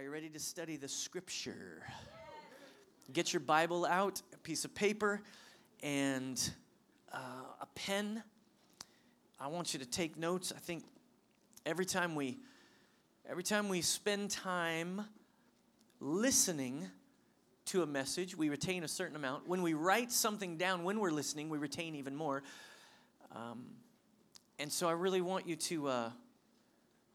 Are 0.00 0.02
you 0.02 0.10
ready 0.10 0.30
to 0.30 0.38
study 0.38 0.76
the 0.76 0.88
scripture? 0.88 1.82
Get 3.12 3.34
your 3.34 3.40
Bible 3.40 3.84
out, 3.84 4.22
a 4.32 4.38
piece 4.38 4.64
of 4.64 4.74
paper, 4.74 5.20
and 5.82 6.40
uh, 7.12 7.18
a 7.60 7.66
pen. 7.74 8.22
I 9.38 9.48
want 9.48 9.74
you 9.74 9.78
to 9.78 9.84
take 9.84 10.16
notes. 10.16 10.54
I 10.56 10.58
think 10.58 10.84
every 11.66 11.84
time 11.84 12.14
we 12.14 12.38
every 13.28 13.42
time 13.42 13.68
we 13.68 13.82
spend 13.82 14.30
time 14.30 15.04
listening 16.00 16.88
to 17.66 17.82
a 17.82 17.86
message, 17.86 18.34
we 18.34 18.48
retain 18.48 18.84
a 18.84 18.88
certain 18.88 19.16
amount. 19.16 19.46
When 19.46 19.60
we 19.60 19.74
write 19.74 20.10
something 20.10 20.56
down 20.56 20.82
when 20.82 20.98
we're 20.98 21.10
listening, 21.10 21.50
we 21.50 21.58
retain 21.58 21.94
even 21.94 22.16
more. 22.16 22.42
Um, 23.36 23.66
and 24.58 24.72
so 24.72 24.88
I 24.88 24.92
really 24.92 25.20
want 25.20 25.46
you 25.46 25.56
to 25.56 25.88
uh, 25.88 26.10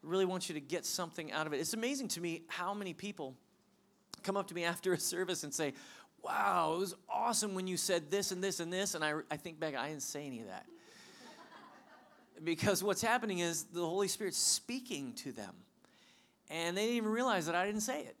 really 0.02 0.24
want 0.24 0.48
you 0.48 0.54
to 0.54 0.60
get 0.60 0.84
something 0.84 1.32
out 1.32 1.46
of 1.46 1.52
it. 1.52 1.60
It's 1.60 1.74
amazing 1.74 2.08
to 2.08 2.20
me 2.20 2.42
how 2.48 2.74
many 2.74 2.94
people 2.94 3.34
come 4.22 4.36
up 4.36 4.48
to 4.48 4.54
me 4.54 4.64
after 4.64 4.92
a 4.92 4.98
service 4.98 5.44
and 5.44 5.52
say, 5.52 5.74
Wow, 6.22 6.74
it 6.74 6.78
was 6.78 6.94
awesome 7.08 7.54
when 7.54 7.68
you 7.68 7.76
said 7.76 8.10
this 8.10 8.32
and 8.32 8.42
this 8.42 8.58
and 8.58 8.72
this. 8.72 8.94
And 8.94 9.04
I, 9.04 9.14
I 9.30 9.36
think 9.36 9.60
back, 9.60 9.76
I 9.76 9.88
didn't 9.88 10.02
say 10.02 10.26
any 10.26 10.40
of 10.40 10.48
that. 10.48 10.66
because 12.44 12.82
what's 12.82 13.02
happening 13.02 13.38
is 13.38 13.64
the 13.64 13.86
Holy 13.86 14.08
Spirit's 14.08 14.38
speaking 14.38 15.12
to 15.14 15.30
them. 15.30 15.54
And 16.50 16.76
they 16.76 16.82
didn't 16.82 16.96
even 16.96 17.10
realize 17.10 17.46
that 17.46 17.54
I 17.54 17.64
didn't 17.64 17.82
say 17.82 18.00
it. 18.00 18.16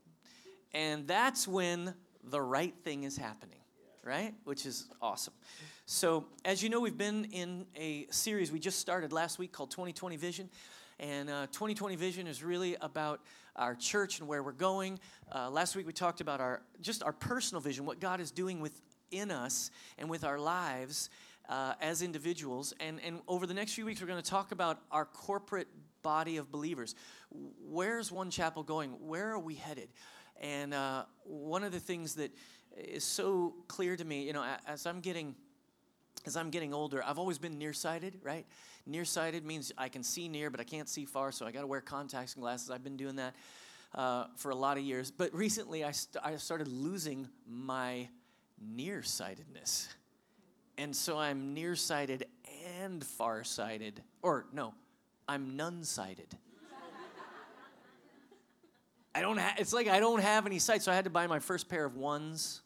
And 0.72 1.08
that's 1.08 1.48
when 1.48 1.94
the 2.22 2.40
right 2.40 2.74
thing 2.84 3.04
is 3.04 3.16
happening, 3.16 3.58
right? 4.04 4.34
Which 4.44 4.66
is 4.66 4.88
awesome. 5.00 5.34
So, 5.86 6.26
as 6.44 6.62
you 6.62 6.68
know, 6.68 6.80
we've 6.80 6.98
been 6.98 7.26
in 7.26 7.66
a 7.76 8.06
series 8.10 8.52
we 8.52 8.58
just 8.58 8.78
started 8.78 9.12
last 9.12 9.38
week 9.38 9.52
called 9.52 9.70
2020 9.70 10.16
Vision. 10.16 10.50
And 10.98 11.28
uh, 11.28 11.46
2020 11.48 11.96
Vision 11.96 12.26
is 12.26 12.42
really 12.42 12.76
about 12.80 13.20
our 13.54 13.74
church 13.74 14.18
and 14.18 14.28
where 14.28 14.42
we're 14.42 14.52
going. 14.52 14.98
Uh, 15.34 15.50
last 15.50 15.76
week 15.76 15.86
we 15.86 15.92
talked 15.92 16.20
about 16.20 16.40
our 16.40 16.62
just 16.80 17.02
our 17.02 17.12
personal 17.12 17.60
vision, 17.60 17.84
what 17.84 18.00
God 18.00 18.20
is 18.20 18.30
doing 18.30 18.60
within 18.60 19.30
us 19.30 19.70
and 19.98 20.08
with 20.08 20.24
our 20.24 20.38
lives 20.38 21.10
uh, 21.48 21.74
as 21.80 22.00
individuals. 22.00 22.72
And, 22.80 23.00
and 23.04 23.20
over 23.28 23.46
the 23.46 23.54
next 23.54 23.74
few 23.74 23.84
weeks, 23.84 24.00
we're 24.00 24.06
going 24.06 24.22
to 24.22 24.30
talk 24.30 24.52
about 24.52 24.80
our 24.90 25.04
corporate 25.04 25.68
body 26.02 26.38
of 26.38 26.50
believers. 26.50 26.94
Where's 27.30 28.10
One 28.10 28.30
Chapel 28.30 28.62
going? 28.62 28.90
Where 29.06 29.30
are 29.32 29.38
we 29.38 29.54
headed? 29.54 29.88
And 30.40 30.72
uh, 30.72 31.04
one 31.24 31.64
of 31.64 31.72
the 31.72 31.80
things 31.80 32.14
that 32.14 32.30
is 32.76 33.04
so 33.04 33.54
clear 33.68 33.96
to 33.96 34.04
me, 34.04 34.22
you 34.24 34.32
know, 34.32 34.44
as 34.66 34.86
I'm 34.86 35.00
getting 35.00 35.34
as 36.24 36.36
I'm 36.36 36.50
getting 36.50 36.72
older, 36.72 37.02
I've 37.04 37.18
always 37.18 37.38
been 37.38 37.58
nearsighted, 37.58 38.18
right? 38.22 38.46
Nearsighted 38.86 39.44
means 39.44 39.72
I 39.76 39.88
can 39.88 40.02
see 40.02 40.28
near, 40.28 40.50
but 40.50 40.60
I 40.60 40.64
can't 40.64 40.88
see 40.88 41.04
far, 41.04 41.32
so 41.32 41.46
I 41.46 41.52
got 41.52 41.62
to 41.62 41.66
wear 41.66 41.80
contacts 41.80 42.34
and 42.34 42.42
glasses. 42.42 42.70
I've 42.70 42.84
been 42.84 42.96
doing 42.96 43.16
that 43.16 43.34
uh, 43.94 44.26
for 44.36 44.50
a 44.50 44.54
lot 44.54 44.76
of 44.76 44.84
years. 44.84 45.10
But 45.10 45.34
recently, 45.34 45.84
I, 45.84 45.90
st- 45.90 46.24
I 46.24 46.36
started 46.36 46.68
losing 46.68 47.28
my 47.48 48.08
nearsightedness. 48.60 49.88
And 50.78 50.94
so 50.94 51.18
I'm 51.18 51.54
nearsighted 51.54 52.26
and 52.80 53.04
farsighted. 53.04 54.02
Or, 54.22 54.46
no, 54.52 54.74
I'm 55.28 55.56
none 55.56 55.84
sighted. 55.84 56.36
I 59.14 59.22
don't 59.22 59.38
ha- 59.38 59.54
it's 59.58 59.72
like 59.72 59.88
I 59.88 59.98
don't 59.98 60.20
have 60.20 60.44
any 60.44 60.58
sight, 60.58 60.82
so 60.82 60.92
I 60.92 60.94
had 60.94 61.04
to 61.04 61.10
buy 61.10 61.26
my 61.26 61.38
first 61.38 61.70
pair 61.70 61.86
of 61.86 61.96
ones. 61.96 62.60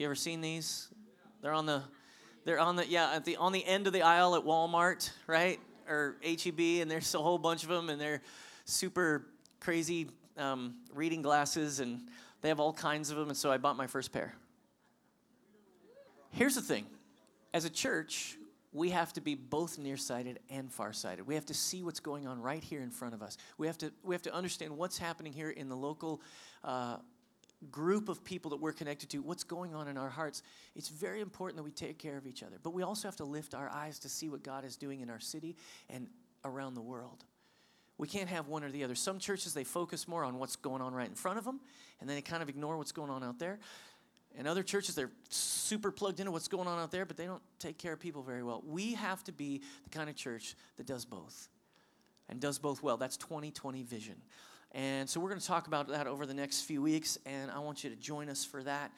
You 0.00 0.06
ever 0.06 0.16
seen 0.16 0.40
these? 0.40 0.88
They're 1.40 1.52
on 1.52 1.64
the 1.64 1.84
they're 2.44 2.60
on 2.60 2.76
the 2.76 2.86
yeah 2.86 3.12
at 3.14 3.24
the 3.24 3.36
on 3.36 3.52
the 3.52 3.64
end 3.64 3.86
of 3.86 3.92
the 3.92 4.02
aisle 4.02 4.34
at 4.34 4.42
Walmart, 4.42 5.10
right? 5.26 5.58
Or 5.88 6.16
HEB, 6.22 6.80
and 6.80 6.90
there's 6.90 7.14
a 7.14 7.18
whole 7.18 7.38
bunch 7.38 7.62
of 7.62 7.68
them, 7.68 7.90
and 7.90 8.00
they're 8.00 8.22
super 8.64 9.26
crazy 9.60 10.08
um, 10.38 10.76
reading 10.94 11.22
glasses, 11.22 11.80
and 11.80 12.08
they 12.40 12.48
have 12.48 12.60
all 12.60 12.72
kinds 12.72 13.10
of 13.10 13.16
them. 13.16 13.28
And 13.28 13.36
so 13.36 13.50
I 13.50 13.58
bought 13.58 13.76
my 13.76 13.86
first 13.86 14.12
pair. 14.12 14.34
Here's 16.30 16.54
the 16.54 16.62
thing: 16.62 16.86
as 17.52 17.64
a 17.64 17.70
church, 17.70 18.36
we 18.72 18.90
have 18.90 19.12
to 19.12 19.20
be 19.20 19.34
both 19.34 19.78
nearsighted 19.78 20.40
and 20.50 20.70
farsighted. 20.70 21.26
We 21.26 21.36
have 21.36 21.46
to 21.46 21.54
see 21.54 21.82
what's 21.82 22.00
going 22.00 22.26
on 22.26 22.40
right 22.40 22.62
here 22.62 22.80
in 22.80 22.90
front 22.90 23.14
of 23.14 23.22
us. 23.22 23.38
We 23.56 23.66
have 23.68 23.78
to 23.78 23.92
we 24.02 24.14
have 24.14 24.22
to 24.22 24.34
understand 24.34 24.76
what's 24.76 24.98
happening 24.98 25.32
here 25.32 25.50
in 25.50 25.68
the 25.68 25.76
local 25.76 26.20
uh, 26.62 26.96
group 27.70 28.08
of 28.08 28.24
people 28.24 28.50
that 28.50 28.60
we're 28.60 28.72
connected 28.72 29.08
to, 29.10 29.18
what's 29.18 29.44
going 29.44 29.74
on 29.74 29.88
in 29.88 29.96
our 29.96 30.08
hearts, 30.08 30.42
it's 30.74 30.88
very 30.88 31.20
important 31.20 31.56
that 31.56 31.62
we 31.62 31.70
take 31.70 31.98
care 31.98 32.16
of 32.16 32.26
each 32.26 32.42
other. 32.42 32.56
But 32.62 32.70
we 32.70 32.82
also 32.82 33.08
have 33.08 33.16
to 33.16 33.24
lift 33.24 33.54
our 33.54 33.68
eyes 33.70 33.98
to 34.00 34.08
see 34.08 34.28
what 34.28 34.42
God 34.42 34.64
is 34.64 34.76
doing 34.76 35.00
in 35.00 35.10
our 35.10 35.20
city 35.20 35.56
and 35.88 36.08
around 36.44 36.74
the 36.74 36.82
world. 36.82 37.24
We 37.96 38.08
can't 38.08 38.28
have 38.28 38.48
one 38.48 38.64
or 38.64 38.70
the 38.70 38.84
other. 38.84 38.94
Some 38.94 39.18
churches, 39.18 39.54
they 39.54 39.64
focus 39.64 40.08
more 40.08 40.24
on 40.24 40.38
what's 40.38 40.56
going 40.56 40.82
on 40.82 40.94
right 40.94 41.08
in 41.08 41.14
front 41.14 41.38
of 41.38 41.44
them, 41.44 41.60
and 42.00 42.08
then 42.08 42.16
they 42.16 42.22
kind 42.22 42.42
of 42.42 42.48
ignore 42.48 42.76
what's 42.76 42.92
going 42.92 43.10
on 43.10 43.22
out 43.22 43.38
there. 43.38 43.58
And 44.36 44.48
other 44.48 44.64
churches, 44.64 44.96
they're 44.96 45.12
super 45.28 45.92
plugged 45.92 46.18
into 46.18 46.32
what's 46.32 46.48
going 46.48 46.66
on 46.66 46.80
out 46.80 46.90
there, 46.90 47.04
but 47.04 47.16
they 47.16 47.26
don't 47.26 47.42
take 47.60 47.78
care 47.78 47.92
of 47.92 48.00
people 48.00 48.22
very 48.22 48.42
well. 48.42 48.64
We 48.66 48.94
have 48.94 49.22
to 49.24 49.32
be 49.32 49.62
the 49.84 49.90
kind 49.90 50.10
of 50.10 50.16
church 50.16 50.56
that 50.76 50.86
does 50.86 51.04
both 51.04 51.48
and 52.28 52.40
does 52.40 52.58
both 52.58 52.82
well. 52.82 52.96
That's 52.96 53.16
2020 53.16 53.84
vision. 53.84 54.16
And 54.74 55.08
so 55.08 55.20
we're 55.20 55.28
going 55.28 55.40
to 55.40 55.46
talk 55.46 55.68
about 55.68 55.86
that 55.88 56.08
over 56.08 56.26
the 56.26 56.34
next 56.34 56.62
few 56.62 56.82
weeks, 56.82 57.16
and 57.24 57.48
I 57.48 57.60
want 57.60 57.84
you 57.84 57.90
to 57.90 57.96
join 57.96 58.28
us 58.28 58.44
for 58.44 58.60
that. 58.64 58.90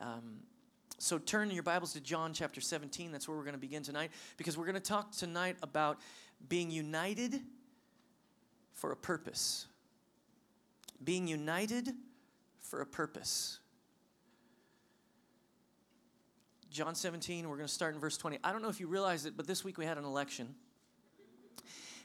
Um, 0.00 0.38
so 0.96 1.18
turn 1.18 1.50
your 1.50 1.62
Bibles 1.62 1.92
to 1.92 2.00
John 2.00 2.32
chapter 2.32 2.62
17. 2.62 3.12
That's 3.12 3.28
where 3.28 3.36
we're 3.36 3.44
going 3.44 3.52
to 3.52 3.60
begin 3.60 3.82
tonight, 3.82 4.10
because 4.38 4.56
we're 4.56 4.64
going 4.64 4.74
to 4.74 4.80
talk 4.80 5.12
tonight 5.12 5.56
about 5.62 5.98
being 6.48 6.70
united 6.70 7.40
for 8.72 8.90
a 8.90 8.96
purpose. 8.96 9.66
Being 11.04 11.28
united 11.28 11.90
for 12.58 12.80
a 12.80 12.86
purpose. 12.86 13.58
John 16.70 16.94
17, 16.94 17.46
we're 17.50 17.56
going 17.56 17.68
to 17.68 17.72
start 17.72 17.94
in 17.94 18.00
verse 18.00 18.16
20. 18.16 18.38
I 18.42 18.52
don't 18.52 18.62
know 18.62 18.70
if 18.70 18.80
you 18.80 18.86
realize 18.86 19.26
it, 19.26 19.36
but 19.36 19.46
this 19.46 19.62
week 19.62 19.76
we 19.76 19.84
had 19.84 19.98
an 19.98 20.04
election. 20.04 20.54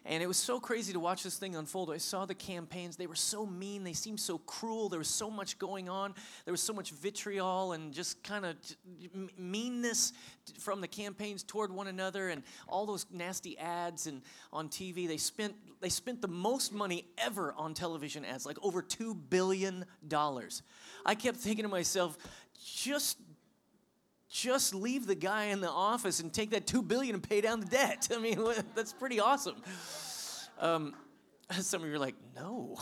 And 0.06 0.22
it 0.22 0.28
was 0.28 0.38
so 0.38 0.60
crazy 0.60 0.92
to 0.92 1.00
watch 1.00 1.24
this 1.24 1.38
thing 1.38 1.56
unfold. 1.56 1.90
I 1.90 1.98
saw 1.98 2.26
the 2.26 2.36
campaigns. 2.36 2.98
They 2.98 3.08
were 3.08 3.16
so 3.16 3.46
mean. 3.46 3.86
They 3.86 3.94
seemed 3.94 4.20
so 4.20 4.38
cruel. 4.40 4.90
There 4.90 5.00
was 5.00 5.08
so 5.08 5.32
much 5.32 5.58
going 5.58 5.88
on. 5.88 6.14
There 6.44 6.52
was 6.52 6.62
so 6.62 6.74
much 6.74 6.92
vitriol 6.92 7.72
and 7.72 7.94
just 7.94 8.22
kind 8.22 8.46
of 8.46 8.56
meanness 9.38 10.12
from 10.60 10.82
the 10.82 10.90
campaigns 10.90 11.42
toward 11.44 11.72
one 11.72 11.88
another 11.88 12.30
and 12.30 12.44
all 12.68 12.86
those 12.86 13.06
nasty 13.12 13.58
ads 13.58 14.08
and 14.08 14.22
on 14.52 14.68
TV. 14.68 15.08
They 15.08 15.18
spent 15.18 15.56
they 15.80 15.90
spent 15.90 16.22
the 16.22 16.28
most 16.28 16.74
money 16.74 17.06
ever 17.18 17.54
on 17.58 17.74
television 17.74 18.26
ads, 18.26 18.46
like 18.46 18.58
over 18.62 18.82
2 18.82 19.14
billion 19.14 19.86
dollars. 20.08 20.64
I 21.06 21.16
kept 21.16 21.38
thinking 21.38 21.64
to 21.64 21.70
myself, 21.70 22.18
just 22.66 23.18
just 24.34 24.74
leave 24.74 25.06
the 25.06 25.14
guy 25.14 25.46
in 25.46 25.62
the 25.62 25.70
office 25.70 26.20
and 26.20 26.34
take 26.34 26.50
that 26.50 26.66
two 26.66 26.82
billion 26.82 27.14
and 27.14 27.24
pay 27.24 27.40
down 27.40 27.60
the 27.60 27.68
debt. 27.68 28.10
I 28.14 28.18
mean, 28.18 28.44
that's 28.76 28.92
pretty 28.92 29.20
awesome. 29.20 29.56
Um, 30.60 30.96
some 31.52 31.84
of 31.84 31.88
you 31.88 31.96
are 31.96 32.00
like, 32.00 32.16
no, 32.36 32.80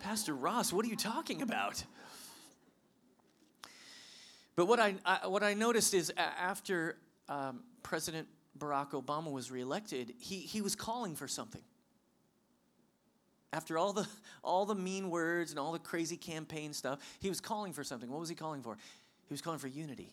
Pastor 0.00 0.34
Ross, 0.34 0.72
what 0.72 0.86
are 0.86 0.88
you 0.88 0.96
talking 0.96 1.42
about? 1.42 1.82
But 4.54 4.66
what 4.66 4.78
I, 4.78 4.94
I 5.04 5.26
what 5.26 5.42
I 5.42 5.54
noticed 5.54 5.94
is 5.94 6.12
after 6.16 6.96
um, 7.28 7.60
President 7.82 8.28
Barack 8.56 8.90
Obama 8.90 9.32
was 9.32 9.50
reelected, 9.50 10.12
he 10.18 10.40
he 10.40 10.60
was 10.60 10.76
calling 10.76 11.16
for 11.16 11.26
something. 11.26 11.62
After 13.52 13.78
all 13.78 13.94
the 13.94 14.06
all 14.44 14.66
the 14.66 14.74
mean 14.74 15.08
words 15.08 15.50
and 15.50 15.58
all 15.58 15.72
the 15.72 15.78
crazy 15.78 16.18
campaign 16.18 16.74
stuff, 16.74 16.98
he 17.18 17.30
was 17.30 17.40
calling 17.40 17.72
for 17.72 17.82
something. 17.82 18.10
What 18.10 18.20
was 18.20 18.28
he 18.28 18.34
calling 18.34 18.62
for? 18.62 18.76
He 19.26 19.32
was 19.32 19.40
calling 19.40 19.58
for 19.58 19.68
unity. 19.68 20.12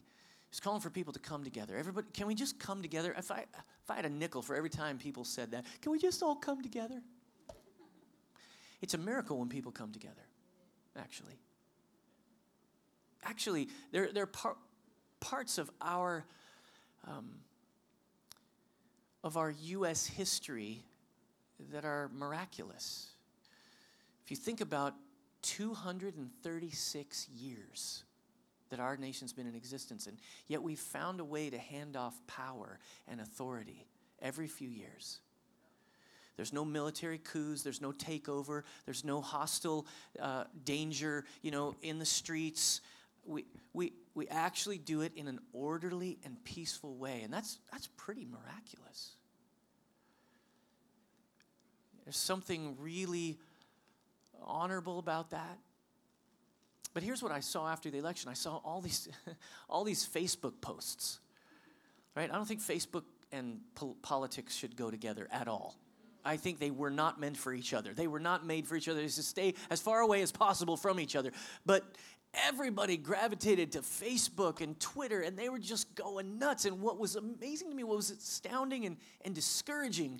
He's 0.50 0.60
calling 0.60 0.82
for 0.82 0.90
people 0.90 1.14
to 1.14 1.20
come 1.20 1.44
together. 1.44 1.78
Everybody, 1.78 2.08
can 2.14 2.26
we 2.26 2.34
just 2.34 2.60
come 2.60 2.82
together? 2.82 3.14
If 3.18 3.32
I, 3.32 3.40
if 3.84 3.90
I 3.90 3.96
had 3.96 4.06
a 4.06 4.10
nickel 4.10 4.42
for 4.42 4.56
every 4.56 4.70
time 4.70 4.98
people 4.98 5.24
said 5.24 5.52
that, 5.52 5.66
can 5.82 5.92
we 5.92 6.00
just 6.00 6.24
all 6.24 6.36
come 6.36 6.64
together? 6.64 7.02
It's 8.82 8.94
a 8.94 8.98
miracle 8.98 9.38
when 9.38 9.50
people 9.50 9.72
come 9.72 9.92
together, 9.92 10.26
actually. 10.98 11.38
Actually, 13.24 13.68
there, 13.92 14.12
there 14.12 14.24
are 14.24 14.28
par- 14.28 14.57
parts 15.19 15.57
of 15.57 15.69
our, 15.81 16.25
um, 17.07 17.30
of 19.24 19.38
our 19.38 19.51
U.S. 19.51 20.07
history 20.07 20.84
that 21.74 21.86
are 21.86 22.10
miraculous. 22.16 23.10
If 24.24 24.31
you 24.31 24.38
think 24.38 24.62
about 24.62 24.96
236 25.42 27.30
years 27.30 28.04
that 28.69 28.80
our 28.80 28.98
nation's 28.98 29.33
been 29.33 29.48
in 29.48 29.56
existence 29.56 30.07
in. 30.07 30.18
Yet 30.48 30.62
we've 30.62 30.80
found 30.80 31.19
a 31.19 31.25
way 31.25 31.50
to 31.50 31.57
hand 31.57 31.95
off 31.95 32.19
power 32.27 32.80
and 33.07 33.19
authority 33.19 33.86
every 34.21 34.48
few 34.48 34.69
years. 34.69 35.19
There's 36.36 36.54
no 36.54 36.63
military 36.63 37.18
coups. 37.18 37.63
There's 37.63 37.81
no 37.81 37.92
takeover. 37.92 38.63
There's 38.86 39.04
no 39.04 39.21
hostile 39.21 39.86
uh, 40.19 40.45
danger, 40.63 41.25
you 41.42 41.51
know, 41.51 41.75
in 41.81 42.00
the 42.00 42.06
streets. 42.06 42.80
We, 43.25 43.45
we, 43.74 43.94
we 44.16 44.27
actually 44.30 44.77
do 44.77 45.01
it 45.01 45.12
in 45.15 45.27
an 45.27 45.39
orderly 45.51 46.18
and 46.24 46.42
peaceful 46.45 46.95
way, 46.95 47.22
and 47.24 47.33
that's, 47.33 47.60
that's 47.72 47.88
pretty 47.98 48.25
miraculous. 48.25 49.12
There's 52.06 52.18
something 52.18 52.77
really 52.80 53.38
honorable 54.42 54.98
about 55.00 55.31
that. 55.31 55.57
But 57.00 57.06
here's 57.06 57.24
what 57.24 57.31
I 57.31 57.40
saw 57.40 57.66
after 57.66 57.90
the 57.90 57.98
election. 57.98 58.30
I 58.30 58.34
saw 58.34 58.57
all 58.57 58.81
these, 58.81 59.07
all 59.69 59.86
these 59.86 60.06
Facebook 60.06 60.60
posts. 60.60 61.22
Right? 62.13 62.30
I 62.30 62.36
don't 62.36 62.46
think 62.46 62.60
Facebook 62.60 63.04
and 63.31 63.62
po- 63.74 63.96
politics 64.01 64.54
should 64.54 64.75
go 64.75 64.92
together 64.92 65.25
at 65.31 65.48
all. 65.48 65.78
I 66.25 66.36
think 66.36 66.60
they 66.60 66.72
were 66.72 66.90
not 66.90 67.18
meant 67.18 67.38
for 67.38 67.54
each 67.54 67.74
other. 67.74 67.94
They 67.94 68.07
were 68.07 68.19
not 68.19 68.46
made 68.46 68.68
for 68.68 68.75
each 68.75 68.90
other. 68.90 69.00
They 69.00 69.07
to 69.07 69.24
stay 69.24 69.54
as 69.69 69.80
far 69.80 70.01
away 70.01 70.22
as 70.22 70.34
possible 70.34 70.75
from 70.75 71.00
each 71.00 71.16
other. 71.16 71.31
But 71.66 71.86
everybody 72.34 72.98
gravitated 72.98 73.72
to 73.72 73.80
Facebook 73.80 74.60
and 74.60 74.78
Twitter, 74.78 75.22
and 75.22 75.40
they 75.40 75.48
were 75.48 75.57
just 75.57 75.96
going 75.96 76.38
nuts. 76.38 76.66
And 76.66 76.81
what 76.81 77.00
was 77.00 77.16
amazing 77.16 77.69
to 77.69 77.75
me, 77.78 77.86
what 77.86 77.96
was 77.96 78.12
astounding 78.12 78.86
and, 78.86 78.98
and 79.24 79.34
discouraging, 79.34 80.19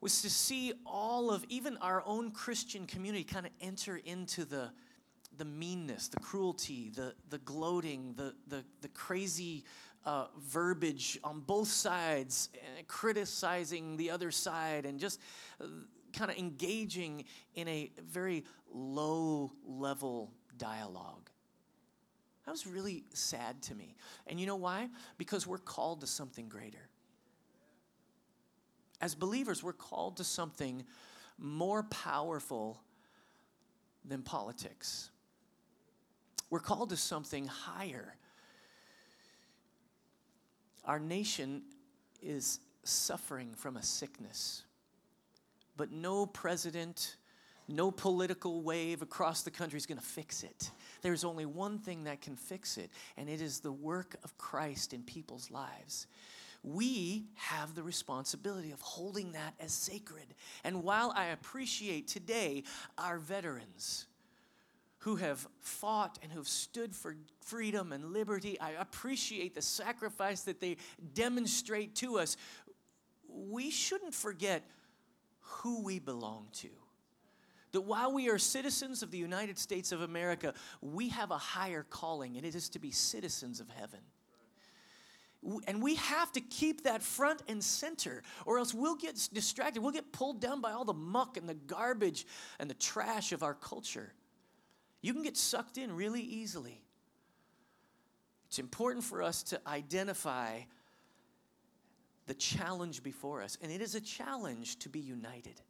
was 0.00 0.22
to 0.22 0.30
see 0.30 0.72
all 0.86 1.30
of 1.30 1.44
even 1.50 1.76
our 1.82 2.02
own 2.06 2.30
Christian 2.30 2.86
community 2.86 3.22
kind 3.22 3.44
of 3.44 3.52
enter 3.60 4.00
into 4.02 4.46
the 4.46 4.70
the 5.38 5.44
meanness, 5.44 6.08
the 6.08 6.20
cruelty, 6.20 6.90
the, 6.94 7.14
the 7.30 7.38
gloating, 7.38 8.14
the, 8.16 8.34
the, 8.48 8.64
the 8.80 8.88
crazy 8.88 9.64
uh, 10.04 10.26
verbiage 10.38 11.18
on 11.24 11.40
both 11.40 11.68
sides, 11.68 12.48
uh, 12.54 12.82
criticizing 12.86 13.96
the 13.96 14.10
other 14.10 14.30
side, 14.30 14.86
and 14.86 15.00
just 15.00 15.20
uh, 15.60 15.66
kind 16.12 16.30
of 16.30 16.36
engaging 16.36 17.24
in 17.54 17.68
a 17.68 17.90
very 18.08 18.44
low 18.72 19.52
level 19.66 20.32
dialogue. 20.56 21.28
That 22.44 22.52
was 22.52 22.66
really 22.66 23.04
sad 23.12 23.60
to 23.62 23.74
me. 23.74 23.96
And 24.28 24.38
you 24.38 24.46
know 24.46 24.56
why? 24.56 24.88
Because 25.18 25.46
we're 25.46 25.58
called 25.58 26.00
to 26.02 26.06
something 26.06 26.48
greater. 26.48 26.88
As 29.00 29.14
believers, 29.14 29.62
we're 29.62 29.72
called 29.72 30.18
to 30.18 30.24
something 30.24 30.84
more 31.38 31.82
powerful 31.82 32.80
than 34.04 34.22
politics. 34.22 35.10
We're 36.50 36.60
called 36.60 36.90
to 36.90 36.96
something 36.96 37.46
higher. 37.46 38.14
Our 40.84 40.98
nation 40.98 41.62
is 42.22 42.60
suffering 42.84 43.54
from 43.54 43.76
a 43.76 43.82
sickness, 43.82 44.62
but 45.76 45.90
no 45.90 46.26
president, 46.26 47.16
no 47.66 47.90
political 47.90 48.62
wave 48.62 49.02
across 49.02 49.42
the 49.42 49.50
country 49.50 49.76
is 49.76 49.86
going 49.86 49.98
to 49.98 50.04
fix 50.04 50.44
it. 50.44 50.70
There's 51.02 51.24
only 51.24 51.46
one 51.46 51.78
thing 51.78 52.04
that 52.04 52.20
can 52.20 52.36
fix 52.36 52.78
it, 52.78 52.90
and 53.16 53.28
it 53.28 53.40
is 53.40 53.58
the 53.58 53.72
work 53.72 54.16
of 54.22 54.38
Christ 54.38 54.92
in 54.92 55.02
people's 55.02 55.50
lives 55.50 56.06
we 56.66 57.26
have 57.36 57.74
the 57.74 57.82
responsibility 57.82 58.72
of 58.72 58.80
holding 58.80 59.32
that 59.32 59.54
as 59.60 59.72
sacred. 59.72 60.34
And 60.64 60.82
while 60.82 61.12
I 61.14 61.26
appreciate 61.26 62.08
today 62.08 62.64
our 62.98 63.18
veterans, 63.18 64.06
who 64.98 65.16
have 65.16 65.46
fought 65.60 66.18
and 66.22 66.32
who've 66.32 66.48
stood 66.48 66.94
for 66.94 67.16
freedom 67.40 67.92
and 67.92 68.12
liberty. 68.12 68.58
I 68.60 68.72
appreciate 68.72 69.54
the 69.54 69.62
sacrifice 69.62 70.42
that 70.42 70.60
they 70.60 70.78
demonstrate 71.14 71.94
to 71.96 72.18
us. 72.18 72.36
We 73.28 73.70
shouldn't 73.70 74.14
forget 74.14 74.64
who 75.40 75.82
we 75.82 75.98
belong 75.98 76.48
to. 76.54 76.68
That 77.72 77.82
while 77.82 78.12
we 78.12 78.30
are 78.30 78.38
citizens 78.38 79.02
of 79.02 79.10
the 79.10 79.18
United 79.18 79.58
States 79.58 79.92
of 79.92 80.00
America, 80.00 80.54
we 80.80 81.10
have 81.10 81.30
a 81.30 81.38
higher 81.38 81.84
calling, 81.88 82.36
and 82.36 82.46
it 82.46 82.54
is 82.54 82.68
to 82.70 82.78
be 82.78 82.90
citizens 82.90 83.60
of 83.60 83.68
heaven. 83.68 84.00
And 85.68 85.82
we 85.82 85.96
have 85.96 86.32
to 86.32 86.40
keep 86.40 86.84
that 86.84 87.02
front 87.02 87.42
and 87.48 87.62
center, 87.62 88.22
or 88.46 88.58
else 88.58 88.72
we'll 88.72 88.96
get 88.96 89.28
distracted. 89.32 89.82
We'll 89.82 89.92
get 89.92 90.10
pulled 90.10 90.40
down 90.40 90.60
by 90.60 90.72
all 90.72 90.84
the 90.84 90.94
muck 90.94 91.36
and 91.36 91.48
the 91.48 91.54
garbage 91.54 92.26
and 92.58 92.68
the 92.70 92.74
trash 92.74 93.32
of 93.32 93.42
our 93.42 93.54
culture. 93.54 94.12
You 95.06 95.12
can 95.12 95.22
get 95.22 95.36
sucked 95.36 95.78
in 95.78 95.94
really 95.94 96.20
easily. 96.20 96.82
It's 98.48 98.58
important 98.58 99.04
for 99.04 99.22
us 99.22 99.44
to 99.44 99.60
identify 99.64 100.62
the 102.26 102.34
challenge 102.34 103.04
before 103.04 103.40
us, 103.40 103.56
and 103.62 103.70
it 103.70 103.80
is 103.80 103.94
a 103.94 104.00
challenge 104.00 104.80
to 104.80 104.88
be 104.88 104.98
united. 104.98 105.60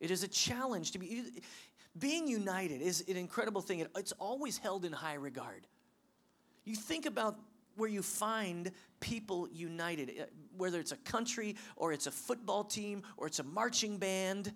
It 0.00 0.10
is 0.10 0.22
a 0.22 0.28
challenge 0.28 0.90
to 0.90 0.98
be 0.98 1.24
being 1.98 2.28
united 2.28 2.82
is 2.82 3.02
an 3.08 3.16
incredible 3.16 3.62
thing. 3.62 3.86
It's 3.96 4.12
always 4.12 4.58
held 4.58 4.84
in 4.84 4.92
high 4.92 5.14
regard. 5.14 5.66
You 6.66 6.76
think 6.76 7.06
about 7.06 7.38
where 7.76 7.88
you 7.88 8.02
find 8.02 8.70
people 9.00 9.48
united, 9.50 10.10
uh, 10.20 10.24
whether 10.58 10.78
it's 10.78 10.92
a 10.92 10.96
country 10.96 11.56
or 11.76 11.94
it's 11.94 12.06
a 12.06 12.10
football 12.10 12.64
team 12.64 13.02
or 13.16 13.26
it's 13.28 13.38
a 13.38 13.44
marching 13.44 13.96
band 13.96 14.52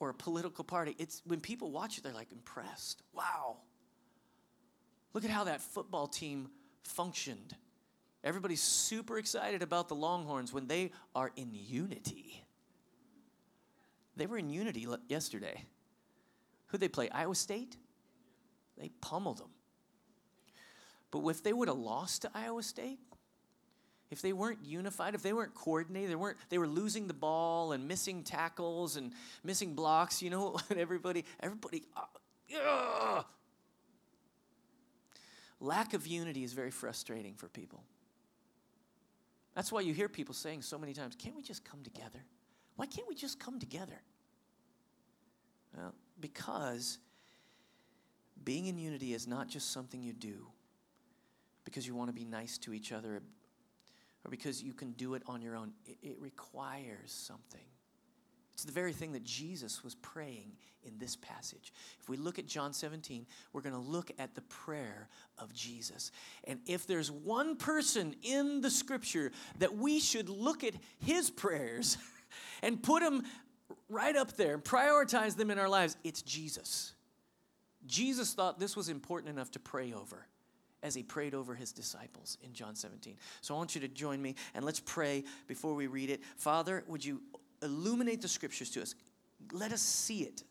or 0.00 0.08
a 0.08 0.14
political 0.14 0.64
party, 0.64 0.96
it's 0.98 1.22
when 1.26 1.40
people 1.40 1.70
watch 1.70 1.98
it, 1.98 2.04
they're 2.04 2.12
like 2.12 2.32
impressed. 2.32 3.02
Wow. 3.14 3.58
Look 5.12 5.24
at 5.24 5.30
how 5.30 5.44
that 5.44 5.60
football 5.60 6.08
team 6.08 6.48
functioned. 6.82 7.54
Everybody's 8.24 8.62
super 8.62 9.18
excited 9.18 9.62
about 9.62 9.88
the 9.88 9.94
Longhorns 9.94 10.52
when 10.52 10.66
they 10.66 10.90
are 11.14 11.30
in 11.36 11.50
unity. 11.52 12.44
They 14.16 14.26
were 14.26 14.38
in 14.38 14.50
unity 14.50 14.86
yesterday. 15.08 15.64
Who'd 16.66 16.80
they 16.80 16.88
play? 16.88 17.08
Iowa 17.10 17.34
State? 17.34 17.76
They 18.78 18.90
pummeled 19.00 19.38
them. 19.38 19.50
But 21.10 21.26
if 21.28 21.42
they 21.42 21.52
would 21.52 21.68
have 21.68 21.78
lost 21.78 22.22
to 22.22 22.30
Iowa 22.34 22.62
State, 22.62 22.98
if 24.10 24.22
they 24.22 24.32
weren't 24.32 24.58
unified, 24.64 25.14
if 25.14 25.22
they 25.22 25.32
weren't 25.32 25.54
coordinated, 25.54 26.10
they 26.10 26.16
weren't 26.16 26.36
they 26.48 26.58
were 26.58 26.66
losing 26.66 27.06
the 27.06 27.14
ball 27.14 27.72
and 27.72 27.86
missing 27.86 28.24
tackles 28.24 28.96
and 28.96 29.12
missing 29.44 29.74
blocks, 29.74 30.20
you 30.20 30.30
know, 30.30 30.58
and 30.70 30.78
everybody 30.78 31.24
everybody 31.40 31.84
uh, 32.56 33.22
lack 35.60 35.94
of 35.94 36.06
unity 36.06 36.42
is 36.42 36.52
very 36.52 36.70
frustrating 36.70 37.34
for 37.34 37.48
people. 37.48 37.84
That's 39.54 39.70
why 39.70 39.80
you 39.80 39.92
hear 39.92 40.08
people 40.08 40.34
saying 40.34 40.62
so 40.62 40.78
many 40.78 40.92
times, 40.92 41.14
"Can't 41.16 41.36
we 41.36 41.42
just 41.42 41.64
come 41.64 41.82
together? 41.82 42.24
Why 42.76 42.86
can't 42.86 43.08
we 43.08 43.14
just 43.14 43.38
come 43.38 43.60
together?" 43.60 44.00
Well, 45.76 45.94
because 46.20 46.98
being 48.42 48.66
in 48.66 48.76
unity 48.78 49.14
is 49.14 49.28
not 49.28 49.48
just 49.48 49.70
something 49.70 50.02
you 50.02 50.12
do 50.12 50.46
because 51.64 51.86
you 51.86 51.94
want 51.94 52.08
to 52.08 52.14
be 52.14 52.24
nice 52.24 52.58
to 52.58 52.72
each 52.72 52.90
other 52.90 53.22
or 54.24 54.30
because 54.30 54.62
you 54.62 54.72
can 54.72 54.92
do 54.92 55.14
it 55.14 55.22
on 55.26 55.42
your 55.42 55.56
own. 55.56 55.72
It, 55.86 55.98
it 56.02 56.16
requires 56.20 57.12
something. 57.12 57.64
It's 58.52 58.64
the 58.64 58.72
very 58.72 58.92
thing 58.92 59.12
that 59.12 59.24
Jesus 59.24 59.82
was 59.82 59.94
praying 59.96 60.52
in 60.84 60.98
this 60.98 61.16
passage. 61.16 61.72
If 62.00 62.08
we 62.08 62.16
look 62.16 62.38
at 62.38 62.46
John 62.46 62.72
17, 62.72 63.26
we're 63.52 63.60
going 63.60 63.74
to 63.74 63.80
look 63.80 64.10
at 64.18 64.34
the 64.34 64.42
prayer 64.42 65.08
of 65.38 65.52
Jesus. 65.52 66.10
And 66.44 66.60
if 66.66 66.86
there's 66.86 67.10
one 67.10 67.56
person 67.56 68.14
in 68.22 68.60
the 68.60 68.70
scripture 68.70 69.32
that 69.58 69.76
we 69.76 69.98
should 69.98 70.28
look 70.28 70.64
at 70.64 70.74
his 70.98 71.30
prayers 71.30 71.96
and 72.62 72.82
put 72.82 73.02
them 73.02 73.24
right 73.88 74.16
up 74.16 74.36
there 74.36 74.54
and 74.54 74.64
prioritize 74.64 75.36
them 75.36 75.50
in 75.50 75.58
our 75.58 75.68
lives, 75.68 75.96
it's 76.04 76.22
Jesus. 76.22 76.92
Jesus 77.86 78.34
thought 78.34 78.58
this 78.58 78.76
was 78.76 78.88
important 78.88 79.32
enough 79.32 79.50
to 79.52 79.58
pray 79.58 79.92
over 79.92 80.26
as 80.82 80.94
he 80.94 81.02
prayed 81.02 81.34
over 81.34 81.54
his 81.54 81.72
disciples 81.72 82.38
in 82.42 82.52
John 82.52 82.74
17. 82.74 83.16
So 83.40 83.54
I 83.54 83.58
want 83.58 83.74
you 83.74 83.80
to 83.82 83.88
join 83.88 84.20
me 84.20 84.34
and 84.54 84.64
let's 84.64 84.80
pray 84.80 85.24
before 85.46 85.74
we 85.74 85.86
read 85.86 86.10
it. 86.10 86.22
Father, 86.36 86.84
would 86.86 87.04
you 87.04 87.20
illuminate 87.62 88.22
the 88.22 88.28
scriptures 88.28 88.70
to 88.70 88.82
us? 88.82 88.94
Let 89.52 89.72
us 89.72 89.82
see 89.82 90.22
it 90.22 90.42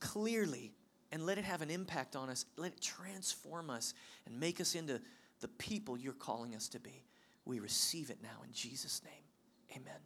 clearly 0.00 0.72
and 1.12 1.26
let 1.26 1.38
it 1.38 1.44
have 1.44 1.62
an 1.62 1.70
impact 1.70 2.16
on 2.16 2.28
us. 2.30 2.46
Let 2.56 2.72
it 2.72 2.80
transform 2.80 3.70
us 3.70 3.94
and 4.26 4.38
make 4.38 4.60
us 4.60 4.74
into 4.74 5.00
the 5.40 5.48
people 5.48 5.96
you're 5.96 6.12
calling 6.12 6.54
us 6.54 6.68
to 6.68 6.80
be. 6.80 7.04
We 7.44 7.60
receive 7.60 8.10
it 8.10 8.18
now 8.22 8.42
in 8.44 8.52
Jesus' 8.52 9.02
name. 9.04 9.82
Amen. 9.82 10.00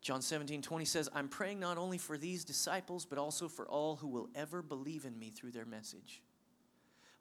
John 0.00 0.20
17, 0.20 0.62
20 0.62 0.84
says, 0.84 1.08
I'm 1.14 1.28
praying 1.28 1.60
not 1.60 1.78
only 1.78 1.96
for 1.96 2.18
these 2.18 2.44
disciples, 2.44 3.04
but 3.04 3.18
also 3.18 3.48
for 3.48 3.68
all 3.68 3.96
who 3.96 4.08
will 4.08 4.28
ever 4.34 4.60
believe 4.60 5.04
in 5.04 5.16
me 5.16 5.30
through 5.30 5.52
their 5.52 5.64
message. 5.64 6.22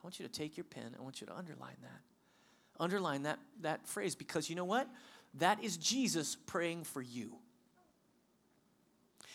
I 0.01 0.07
want 0.07 0.19
you 0.19 0.25
to 0.27 0.31
take 0.31 0.57
your 0.57 0.63
pen. 0.63 0.95
I 0.97 1.01
want 1.01 1.21
you 1.21 1.27
to 1.27 1.37
underline 1.37 1.77
that. 1.83 2.01
Underline 2.79 3.23
that, 3.23 3.37
that 3.61 3.87
phrase 3.87 4.15
because 4.15 4.49
you 4.49 4.55
know 4.55 4.65
what? 4.65 4.87
That 5.35 5.63
is 5.63 5.77
Jesus 5.77 6.35
praying 6.47 6.85
for 6.85 7.01
you. 7.01 7.35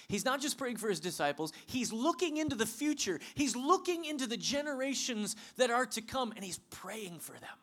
He's 0.09 0.25
not 0.25 0.41
just 0.41 0.59
praying 0.59 0.77
for 0.77 0.89
his 0.89 1.01
disciples, 1.01 1.53
he's 1.67 1.93
looking 1.93 2.37
into 2.37 2.57
the 2.57 2.67
future. 2.67 3.21
He's 3.35 3.57
looking 3.57 4.05
into 4.05 4.27
the 4.27 4.37
generations 4.37 5.37
that 5.57 5.71
are 5.71 5.87
to 5.87 6.01
come, 6.01 6.33
and 6.37 6.45
he's 6.45 6.59
praying 6.71 7.21
for 7.21 7.33
them. 7.33 7.59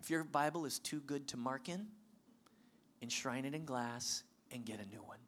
If 0.00 0.08
your 0.10 0.24
Bible 0.24 0.64
is 0.64 0.78
too 0.78 1.00
good 1.00 1.28
to 1.28 1.36
mark 1.36 1.68
in, 1.68 1.86
enshrine 3.02 3.44
it 3.44 3.54
in 3.54 3.64
glass 3.64 4.22
and 4.50 4.64
get 4.64 4.80
a 4.80 4.86
new 4.86 5.02
one. 5.02 5.18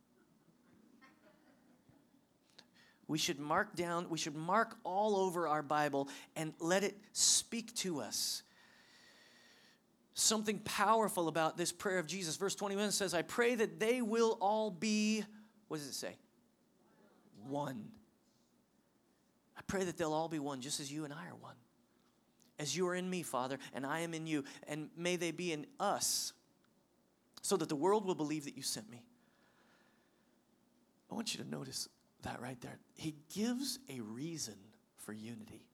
We 3.13 3.19
should 3.19 3.39
mark 3.39 3.77
down, 3.77 4.09
we 4.09 4.17
should 4.17 4.35
mark 4.35 4.75
all 4.85 5.17
over 5.17 5.47
our 5.47 5.63
Bible 5.63 6.09
and 6.35 6.55
let 6.61 6.83
it 6.83 6.97
speak 7.13 7.75
to 7.75 8.01
us. 8.01 8.43
something 10.15 10.59
powerful 10.61 11.29
about 11.29 11.57
this 11.57 11.73
prayer 11.73 11.99
of 11.99 12.07
Jesus. 12.07 12.37
Verse 12.37 12.55
21 12.55 12.93
says, 12.93 13.15
I 13.15 13.23
pray 13.23 13.55
that 13.55 13.81
they 13.81 14.03
will 14.03 14.39
all 14.41 14.71
be, 14.71 15.25
what 15.69 15.79
does 15.79 15.87
it 15.87 15.95
say? 15.95 16.17
One. 17.47 17.89
I 19.57 19.61
pray 19.67 19.85
that 19.85 19.97
they'll 19.97 20.13
all 20.13 20.29
be 20.29 20.39
one, 20.39 20.61
just 20.61 20.81
as 20.81 20.93
you 20.93 21.05
and 21.05 21.13
I 21.13 21.27
are 21.27 21.37
one. 21.39 21.57
As 22.59 22.77
you 22.77 22.87
are 22.89 22.95
in 22.95 23.09
me, 23.09 23.23
Father, 23.23 23.59
and 23.75 23.85
I 23.85 24.01
am 24.01 24.15
in 24.15 24.27
you, 24.27 24.45
and 24.69 24.89
may 24.97 25.17
they 25.17 25.33
be 25.33 25.53
in 25.53 25.67
us, 25.81 26.33
so 27.41 27.57
that 27.57 27.69
the 27.69 27.77
world 27.77 28.07
will 28.07 28.15
believe 28.15 28.45
that 28.45 28.57
you 28.57 28.63
sent 28.63 28.91
me. 28.91 29.03
I 31.11 31.15
want 31.15 31.35
you 31.35 31.43
to 31.45 31.51
notice 31.51 31.89
that 32.23 32.41
right 32.41 32.61
there. 32.61 32.79
He 32.95 33.15
gives 33.35 33.79
a 33.89 34.01
reason 34.01 34.57
for 34.97 35.13
unity. 35.13 35.67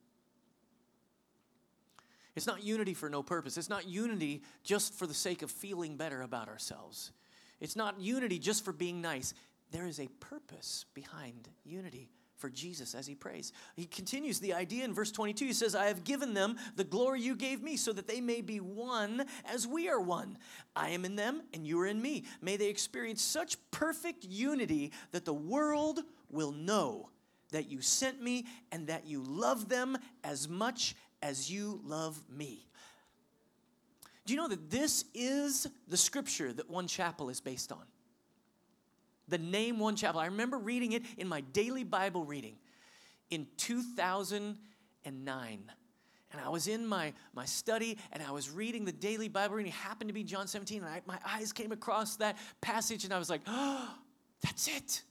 It's 2.37 2.47
not 2.47 2.63
unity 2.63 2.95
for 2.95 3.09
no 3.09 3.23
purpose. 3.23 3.57
It's 3.57 3.69
not 3.69 3.89
unity 3.89 4.43
just 4.63 4.95
for 4.95 5.07
the 5.07 5.15
sake 5.15 5.43
of 5.43 5.51
feeling 5.51 5.97
better 5.97 6.23
about 6.23 6.49
ourselves. 6.49 7.13
It's 7.61 7.75
not 7.75 8.01
unity 8.01 8.39
just 8.39 8.65
for 8.65 8.73
being 8.73 9.01
nice. 9.01 9.35
There 9.73 9.87
is 9.87 9.99
a 9.99 10.09
purpose 10.21 10.85
behind 10.95 11.49
unity 11.65 12.11
for 12.39 12.49
Jesus 12.49 12.95
as 12.95 13.07
he 13.07 13.15
prays. 13.15 13.53
He 13.77 13.85
continues 13.85 14.41
the 14.41 14.55
idea 14.55 14.85
in 14.85 14.95
verse 14.95 15.11
22. 15.11 15.47
He 15.47 15.53
says, 15.53 15.75
I 15.75 15.87
have 15.87 16.05
given 16.05 16.35
them 16.35 16.57
the 16.77 16.85
glory 16.85 17.21
you 17.21 17.35
gave 17.35 17.63
me 17.63 17.77
so 17.77 17.93
that 17.93 18.07
they 18.07 18.21
may 18.21 18.41
be 18.41 18.59
one 18.59 19.25
as 19.45 19.67
we 19.67 19.89
are 19.89 20.01
one. 20.01 20.39
I 20.75 20.91
am 20.91 21.05
in 21.05 21.17
them 21.17 21.43
and 21.53 21.67
you 21.67 21.81
are 21.81 21.87
in 21.87 22.01
me. 22.01 22.25
May 22.41 22.57
they 22.57 22.69
experience 22.69 23.23
such 23.23 23.57
perfect 23.71 24.25
unity 24.25 24.93
that 25.11 25.25
the 25.25 25.35
world 25.35 26.01
will 26.31 26.53
know 26.53 27.11
that 27.51 27.71
you 27.71 27.81
sent 27.81 28.23
me 28.23 28.47
and 28.73 28.87
that 28.87 29.07
you 29.07 29.23
love 29.23 29.69
them 29.69 29.99
as 30.23 30.49
much 30.49 30.95
as 31.23 31.51
you 31.51 31.81
love 31.85 32.23
me. 32.31 32.67
Do 34.27 34.35
you 34.35 34.41
know 34.41 34.49
that 34.49 34.71
this 34.71 35.05
is 35.15 35.67
the 35.89 35.97
scripture 35.97 36.53
that 36.53 36.69
One 36.69 36.87
Chapel 36.87 37.31
is 37.31 37.41
based 37.41 37.73
on? 37.73 37.83
The 39.29 39.39
name 39.39 39.79
One 39.79 39.97
Chapel. 39.97 40.21
I 40.21 40.27
remember 40.27 40.59
reading 40.59 40.93
it 40.93 41.03
in 41.17 41.29
my 41.29 41.41
daily 41.41 41.85
Bible 41.85 42.25
reading 42.25 42.57
in 43.31 43.47
2009. 43.57 45.71
And 46.31 46.43
I 46.43 46.51
was 46.51 46.69
in 46.69 46.87
my, 46.87 47.15
my 47.35 47.47
study 47.47 47.97
and 48.13 48.23
I 48.23 48.33
was 48.33 48.51
reading 48.51 48.85
the 48.85 48.93
daily 48.93 49.29
Bible 49.29 49.57
reading. 49.57 49.73
It 49.73 49.77
happened 49.77 50.09
to 50.09 50.15
be 50.15 50.25
John 50.25 50.47
17. 50.47 50.83
And 50.83 50.89
I, 50.89 51.01
my 51.07 51.19
eyes 51.27 51.53
came 51.53 51.73
across 51.73 52.17
that 52.17 52.37
passage 52.61 53.05
and 53.05 53.15
I 53.15 53.19
was 53.19 53.31
like, 53.31 53.41
oh, 53.47 53.89
that's 54.43 54.69
it. 54.69 55.03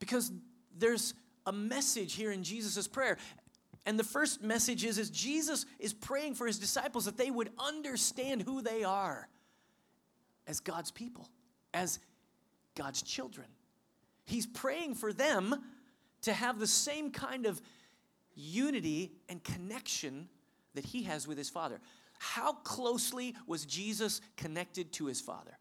Because 0.00 0.32
there's 0.76 1.14
a 1.46 1.52
message 1.52 2.14
here 2.14 2.32
in 2.32 2.42
Jesus' 2.42 2.88
prayer. 2.88 3.18
And 3.86 3.98
the 3.98 4.04
first 4.04 4.42
message 4.42 4.84
is, 4.84 4.98
is 4.98 5.10
Jesus 5.10 5.66
is 5.78 5.92
praying 5.92 6.34
for 6.34 6.46
his 6.46 6.58
disciples 6.58 7.04
that 7.04 7.16
they 7.16 7.30
would 7.30 7.50
understand 7.58 8.42
who 8.42 8.62
they 8.62 8.82
are 8.82 9.28
as 10.46 10.60
God's 10.60 10.90
people, 10.90 11.28
as 11.72 11.98
God's 12.74 13.02
children. 13.02 13.46
He's 14.24 14.46
praying 14.46 14.94
for 14.94 15.12
them 15.12 15.54
to 16.22 16.32
have 16.32 16.58
the 16.58 16.66
same 16.66 17.10
kind 17.10 17.46
of 17.46 17.60
unity 18.34 19.12
and 19.28 19.42
connection 19.44 20.28
that 20.74 20.84
he 20.84 21.04
has 21.04 21.28
with 21.28 21.38
his 21.38 21.50
Father. 21.50 21.80
How 22.18 22.52
closely 22.52 23.34
was 23.46 23.64
Jesus 23.66 24.20
connected 24.36 24.92
to 24.94 25.06
his 25.06 25.20
Father? 25.20 25.58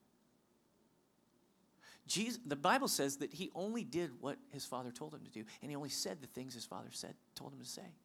Jesus, 2.08 2.40
the 2.46 2.56
Bible 2.56 2.88
says 2.88 3.18
that 3.18 3.34
he 3.34 3.50
only 3.56 3.84
did 3.84 4.12
what 4.20 4.38
his 4.50 4.66
Father 4.66 4.92
told 4.92 5.14
him 5.14 5.22
to 5.22 5.32
do, 5.32 5.44
and 5.62 5.72
he 5.72 5.76
only 5.76 5.90
said 5.90 6.22
the 6.22 6.28
things 6.28 6.54
his 6.54 6.66
Father 6.66 6.90
said, 6.92 7.16
told 7.36 7.54
him 7.54 7.60
to 7.60 7.66
say. 7.66 7.96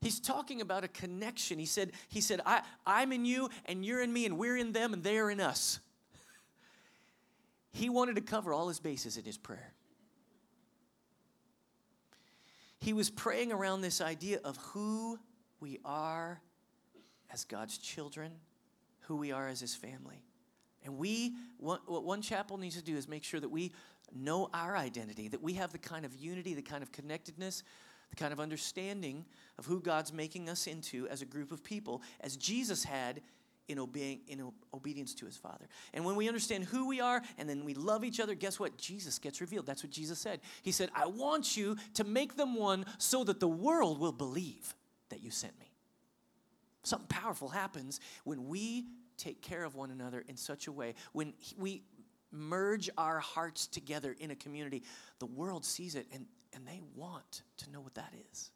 He's 0.00 0.20
talking 0.20 0.60
about 0.60 0.84
a 0.84 0.88
connection. 0.88 1.58
He 1.58 1.66
said, 1.66 1.92
he 2.08 2.20
said 2.20 2.40
I, 2.46 2.62
I'm 2.86 3.12
in 3.12 3.24
you, 3.24 3.50
and 3.66 3.84
you're 3.84 4.02
in 4.02 4.12
me, 4.12 4.26
and 4.26 4.38
we're 4.38 4.56
in 4.56 4.72
them, 4.72 4.92
and 4.92 5.02
they're 5.02 5.30
in 5.30 5.40
us. 5.40 5.80
He 7.76 7.90
wanted 7.90 8.16
to 8.16 8.22
cover 8.22 8.54
all 8.54 8.68
his 8.68 8.80
bases 8.80 9.18
in 9.18 9.24
his 9.24 9.36
prayer. 9.36 9.74
He 12.80 12.94
was 12.94 13.10
praying 13.10 13.52
around 13.52 13.82
this 13.82 14.00
idea 14.00 14.40
of 14.44 14.56
who 14.56 15.18
we 15.60 15.78
are 15.84 16.40
as 17.30 17.44
God's 17.44 17.76
children, 17.76 18.32
who 19.00 19.16
we 19.16 19.30
are 19.30 19.46
as 19.46 19.60
his 19.60 19.74
family. 19.74 20.24
And 20.84 20.96
we, 20.96 21.34
what 21.58 22.04
one 22.04 22.22
chapel 22.22 22.56
needs 22.56 22.76
to 22.76 22.82
do 22.82 22.96
is 22.96 23.08
make 23.08 23.24
sure 23.24 23.40
that 23.40 23.50
we 23.50 23.72
know 24.14 24.48
our 24.54 24.74
identity, 24.74 25.28
that 25.28 25.42
we 25.42 25.52
have 25.54 25.70
the 25.72 25.78
kind 25.78 26.06
of 26.06 26.14
unity, 26.14 26.54
the 26.54 26.62
kind 26.62 26.82
of 26.82 26.92
connectedness 26.92 27.62
the 28.10 28.16
kind 28.16 28.32
of 28.32 28.40
understanding 28.40 29.24
of 29.58 29.66
who 29.66 29.80
God's 29.80 30.12
making 30.12 30.48
us 30.48 30.66
into 30.66 31.08
as 31.08 31.22
a 31.22 31.26
group 31.26 31.52
of 31.52 31.64
people, 31.64 32.02
as 32.20 32.36
Jesus 32.36 32.84
had 32.84 33.20
in 33.68 33.78
obeying 33.78 34.20
in 34.28 34.52
obedience 34.72 35.14
to 35.14 35.26
his 35.26 35.36
father. 35.36 35.68
And 35.92 36.04
when 36.04 36.16
we 36.16 36.28
understand 36.28 36.64
who 36.64 36.86
we 36.86 37.00
are 37.00 37.22
and 37.38 37.48
then 37.48 37.64
we 37.64 37.74
love 37.74 38.04
each 38.04 38.20
other, 38.20 38.34
guess 38.34 38.60
what? 38.60 38.78
Jesus 38.78 39.18
gets 39.18 39.40
revealed. 39.40 39.66
That's 39.66 39.82
what 39.82 39.90
Jesus 39.90 40.18
said. 40.18 40.40
He 40.62 40.72
said, 40.72 40.90
"I 40.94 41.06
want 41.06 41.56
you 41.56 41.76
to 41.94 42.04
make 42.04 42.36
them 42.36 42.54
one 42.54 42.86
so 42.98 43.24
that 43.24 43.40
the 43.40 43.48
world 43.48 43.98
will 43.98 44.12
believe 44.12 44.74
that 45.08 45.20
you 45.20 45.30
sent 45.30 45.58
me." 45.58 45.72
Something 46.82 47.08
powerful 47.08 47.48
happens 47.48 48.00
when 48.24 48.46
we 48.46 48.86
take 49.16 49.42
care 49.42 49.64
of 49.64 49.74
one 49.74 49.90
another 49.90 50.20
in 50.20 50.36
such 50.36 50.66
a 50.66 50.72
way 50.72 50.94
when 51.12 51.34
we 51.56 51.82
merge 52.30 52.90
our 52.98 53.18
hearts 53.18 53.66
together 53.66 54.12
in 54.12 54.30
a 54.30 54.36
community. 54.36 54.84
The 55.18 55.26
world 55.26 55.64
sees 55.64 55.94
it 55.94 56.06
and 56.12 56.26
and 56.52 56.66
they 56.66 56.80
want 56.94 57.42
to 57.58 57.70
know 57.70 57.80
what 57.80 57.94
that 57.94 58.14
is. 58.30 58.50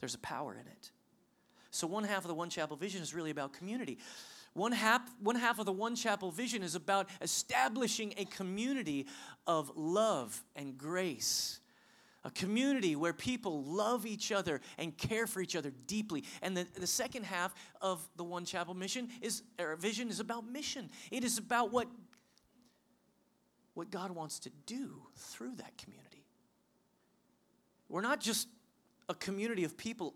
There's 0.00 0.14
a 0.14 0.18
power 0.18 0.54
in 0.54 0.66
it. 0.66 0.90
So, 1.70 1.86
one 1.86 2.04
half 2.04 2.18
of 2.18 2.28
the 2.28 2.34
One 2.34 2.50
Chapel 2.50 2.76
vision 2.76 3.02
is 3.02 3.14
really 3.14 3.30
about 3.30 3.52
community. 3.52 3.98
One 4.56 4.72
half, 4.72 5.02
one 5.20 5.36
half 5.36 5.58
of 5.58 5.66
the 5.66 5.72
One 5.72 5.94
Chapel 5.94 6.30
vision 6.30 6.62
is 6.62 6.74
about 6.74 7.08
establishing 7.20 8.14
a 8.16 8.24
community 8.24 9.06
of 9.46 9.70
love 9.76 10.42
and 10.54 10.78
grace. 10.78 11.60
A 12.24 12.30
community 12.30 12.96
where 12.96 13.12
people 13.12 13.62
love 13.62 14.06
each 14.06 14.32
other 14.32 14.60
and 14.78 14.96
care 14.96 15.26
for 15.26 15.40
each 15.40 15.54
other 15.54 15.70
deeply. 15.86 16.24
And 16.40 16.56
the, 16.56 16.66
the 16.74 16.86
second 16.86 17.24
half 17.24 17.54
of 17.82 18.08
the 18.16 18.24
One 18.24 18.44
Chapel 18.46 18.72
mission 18.72 19.10
is, 19.20 19.42
or 19.60 19.76
vision 19.76 20.08
is 20.08 20.20
about 20.20 20.48
mission. 20.48 20.88
It 21.10 21.22
is 21.22 21.36
about 21.36 21.70
what, 21.70 21.86
what 23.74 23.90
God 23.90 24.10
wants 24.10 24.38
to 24.40 24.50
do 24.64 25.02
through 25.14 25.56
that 25.56 25.76
community. 25.76 26.24
We're 27.88 28.00
not 28.00 28.20
just 28.20 28.48
a 29.08 29.14
community 29.14 29.64
of 29.64 29.76
people 29.76 30.14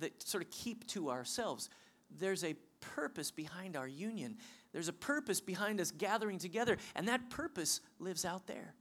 that 0.00 0.22
sort 0.22 0.42
of 0.42 0.50
keep 0.50 0.86
to 0.88 1.10
ourselves. 1.10 1.70
There's 2.18 2.44
a 2.44 2.54
purpose 2.80 3.30
behind 3.30 3.76
our 3.76 3.88
union. 3.88 4.36
There's 4.72 4.88
a 4.88 4.92
purpose 4.92 5.40
behind 5.40 5.80
us 5.80 5.90
gathering 5.90 6.38
together, 6.38 6.76
and 6.94 7.08
that 7.08 7.30
purpose 7.30 7.80
lives 7.98 8.24
out 8.24 8.46
there. 8.46 8.74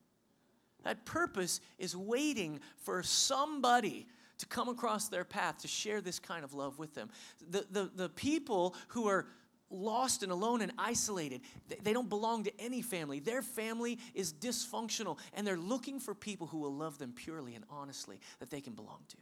That 0.83 1.05
purpose 1.05 1.61
is 1.77 1.95
waiting 1.95 2.59
for 2.77 3.03
somebody 3.03 4.07
to 4.39 4.45
come 4.45 4.67
across 4.67 5.07
their 5.07 5.23
path 5.23 5.59
to 5.59 5.67
share 5.67 6.01
this 6.01 6.19
kind 6.19 6.43
of 6.43 6.53
love 6.53 6.77
with 6.79 6.93
them. 6.93 7.09
The, 7.49 7.65
the, 7.71 7.91
the 7.95 8.09
people 8.09 8.75
who 8.89 9.07
are 9.07 9.27
lost 9.69 10.23
and 10.23 10.31
alone 10.31 10.61
and 10.61 10.71
isolated. 10.77 11.41
They 11.81 11.93
don't 11.93 12.09
belong 12.09 12.43
to 12.43 12.61
any 12.61 12.81
family. 12.81 13.19
Their 13.19 13.41
family 13.41 13.99
is 14.13 14.31
dysfunctional, 14.31 15.17
and 15.33 15.45
they're 15.45 15.57
looking 15.57 15.99
for 15.99 16.13
people 16.13 16.47
who 16.47 16.59
will 16.59 16.73
love 16.73 16.97
them 16.99 17.11
purely 17.13 17.55
and 17.55 17.65
honestly 17.69 18.19
that 18.39 18.49
they 18.49 18.61
can 18.61 18.73
belong 18.73 18.99
to. 19.09 19.17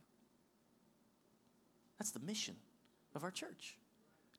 That's 2.02 2.10
the 2.10 2.20
mission 2.20 2.56
of 3.14 3.24
our 3.24 3.30
church. 3.30 3.78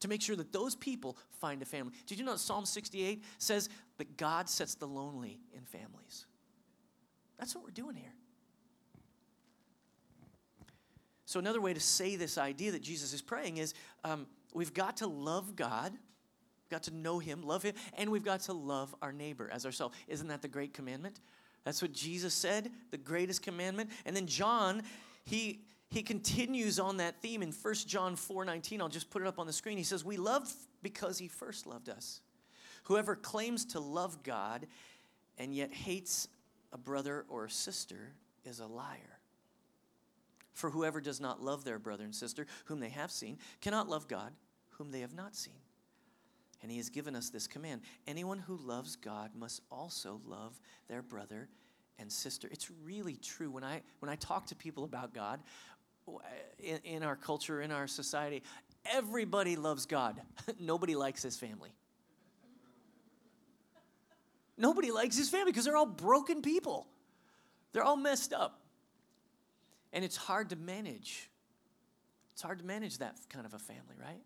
To 0.01 0.09
make 0.09 0.21
sure 0.21 0.35
that 0.35 0.53
those 0.53 0.75
people 0.75 1.17
find 1.41 1.63
a 1.63 1.65
family. 1.65 1.93
Did 2.09 2.19
you 2.19 2.25
know 2.25 2.35
Psalm 2.35 2.67
68 2.67 3.23
says 3.39 3.69
that 3.99 4.17
God 4.17 4.49
sets 4.49 4.75
the 4.75 4.89
lonely 4.89 5.39
in 5.55 5.63
families? 5.63 6.27
That's 7.39 7.55
what 7.55 7.63
we're 7.63 7.71
doing 7.71 7.95
here. 7.95 8.15
So, 11.25 11.39
another 11.39 11.61
way 11.61 11.73
to 11.73 11.79
say 11.79 12.17
this 12.17 12.37
idea 12.37 12.73
that 12.73 12.83
Jesus 12.83 13.13
is 13.13 13.23
praying 13.23 13.59
is 13.59 13.75
um, 14.03 14.27
We've 14.53 14.75
got 14.75 14.97
to 14.97 15.07
love 15.07 15.55
God, 15.55 15.93
got 16.69 16.83
to 16.83 16.91
know 16.91 17.21
Him, 17.21 17.43
love 17.43 17.63
Him, 17.63 17.77
and 17.97 18.11
we've 18.11 18.25
got 18.25 18.41
to 18.41 18.53
love 18.53 18.93
our 19.01 19.13
neighbor 19.13 19.49
as 19.53 19.65
ourselves. 19.65 19.97
Isn't 20.09 20.27
that 20.27 20.43
the 20.43 20.49
great 20.49 20.75
commandment? 20.75 21.21
That's 21.63 21.81
what 21.81 21.93
Jesus 21.93 22.35
said, 22.35 22.73
the 22.91 22.99
greatest 22.99 23.41
commandment. 23.41 23.91
And 24.05 24.17
then 24.17 24.27
John, 24.27 24.83
he 25.25 25.61
he 25.93 26.03
continues 26.03 26.81
on 26.81 26.97
that 26.97 27.21
theme 27.21 27.43
in 27.43 27.53
1 27.53 27.75
John 27.87 28.17
4 28.17 28.47
19. 28.47 28.81
I'll 28.81 28.89
just 28.89 29.11
put 29.11 29.21
it 29.21 29.29
up 29.29 29.39
on 29.39 29.47
the 29.47 29.53
screen. 29.53 29.77
He 29.77 29.85
says, 29.85 30.05
We 30.05 30.17
love 30.17 30.51
because 30.83 31.19
he 31.19 31.29
first 31.29 31.67
loved 31.67 31.91
us. 31.91 32.23
Whoever 32.85 33.15
claims 33.15 33.67
to 33.67 33.81
love 33.81 34.23
God 34.23 34.67
and 35.39 35.55
yet 35.55 35.71
hates 35.71 36.29
a 36.73 36.79
brother 36.79 37.27
or 37.29 37.45
a 37.45 37.51
sister 37.51 38.15
is 38.45 38.59
a 38.59 38.67
liar. 38.67 39.19
For 40.55 40.71
whoever 40.71 41.01
does 41.01 41.21
not 41.21 41.43
love 41.43 41.65
their 41.65 41.79
brother 41.79 42.05
and 42.05 42.15
sister, 42.15 42.47
whom 42.65 42.81
they 42.81 42.89
have 42.89 43.11
seen, 43.11 43.39
cannot 43.61 43.89
love 43.89 44.09
God, 44.09 44.33
whom 44.71 44.91
they 44.91 45.01
have 45.01 45.15
not 45.15 45.37
seen. 45.37 45.61
And 46.63 46.71
he 46.71 46.79
has 46.79 46.89
given 46.89 47.15
us 47.15 47.29
this 47.29 47.47
command 47.47 47.83
anyone 48.07 48.39
who 48.39 48.57
loves 48.57 48.97
God 48.97 49.33
must 49.37 49.61
also 49.71 50.23
love 50.25 50.59
their 50.89 51.03
brother 51.03 51.49
and 51.99 52.11
sister. 52.11 52.49
It's 52.51 52.71
really 52.85 53.17
true. 53.17 53.51
When 53.51 53.65
I, 53.65 53.83
when 54.01 54.11
I 54.11 54.17
talk 54.17 54.47
to 54.47 54.55
people 54.55 54.85
about 54.85 55.15
God 55.15 55.41
in, 56.59 56.79
in 56.85 57.03
our 57.03 57.17
culture, 57.17 57.61
in 57.61 57.71
our 57.71 57.87
society, 57.87 58.43
Everybody 58.85 59.57
loves 59.57 59.87
God. 59.87 60.21
Nobody 60.61 60.97
likes 60.97 61.23
his 61.23 61.37
family. 61.37 61.73
Nobody 64.59 64.91
likes 64.91 65.17
his 65.17 65.29
family 65.29 65.53
because 65.53 65.65
they're 65.65 65.77
all 65.77 65.87
broken 65.87 66.43
people. 66.43 66.87
They're 67.73 67.85
all 67.85 67.97
messed 67.97 68.33
up. 68.33 68.61
And 69.93 70.05
it's 70.05 70.17
hard 70.17 70.51
to 70.51 70.57
manage. 70.57 71.31
It's 72.33 72.43
hard 72.43 72.59
to 72.59 72.65
manage 72.65 72.99
that 72.99 73.17
kind 73.29 73.47
of 73.47 73.55
a 73.55 73.59
family, 73.59 73.97
right? 74.01 74.21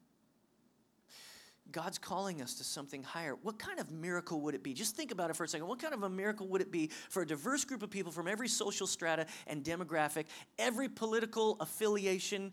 God's 1.72 1.98
calling 1.98 2.40
us 2.40 2.54
to 2.54 2.64
something 2.64 3.02
higher. 3.02 3.34
What 3.42 3.58
kind 3.58 3.78
of 3.78 3.90
miracle 3.90 4.40
would 4.42 4.54
it 4.54 4.62
be? 4.62 4.72
Just 4.72 4.96
think 4.96 5.10
about 5.10 5.30
it 5.30 5.36
for 5.36 5.44
a 5.44 5.48
second. 5.48 5.66
What 5.66 5.80
kind 5.80 5.94
of 5.94 6.02
a 6.02 6.08
miracle 6.08 6.46
would 6.48 6.60
it 6.60 6.70
be 6.70 6.90
for 7.08 7.22
a 7.22 7.26
diverse 7.26 7.64
group 7.64 7.82
of 7.82 7.90
people 7.90 8.12
from 8.12 8.28
every 8.28 8.48
social 8.48 8.86
strata 8.86 9.26
and 9.46 9.64
demographic, 9.64 10.26
every 10.58 10.88
political 10.88 11.56
affiliation 11.60 12.52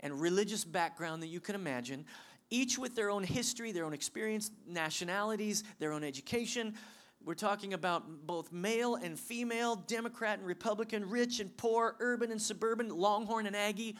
and 0.00 0.20
religious 0.20 0.64
background 0.64 1.22
that 1.22 1.28
you 1.28 1.40
can 1.40 1.54
imagine, 1.54 2.04
each 2.50 2.78
with 2.78 2.96
their 2.96 3.10
own 3.10 3.22
history, 3.22 3.72
their 3.72 3.84
own 3.84 3.94
experience, 3.94 4.50
nationalities, 4.66 5.62
their 5.78 5.92
own 5.92 6.04
education? 6.04 6.74
We're 7.22 7.34
talking 7.34 7.74
about 7.74 8.26
both 8.26 8.50
male 8.50 8.94
and 8.94 9.18
female, 9.18 9.76
Democrat 9.76 10.38
and 10.38 10.46
Republican, 10.46 11.08
rich 11.08 11.38
and 11.38 11.54
poor, 11.56 11.94
urban 12.00 12.30
and 12.30 12.40
suburban, 12.40 12.88
Longhorn 12.88 13.46
and 13.46 13.54
Aggie. 13.54 13.96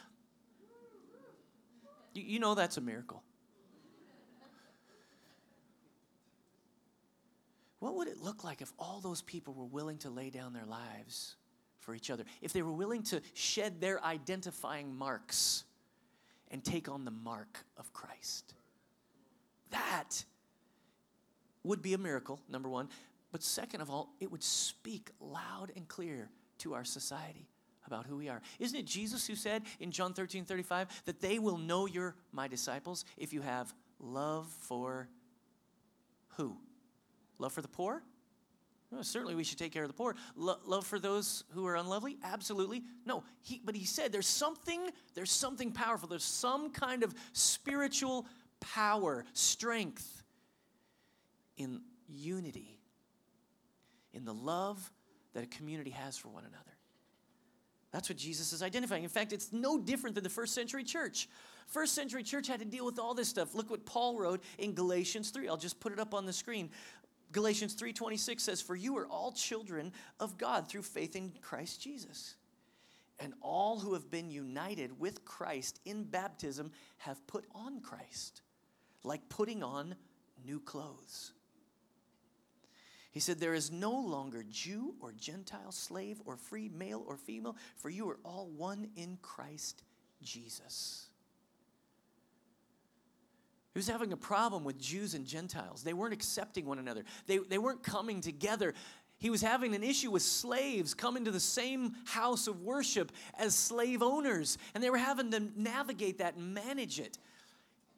You, 2.14 2.40
know 2.40 2.54
that's 2.54 2.76
a 2.76 2.80
miracle. 2.80 3.22
What 7.80 7.96
would 7.96 8.08
it 8.08 8.22
look 8.22 8.44
like 8.44 8.60
if 8.60 8.72
all 8.78 9.00
those 9.00 9.22
people 9.22 9.54
were 9.54 9.64
willing 9.64 9.98
to 9.98 10.10
lay 10.10 10.30
down 10.30 10.52
their 10.52 10.66
lives 10.66 11.34
for 11.78 11.94
each 11.94 12.10
other? 12.10 12.24
If 12.40 12.52
they 12.52 12.62
were 12.62 12.72
willing 12.72 13.02
to 13.04 13.20
shed 13.34 13.80
their 13.80 14.02
identifying 14.04 14.94
marks 14.94 15.64
and 16.50 16.62
take 16.62 16.88
on 16.88 17.04
the 17.04 17.10
mark 17.10 17.64
of 17.76 17.92
Christ? 17.92 18.54
That 19.70 20.24
would 21.64 21.80
be 21.82 21.94
a 21.94 21.98
miracle, 21.98 22.40
number 22.48 22.68
one. 22.68 22.88
But 23.32 23.42
second 23.42 23.80
of 23.80 23.90
all, 23.90 24.10
it 24.20 24.30
would 24.30 24.42
speak 24.42 25.10
loud 25.20 25.72
and 25.76 25.86
clear 25.88 26.28
to 26.58 26.74
our 26.74 26.84
society 26.84 27.48
about 27.86 28.06
who 28.06 28.16
we 28.16 28.28
are. 28.28 28.42
Isn't 28.58 28.78
it 28.78 28.86
Jesus 28.86 29.26
who 29.26 29.34
said 29.34 29.62
in 29.78 29.90
John 29.90 30.12
13 30.12 30.44
35 30.44 31.02
that 31.06 31.20
they 31.20 31.38
will 31.38 31.56
know 31.56 31.86
you're 31.86 32.14
my 32.32 32.48
disciples 32.48 33.04
if 33.16 33.32
you 33.32 33.40
have 33.40 33.72
love 33.98 34.48
for 34.60 35.08
who? 36.36 36.56
Love 37.40 37.52
for 37.52 37.62
the 37.62 37.68
poor? 37.68 38.02
Certainly 39.02 39.36
we 39.36 39.44
should 39.44 39.58
take 39.58 39.72
care 39.72 39.84
of 39.84 39.88
the 39.88 39.94
poor. 39.94 40.16
Lo- 40.34 40.58
love 40.66 40.84
for 40.84 40.98
those 40.98 41.44
who 41.54 41.64
are 41.66 41.76
unlovely? 41.76 42.18
Absolutely. 42.24 42.82
No, 43.06 43.22
he, 43.40 43.60
but 43.64 43.76
he 43.76 43.84
said 43.84 44.10
there's 44.10 44.26
something, 44.26 44.80
there's 45.14 45.30
something 45.30 45.70
powerful. 45.70 46.08
There's 46.08 46.24
some 46.24 46.70
kind 46.70 47.04
of 47.04 47.14
spiritual 47.32 48.26
power, 48.58 49.24
strength 49.32 50.24
in 51.56 51.80
unity, 52.08 52.80
in 54.12 54.24
the 54.24 54.34
love 54.34 54.90
that 55.34 55.44
a 55.44 55.46
community 55.46 55.90
has 55.90 56.18
for 56.18 56.28
one 56.28 56.42
another. 56.44 56.70
That's 57.92 58.08
what 58.08 58.18
Jesus 58.18 58.52
is 58.52 58.62
identifying. 58.62 59.02
In 59.02 59.08
fact, 59.08 59.32
it's 59.32 59.52
no 59.52 59.78
different 59.78 60.14
than 60.14 60.22
the 60.22 60.30
first 60.30 60.54
century 60.54 60.84
church. 60.84 61.28
First 61.66 61.94
century 61.94 62.22
church 62.22 62.46
had 62.46 62.60
to 62.60 62.64
deal 62.64 62.84
with 62.84 62.98
all 62.98 63.14
this 63.14 63.28
stuff. 63.28 63.54
Look 63.54 63.70
what 63.70 63.84
Paul 63.84 64.16
wrote 64.18 64.42
in 64.58 64.74
Galatians 64.74 65.30
3. 65.30 65.48
I'll 65.48 65.56
just 65.56 65.80
put 65.80 65.92
it 65.92 65.98
up 65.98 66.14
on 66.14 66.24
the 66.24 66.32
screen. 66.32 66.70
Galatians 67.32 67.74
3:26 67.74 68.42
says, 68.42 68.60
"For 68.60 68.74
you 68.74 68.96
are 68.98 69.06
all 69.06 69.32
children 69.32 69.92
of 70.18 70.36
God 70.36 70.68
through 70.68 70.82
faith 70.82 71.14
in 71.14 71.32
Christ 71.40 71.80
Jesus." 71.80 72.36
And 73.18 73.34
all 73.42 73.78
who 73.80 73.92
have 73.92 74.10
been 74.10 74.30
united 74.30 74.98
with 74.98 75.24
Christ 75.26 75.78
in 75.84 76.04
baptism 76.04 76.72
have 76.98 77.26
put 77.26 77.46
on 77.54 77.80
Christ, 77.80 78.40
like 79.04 79.28
putting 79.28 79.62
on 79.62 79.94
new 80.42 80.58
clothes. 80.58 81.32
He 83.10 83.20
said, 83.20 83.38
There 83.38 83.54
is 83.54 83.70
no 83.70 83.92
longer 83.92 84.44
Jew 84.48 84.94
or 85.00 85.12
Gentile, 85.12 85.72
slave 85.72 86.22
or 86.24 86.36
free, 86.36 86.68
male 86.68 87.04
or 87.06 87.16
female, 87.16 87.56
for 87.76 87.90
you 87.90 88.08
are 88.08 88.20
all 88.24 88.48
one 88.48 88.90
in 88.96 89.18
Christ 89.20 89.82
Jesus. 90.22 91.09
He 93.72 93.78
was 93.78 93.88
having 93.88 94.12
a 94.12 94.16
problem 94.16 94.64
with 94.64 94.78
Jews 94.80 95.14
and 95.14 95.24
Gentiles. 95.24 95.82
They 95.82 95.92
weren't 95.92 96.12
accepting 96.12 96.66
one 96.66 96.78
another, 96.78 97.04
they, 97.26 97.38
they 97.38 97.58
weren't 97.58 97.82
coming 97.82 98.20
together. 98.20 98.74
He 99.18 99.28
was 99.28 99.42
having 99.42 99.74
an 99.74 99.82
issue 99.82 100.10
with 100.10 100.22
slaves 100.22 100.94
coming 100.94 101.26
to 101.26 101.30
the 101.30 101.38
same 101.38 101.94
house 102.06 102.46
of 102.46 102.62
worship 102.62 103.12
as 103.38 103.54
slave 103.54 104.02
owners, 104.02 104.56
and 104.74 104.82
they 104.82 104.88
were 104.88 104.96
having 104.96 105.30
to 105.32 105.40
navigate 105.56 106.18
that 106.18 106.36
and 106.36 106.54
manage 106.54 106.98
it. 106.98 107.18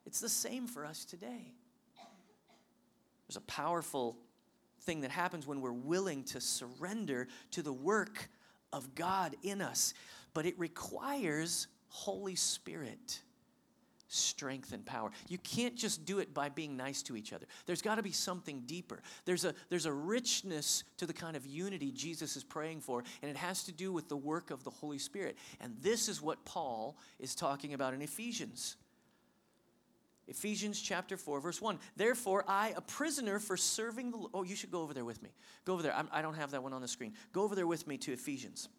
It's 0.05 0.19
the 0.19 0.27
same 0.27 0.67
for 0.67 0.85
us 0.85 1.05
today. 1.05 1.53
There's 3.25 3.37
a 3.37 3.41
powerful 3.47 4.17
thing 4.81 4.99
that 5.01 5.11
happens 5.11 5.47
when 5.47 5.61
we're 5.61 5.71
willing 5.71 6.25
to 6.25 6.41
surrender 6.41 7.29
to 7.51 7.61
the 7.61 7.71
work 7.71 8.29
of 8.73 8.93
God 8.93 9.35
in 9.43 9.61
us, 9.61 9.93
but 10.33 10.45
it 10.45 10.59
requires 10.59 11.67
Holy 11.87 12.35
Spirit 12.35 13.22
strength 14.07 14.73
and 14.73 14.85
power. 14.85 15.11
You 15.27 15.37
can't 15.39 15.75
just 15.75 16.05
do 16.05 16.19
it 16.19 16.33
by 16.33 16.49
being 16.49 16.77
nice 16.77 17.01
to 17.03 17.15
each 17.15 17.33
other. 17.33 17.45
There's 17.65 17.81
got 17.81 17.95
to 17.95 18.03
be 18.03 18.11
something 18.11 18.61
deeper. 18.65 19.01
There's 19.25 19.45
a, 19.45 19.53
there's 19.69 19.85
a 19.85 19.93
richness 19.93 20.83
to 20.97 21.05
the 21.05 21.13
kind 21.13 21.35
of 21.35 21.45
unity 21.45 21.91
Jesus 21.91 22.35
is 22.35 22.43
praying 22.43 22.81
for, 22.81 23.03
and 23.21 23.31
it 23.31 23.37
has 23.37 23.63
to 23.63 23.71
do 23.71 23.91
with 23.91 24.09
the 24.09 24.17
work 24.17 24.51
of 24.51 24.63
the 24.63 24.69
Holy 24.69 24.97
Spirit. 24.99 25.37
And 25.59 25.75
this 25.81 26.07
is 26.07 26.21
what 26.21 26.43
Paul 26.45 26.97
is 27.19 27.35
talking 27.35 27.73
about 27.73 27.93
in 27.93 28.01
Ephesians. 28.01 28.75
Ephesians 30.27 30.81
chapter 30.81 31.17
4, 31.17 31.41
verse 31.41 31.61
1. 31.61 31.79
Therefore, 31.97 32.45
I, 32.47 32.73
a 32.77 32.81
prisoner 32.81 33.39
for 33.39 33.57
serving 33.57 34.11
the 34.11 34.25
Oh, 34.33 34.43
you 34.43 34.55
should 34.55 34.71
go 34.71 34.81
over 34.81 34.93
there 34.93 35.03
with 35.03 35.21
me. 35.21 35.29
Go 35.65 35.73
over 35.73 35.83
there. 35.83 35.93
I'm, 35.93 36.07
I 36.11 36.21
do 36.21 36.27
not 36.27 36.37
have 36.37 36.51
that 36.51 36.63
one 36.63 36.71
on 36.71 36.81
the 36.81 36.87
screen. 36.87 37.13
Go 37.33 37.43
over 37.43 37.55
there 37.55 37.67
with 37.67 37.87
me 37.87 37.97
to 37.99 38.13
Ephesians. 38.13 38.69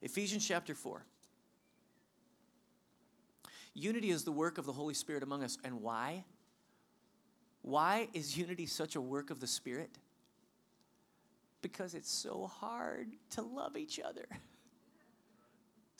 Ephesians 0.00 0.46
chapter 0.46 0.74
4. 0.74 1.04
Unity 3.74 4.10
is 4.10 4.24
the 4.24 4.32
work 4.32 4.58
of 4.58 4.66
the 4.66 4.72
Holy 4.72 4.94
Spirit 4.94 5.22
among 5.22 5.42
us. 5.42 5.58
And 5.64 5.80
why? 5.80 6.24
Why 7.62 8.08
is 8.12 8.36
unity 8.36 8.66
such 8.66 8.96
a 8.96 9.00
work 9.00 9.30
of 9.30 9.40
the 9.40 9.46
Spirit? 9.46 9.90
Because 11.62 11.94
it's 11.94 12.10
so 12.10 12.46
hard 12.46 13.08
to 13.30 13.42
love 13.42 13.76
each 13.76 14.00
other. 14.00 14.26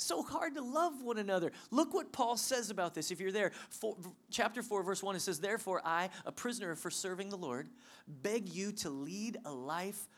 So 0.02 0.22
hard 0.22 0.54
to 0.54 0.62
love 0.62 1.02
one 1.02 1.18
another. 1.18 1.52
Look 1.70 1.92
what 1.92 2.10
Paul 2.10 2.38
says 2.38 2.70
about 2.70 2.94
this. 2.94 3.10
If 3.10 3.20
you're 3.20 3.30
there, 3.30 3.52
for, 3.68 3.98
chapter 4.30 4.62
4, 4.62 4.82
verse 4.82 5.02
1, 5.02 5.14
it 5.14 5.20
says, 5.20 5.40
Therefore, 5.40 5.82
I, 5.84 6.08
a 6.24 6.32
prisoner 6.32 6.74
for 6.74 6.90
serving 6.90 7.28
the 7.28 7.36
Lord, 7.36 7.68
beg 8.08 8.48
you 8.48 8.72
to 8.72 8.88
lead 8.88 9.36
a 9.44 9.52
life 9.52 10.08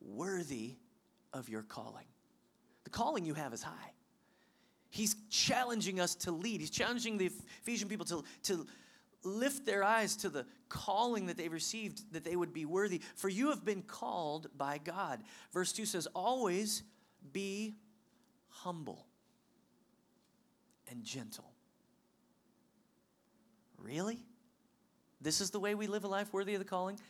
worthy 0.00 0.76
of 1.32 1.48
your 1.48 1.62
calling. 1.62 2.06
The 2.84 2.90
calling 2.90 3.24
you 3.24 3.34
have 3.34 3.52
is 3.52 3.64
high. 3.64 3.92
He's 4.92 5.16
challenging 5.30 6.00
us 6.00 6.14
to 6.16 6.30
lead. 6.30 6.60
He's 6.60 6.68
challenging 6.68 7.16
the 7.16 7.30
Ephesian 7.62 7.88
people 7.88 8.04
to, 8.04 8.22
to 8.42 8.66
lift 9.24 9.64
their 9.64 9.82
eyes 9.82 10.16
to 10.16 10.28
the 10.28 10.44
calling 10.68 11.24
that 11.28 11.38
they 11.38 11.48
received, 11.48 12.12
that 12.12 12.24
they 12.24 12.36
would 12.36 12.52
be 12.52 12.66
worthy. 12.66 13.00
For 13.16 13.30
you 13.30 13.48
have 13.48 13.64
been 13.64 13.80
called 13.80 14.48
by 14.54 14.76
God. 14.76 15.22
Verse 15.50 15.72
2 15.72 15.86
says, 15.86 16.06
Always 16.14 16.82
be 17.32 17.74
humble 18.48 19.06
and 20.90 21.02
gentle. 21.02 21.50
Really? 23.78 24.18
This 25.22 25.40
is 25.40 25.48
the 25.48 25.58
way 25.58 25.74
we 25.74 25.86
live 25.86 26.04
a 26.04 26.08
life 26.08 26.34
worthy 26.34 26.52
of 26.52 26.58
the 26.58 26.66
calling? 26.66 27.00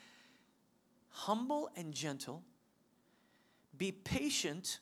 Humble 1.09 1.69
and 1.75 1.93
gentle. 1.93 2.45
Be 3.77 3.91
patient 3.91 4.79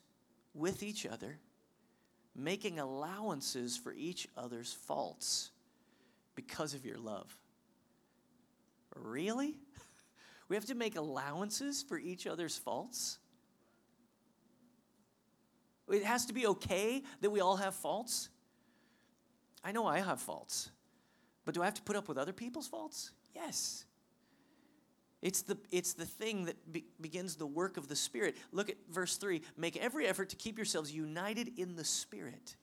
with 0.52 0.82
each 0.82 1.06
other 1.06 1.38
making 2.42 2.78
allowances 2.78 3.76
for 3.76 3.92
each 3.92 4.28
other's 4.36 4.72
faults 4.72 5.50
because 6.34 6.74
of 6.74 6.84
your 6.84 6.98
love. 6.98 7.34
Really? 8.94 9.56
We 10.48 10.56
have 10.56 10.66
to 10.66 10.74
make 10.74 10.96
allowances 10.96 11.80
for 11.80 11.96
each 11.96 12.26
other's 12.26 12.58
faults? 12.58 13.20
It 15.88 16.02
has 16.02 16.26
to 16.26 16.32
be 16.32 16.44
okay 16.48 17.04
that 17.20 17.30
we 17.30 17.38
all 17.38 17.56
have 17.56 17.76
faults? 17.76 18.30
I 19.62 19.70
know 19.70 19.86
I 19.86 20.00
have 20.00 20.20
faults, 20.20 20.70
but 21.44 21.54
do 21.54 21.62
I 21.62 21.66
have 21.66 21.74
to 21.74 21.82
put 21.82 21.94
up 21.94 22.08
with 22.08 22.18
other 22.18 22.32
people's 22.32 22.66
faults? 22.66 23.12
Yes. 23.32 23.84
It's 25.22 25.42
the, 25.42 25.58
it's 25.70 25.92
the 25.92 26.06
thing 26.06 26.46
that 26.46 26.72
be, 26.72 26.84
begins 27.00 27.36
the 27.36 27.46
work 27.46 27.76
of 27.76 27.88
the 27.88 27.96
Spirit. 27.96 28.36
Look 28.52 28.70
at 28.70 28.76
verse 28.90 29.16
3. 29.16 29.42
Make 29.56 29.76
every 29.76 30.06
effort 30.06 30.30
to 30.30 30.36
keep 30.36 30.56
yourselves 30.56 30.92
united 30.92 31.58
in 31.58 31.76
the 31.76 31.84
Spirit, 31.84 32.56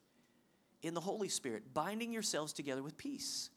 in 0.81 0.93
the 0.93 1.01
Holy 1.01 1.29
Spirit, 1.29 1.73
binding 1.73 2.11
yourselves 2.11 2.53
together 2.53 2.81
with 2.81 2.97
peace. 2.97 3.51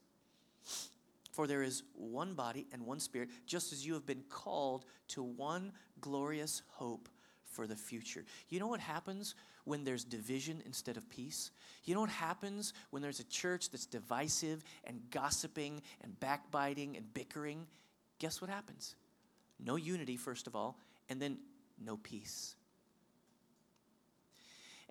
For 1.32 1.46
there 1.46 1.62
is 1.62 1.82
one 1.94 2.34
body 2.34 2.66
and 2.72 2.84
one 2.84 3.00
Spirit, 3.00 3.30
just 3.46 3.72
as 3.72 3.86
you 3.86 3.94
have 3.94 4.04
been 4.04 4.24
called 4.28 4.84
to 5.08 5.22
one 5.22 5.72
glorious 6.00 6.62
hope 6.68 7.08
for 7.50 7.66
the 7.66 7.76
future. 7.76 8.24
You 8.48 8.60
know 8.60 8.66
what 8.66 8.80
happens 8.80 9.34
when 9.64 9.84
there's 9.84 10.04
division 10.04 10.62
instead 10.66 10.96
of 10.96 11.08
peace? 11.08 11.50
You 11.84 11.94
know 11.94 12.00
what 12.00 12.10
happens 12.10 12.74
when 12.90 13.00
there's 13.02 13.20
a 13.20 13.24
church 13.24 13.70
that's 13.70 13.86
divisive 13.86 14.62
and 14.84 15.00
gossiping 15.10 15.80
and 16.02 16.18
backbiting 16.20 16.96
and 16.96 17.12
bickering? 17.14 17.66
Guess 18.20 18.40
what 18.40 18.50
happens? 18.50 18.94
No 19.58 19.74
unity, 19.74 20.16
first 20.16 20.46
of 20.46 20.54
all, 20.54 20.78
and 21.08 21.20
then 21.20 21.38
no 21.84 21.96
peace. 21.96 22.54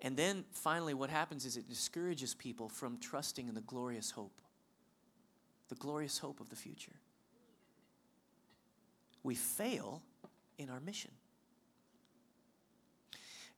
And 0.00 0.16
then 0.16 0.44
finally, 0.52 0.94
what 0.94 1.10
happens 1.10 1.44
is 1.46 1.56
it 1.56 1.68
discourages 1.68 2.34
people 2.34 2.68
from 2.68 2.98
trusting 2.98 3.48
in 3.48 3.54
the 3.54 3.60
glorious 3.62 4.10
hope, 4.10 4.40
the 5.68 5.74
glorious 5.76 6.18
hope 6.18 6.40
of 6.40 6.50
the 6.50 6.56
future. 6.56 6.96
We 9.22 9.34
fail 9.34 10.02
in 10.58 10.68
our 10.68 10.80
mission. 10.80 11.12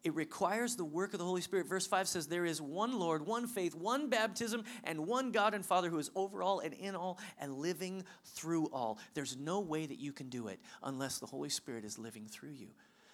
It 0.04 0.14
requires 0.16 0.74
the 0.74 0.84
work 0.84 1.12
of 1.12 1.20
the 1.20 1.24
Holy 1.24 1.42
Spirit. 1.42 1.68
Verse 1.68 1.86
5 1.86 2.08
says, 2.08 2.26
There 2.26 2.44
is 2.44 2.60
one 2.60 2.98
Lord, 2.98 3.24
one 3.24 3.46
faith, 3.46 3.74
one 3.74 4.08
baptism, 4.08 4.64
and 4.82 5.06
one 5.06 5.30
God 5.30 5.54
and 5.54 5.64
Father 5.64 5.90
who 5.90 5.98
is 5.98 6.10
over 6.16 6.42
all 6.42 6.58
and 6.58 6.74
in 6.74 6.96
all 6.96 7.20
and 7.38 7.54
living 7.54 8.04
through 8.24 8.66
all. 8.72 8.98
There's 9.14 9.36
no 9.36 9.60
way 9.60 9.86
that 9.86 10.00
you 10.00 10.12
can 10.12 10.28
do 10.28 10.48
it 10.48 10.58
unless 10.82 11.18
the 11.18 11.26
Holy 11.26 11.50
Spirit 11.50 11.84
is 11.84 11.98
living 11.98 12.26
through 12.26 12.50
you. 12.50 12.68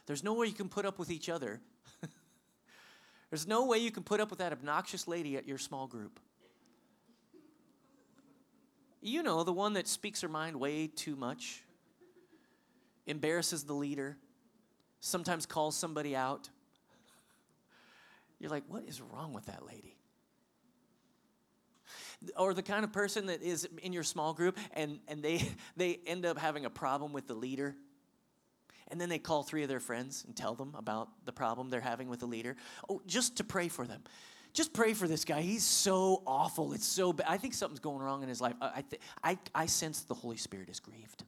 There's 0.07 0.24
no 0.24 0.33
way 0.33 0.46
you 0.46 0.55
can 0.55 0.70
put 0.70 0.87
up 0.87 0.98
with 0.98 1.11
each 1.11 1.29
other. 1.29 1.61
There's 3.31 3.46
no 3.46 3.66
way 3.66 3.77
you 3.77 3.90
can 3.90 4.03
put 4.03 4.20
up 4.20 4.31
with 4.31 4.38
that 4.38 4.53
obnoxious 4.53 5.07
lady 5.07 5.37
at 5.37 5.46
your 5.46 5.59
small 5.59 5.87
group. 5.87 6.18
You 9.03 9.22
know, 9.22 9.44
the 9.44 9.53
one 9.53 9.74
that 9.74 9.87
speaks 9.87 10.22
her 10.22 10.29
mind 10.29 10.57
way 10.57 10.87
too 10.87 11.16
much, 11.16 11.62
embarrasses 13.07 13.64
the 13.64 13.74
leader, 13.74 14.16
sometimes 15.01 15.44
calls 15.44 15.77
somebody 15.77 16.16
out. 16.16 16.48
You're 18.38 18.51
like, 18.51 18.64
what 18.68 18.85
is 18.85 19.01
wrong 19.01 19.33
with 19.33 19.46
that 19.46 19.66
lady? 19.66 19.96
Or 22.37 22.53
the 22.55 22.62
kind 22.62 22.85
of 22.85 22.92
person 22.92 23.27
that 23.27 23.42
is 23.42 23.68
in 23.83 23.92
your 23.92 24.03
small 24.03 24.35
group 24.35 24.59
and, 24.72 24.98
and 25.09 25.22
they, 25.22 25.48
they 25.77 26.01
end 26.07 26.27
up 26.27 26.38
having 26.38 26.64
a 26.64 26.70
problem 26.70 27.12
with 27.12 27.27
the 27.27 27.35
leader. 27.35 27.74
And 28.90 29.01
then 29.01 29.09
they 29.09 29.18
call 29.18 29.42
three 29.42 29.62
of 29.62 29.68
their 29.68 29.81
friends 29.81 30.24
and 30.27 30.35
tell 30.35 30.55
them 30.55 30.74
about 30.77 31.09
the 31.24 31.33
problem 31.33 31.68
they're 31.68 31.81
having 31.81 32.09
with 32.09 32.20
the 32.20 32.27
leader. 32.27 32.57
Oh, 32.88 33.03
just 33.07 33.37
to 33.37 33.44
pray 33.44 33.68
for 33.68 33.87
them. 33.87 34.03
Just 34.55 34.72
pray 34.72 34.94
for 34.94 35.07
this 35.07 35.24
guy. 35.24 35.42
He's 35.42 35.64
so 35.64 36.22
awful. 36.27 36.72
It's 36.72 36.87
so 36.87 37.12
bad. 37.12 37.27
I 37.29 37.37
think 37.37 37.53
something's 37.53 37.81
going 37.81 38.01
wrong 38.01 38.22
in 38.22 38.29
his 38.29 38.40
life. 38.40 38.55
I, 38.61 38.83
th- 38.83 39.03
I, 39.22 39.38
I 39.55 39.66
sense 39.66 40.01
the 40.01 40.14
Holy 40.14 40.38
Spirit 40.38 40.70
is 40.70 40.81
grieved. 40.81 41.24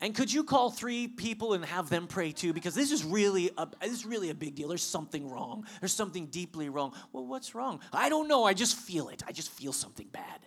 And 0.00 0.14
could 0.14 0.32
you 0.32 0.44
call 0.44 0.70
three 0.70 1.08
people 1.08 1.54
and 1.54 1.64
have 1.64 1.90
them 1.90 2.06
pray 2.06 2.30
too? 2.30 2.52
Because 2.52 2.74
this 2.74 2.92
is 2.92 3.04
really 3.04 3.50
a, 3.58 3.66
this 3.80 3.90
is 3.90 4.06
really 4.06 4.30
a 4.30 4.34
big 4.34 4.54
deal. 4.54 4.68
There's 4.68 4.82
something 4.82 5.28
wrong. 5.28 5.66
There's 5.80 5.92
something 5.92 6.26
deeply 6.26 6.68
wrong. 6.68 6.94
Well, 7.12 7.26
what's 7.26 7.54
wrong? 7.54 7.80
I 7.92 8.08
don't 8.08 8.28
know. 8.28 8.44
I 8.44 8.54
just 8.54 8.76
feel 8.76 9.08
it. 9.08 9.24
I 9.26 9.32
just 9.32 9.50
feel 9.50 9.72
something 9.72 10.06
bad. 10.12 10.46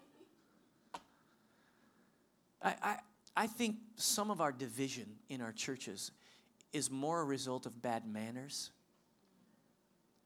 I, 2.61 2.75
I, 2.81 2.97
I 3.35 3.47
think 3.47 3.75
some 3.97 4.31
of 4.31 4.39
our 4.39 4.53
division 4.53 5.07
in 5.27 5.41
our 5.41 5.51
churches 5.51 6.11
is 6.71 6.89
more 6.89 7.19
a 7.19 7.25
result 7.25 7.65
of 7.65 7.81
bad 7.81 8.05
manners 8.07 8.71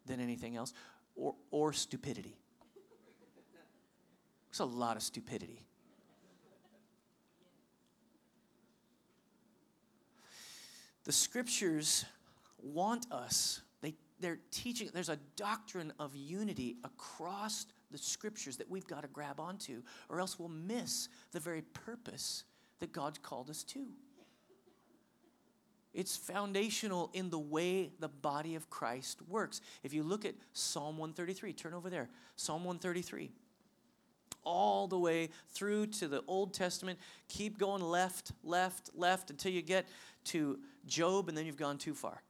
than 0.06 0.20
anything 0.20 0.56
else, 0.56 0.72
or, 1.16 1.34
or 1.50 1.74
stupidity. 1.74 2.38
There's 4.52 4.60
a 4.60 4.66
lot 4.66 4.98
of 4.98 5.02
stupidity 5.02 5.65
The 11.06 11.12
scriptures 11.12 12.04
want 12.62 13.12
us, 13.12 13.62
they, 13.82 13.94
they're 14.20 14.40
teaching, 14.52 14.90
there's 14.94 15.10
a 15.10 15.20
doctrine 15.36 15.94
of 16.00 16.16
unity 16.16 16.78
across 16.84 17.68
the 17.92 17.98
scriptures 17.98 18.58
that 18.58 18.70
we've 18.70 18.88
got 18.88 19.04
to 19.04 19.08
grab 19.08 19.40
onto, 19.40 19.82
or 20.10 20.20
else 20.20 20.38
we'll 20.38 20.50
miss 20.50 21.08
the 21.32 21.40
very 21.40 21.62
purpose 21.62 22.44
that 22.80 22.92
God 22.92 23.22
called 23.22 23.50
us 23.50 23.64
to. 23.64 23.86
It's 25.94 26.18
foundational 26.18 27.10
in 27.14 27.30
the 27.30 27.40
way 27.40 27.92
the 28.00 28.10
body 28.10 28.56
of 28.56 28.70
Christ 28.70 29.20
works. 29.30 29.62
If 29.82 29.94
you 29.94 30.04
look 30.04 30.26
at 30.26 30.36
Psalm 30.52 30.98
133, 30.98 31.54
turn 31.54 31.74
over 31.74 31.90
there. 31.90 32.10
Psalm 32.36 32.66
133. 32.66 33.32
All 34.44 34.88
the 34.88 35.00
way 35.00 35.30
through 35.50 35.88
to 35.88 36.10
the 36.10 36.22
Old 36.28 36.54
Testament. 36.54 37.00
Keep 37.30 37.58
going 37.58 37.82
left, 37.82 38.34
left, 38.44 38.90
left 38.94 39.30
until 39.30 39.54
you 39.54 39.62
get 39.62 39.86
to 40.26 40.60
Job, 40.86 41.30
and 41.30 41.38
then 41.38 41.46
you've 41.46 41.58
gone 41.58 41.78
too 41.78 41.94
far. 41.94 42.22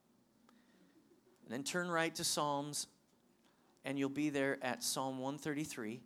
And 1.44 1.52
then 1.52 1.62
turn 1.62 1.88
right 1.88 2.14
to 2.14 2.24
Psalms, 2.24 2.86
and 3.84 3.98
you'll 3.98 4.08
be 4.08 4.30
there 4.30 4.58
at 4.62 4.82
Psalm 4.82 5.18
133. 5.18 6.00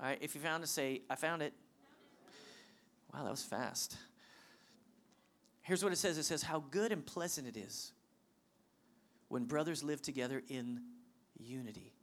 All 0.00 0.06
right, 0.06 0.18
if 0.20 0.34
you 0.34 0.40
found 0.40 0.64
it, 0.64 0.68
say, 0.68 1.02
I 1.08 1.14
found 1.14 1.42
it. 1.42 1.52
Wow, 3.12 3.24
that 3.24 3.30
was 3.30 3.44
fast. 3.44 3.96
Here's 5.60 5.84
what 5.84 5.92
it 5.92 5.96
says 5.96 6.18
it 6.18 6.24
says, 6.24 6.42
How 6.42 6.64
good 6.70 6.92
and 6.92 7.04
pleasant 7.04 7.46
it 7.46 7.56
is 7.56 7.92
when 9.28 9.44
brothers 9.44 9.82
live 9.82 10.02
together 10.02 10.42
in 10.48 10.80
unity. 11.38 11.94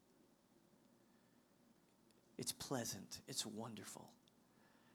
It's 2.38 2.54
pleasant, 2.54 3.19
it's 3.28 3.45
wonderful. 3.45 4.10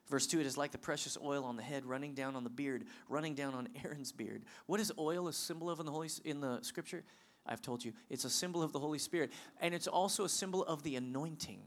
Verse 0.09 0.27
2 0.27 0.41
it 0.41 0.47
is 0.47 0.57
like 0.57 0.71
the 0.71 0.79
precious 0.79 1.17
oil 1.23 1.45
on 1.45 1.57
the 1.57 1.63
head 1.63 1.85
running 1.85 2.15
down 2.15 2.37
on 2.37 2.45
the 2.45 2.51
beard, 2.51 2.85
running 3.09 3.35
down 3.35 3.55
on 3.55 3.69
Aaron's 3.85 4.13
beard. 4.13 4.45
What 4.67 4.81
is 4.81 4.93
oil 4.99 5.29
a 5.29 5.33
symbol 5.33 5.71
of 5.71 5.81
in 5.81 5.87
the 5.87 5.93
Holy 5.93 6.11
in 6.25 6.41
the 6.41 6.61
scripture? 6.63 7.05
I've 7.47 7.61
told 7.63 7.85
you. 7.85 7.93
It's 8.09 8.25
a 8.25 8.31
symbol 8.31 8.63
of 8.63 8.73
the 8.73 8.79
Holy 8.79 8.99
Spirit, 8.99 9.31
and 9.61 9.75
it's 9.75 9.87
also 9.87 10.25
a 10.25 10.29
symbol 10.29 10.65
of 10.65 10.83
the 10.83 10.97
anointing. 10.97 11.61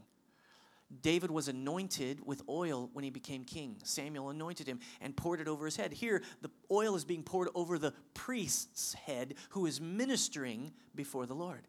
David 1.02 1.30
was 1.30 1.50
anointed 1.50 2.26
with 2.26 2.42
oil 2.48 2.90
when 2.94 3.04
he 3.04 3.10
became 3.10 3.44
king. 3.44 3.76
Samuel 3.84 4.30
anointed 4.30 4.68
him 4.68 4.80
and 5.02 5.16
poured 5.16 5.42
it 5.42 5.48
over 5.48 5.66
his 5.66 5.76
head. 5.76 5.92
Here, 5.92 6.24
the 6.42 6.50
oil 6.72 6.96
is 6.96 7.04
being 7.04 7.24
poured 7.24 7.50
over 7.54 7.78
the 7.78 7.94
priest's 8.14 8.94
head 8.94 9.36
who 9.50 9.66
is 9.66 9.82
ministering 9.82 10.72
before 10.96 11.26
the 11.26 11.36
Lord. 11.36 11.68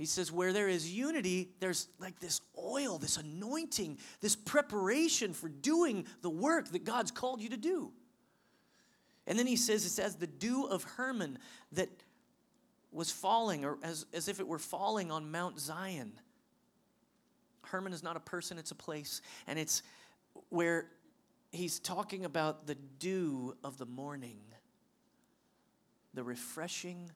He 0.00 0.06
says, 0.06 0.32
where 0.32 0.54
there 0.54 0.66
is 0.66 0.90
unity, 0.90 1.50
there's 1.60 1.86
like 1.98 2.18
this 2.20 2.40
oil, 2.58 2.96
this 2.96 3.18
anointing, 3.18 3.98
this 4.22 4.34
preparation 4.34 5.34
for 5.34 5.50
doing 5.50 6.06
the 6.22 6.30
work 6.30 6.72
that 6.72 6.84
God's 6.84 7.10
called 7.10 7.42
you 7.42 7.50
to 7.50 7.58
do. 7.58 7.92
And 9.26 9.38
then 9.38 9.46
he 9.46 9.56
says, 9.56 9.84
it's 9.84 9.98
as 9.98 10.16
the 10.16 10.26
dew 10.26 10.64
of 10.64 10.84
Hermon 10.84 11.38
that 11.72 11.90
was 12.90 13.10
falling, 13.12 13.66
or 13.66 13.76
as, 13.82 14.06
as 14.14 14.26
if 14.28 14.40
it 14.40 14.48
were 14.48 14.58
falling 14.58 15.10
on 15.10 15.30
Mount 15.30 15.60
Zion. 15.60 16.12
Hermon 17.60 17.92
is 17.92 18.02
not 18.02 18.16
a 18.16 18.20
person, 18.20 18.56
it's 18.56 18.70
a 18.70 18.76
place. 18.76 19.20
And 19.46 19.58
it's 19.58 19.82
where 20.48 20.86
he's 21.52 21.78
talking 21.78 22.24
about 22.24 22.66
the 22.66 22.74
dew 22.74 23.54
of 23.62 23.76
the 23.76 23.84
morning, 23.84 24.40
the 26.14 26.24
refreshing 26.24 27.10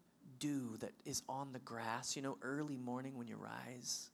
dew 0.45 0.77
that 0.81 0.93
is 1.05 1.23
on 1.29 1.53
the 1.53 1.59
grass, 1.61 2.17
you 2.17 2.23
know, 2.23 2.37
early 2.43 2.77
morning 2.77 3.17
when 3.17 3.27
you 3.27 3.37
rise. 3.37 4.11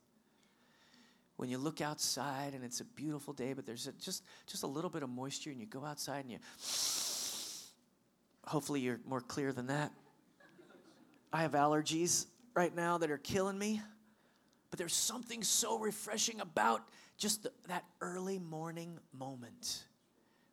When 1.36 1.48
you 1.48 1.58
look 1.58 1.80
outside 1.80 2.54
and 2.54 2.62
it's 2.64 2.80
a 2.80 2.84
beautiful 2.84 3.32
day, 3.32 3.52
but 3.52 3.66
there's 3.66 3.86
a, 3.86 3.92
just, 3.92 4.22
just 4.46 4.62
a 4.62 4.66
little 4.66 4.90
bit 4.90 5.02
of 5.02 5.08
moisture, 5.08 5.50
and 5.50 5.58
you 5.58 5.66
go 5.66 5.84
outside 5.84 6.20
and 6.20 6.30
you, 6.30 6.38
hopefully, 8.46 8.80
you're 8.80 9.00
more 9.06 9.20
clear 9.20 9.52
than 9.52 9.66
that. 9.68 9.90
I 11.32 11.42
have 11.42 11.52
allergies 11.52 12.26
right 12.54 12.74
now 12.74 12.98
that 12.98 13.10
are 13.10 13.18
killing 13.18 13.58
me, 13.58 13.80
but 14.70 14.78
there's 14.78 14.94
something 14.94 15.42
so 15.42 15.78
refreshing 15.78 16.40
about 16.40 16.82
just 17.16 17.42
the, 17.44 17.52
that 17.68 17.84
early 18.00 18.38
morning 18.38 18.98
moment 19.18 19.84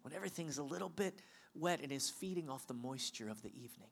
when 0.02 0.14
everything's 0.14 0.58
a 0.58 0.64
little 0.64 0.90
bit 0.90 1.20
wet 1.54 1.82
and 1.82 1.92
is 1.92 2.10
feeding 2.10 2.50
off 2.50 2.66
the 2.68 2.74
moisture 2.74 3.30
of 3.30 3.42
the 3.42 3.50
evening. 3.50 3.90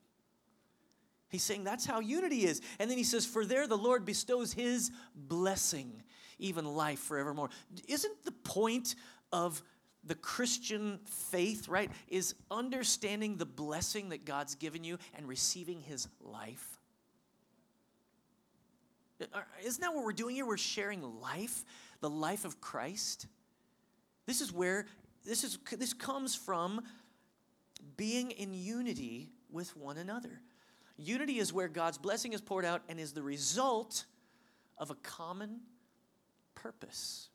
He's 1.28 1.42
saying 1.42 1.64
that's 1.64 1.86
how 1.86 2.00
unity 2.00 2.44
is. 2.44 2.60
And 2.78 2.90
then 2.90 2.98
he 2.98 3.04
says, 3.04 3.26
For 3.26 3.44
there 3.44 3.66
the 3.66 3.76
Lord 3.76 4.04
bestows 4.04 4.52
his 4.52 4.90
blessing, 5.14 6.02
even 6.38 6.64
life 6.64 7.00
forevermore. 7.00 7.50
Isn't 7.88 8.24
the 8.24 8.32
point 8.32 8.94
of 9.32 9.62
the 10.04 10.14
Christian 10.14 11.00
faith, 11.04 11.68
right, 11.68 11.90
is 12.08 12.34
understanding 12.50 13.36
the 13.36 13.46
blessing 13.46 14.10
that 14.10 14.24
God's 14.24 14.54
given 14.54 14.84
you 14.84 14.98
and 15.14 15.26
receiving 15.26 15.80
his 15.80 16.06
life? 16.20 16.78
Isn't 19.64 19.80
that 19.80 19.94
what 19.94 20.04
we're 20.04 20.12
doing 20.12 20.36
here? 20.36 20.46
We're 20.46 20.58
sharing 20.58 21.02
life, 21.20 21.64
the 22.00 22.10
life 22.10 22.44
of 22.44 22.60
Christ. 22.60 23.26
This 24.26 24.40
is 24.40 24.52
where 24.52 24.86
this 25.24 25.42
is 25.42 25.58
this 25.76 25.92
comes 25.92 26.34
from 26.34 26.82
being 27.96 28.30
in 28.30 28.52
unity 28.52 29.30
with 29.50 29.76
one 29.76 29.96
another. 29.96 30.40
Unity 30.96 31.38
is 31.38 31.52
where 31.52 31.68
God's 31.68 31.98
blessing 31.98 32.32
is 32.32 32.40
poured 32.40 32.64
out 32.64 32.82
and 32.88 32.98
is 32.98 33.12
the 33.12 33.22
result 33.22 34.04
of 34.78 34.90
a 34.90 34.94
common 34.96 35.60
purpose. 36.54 37.28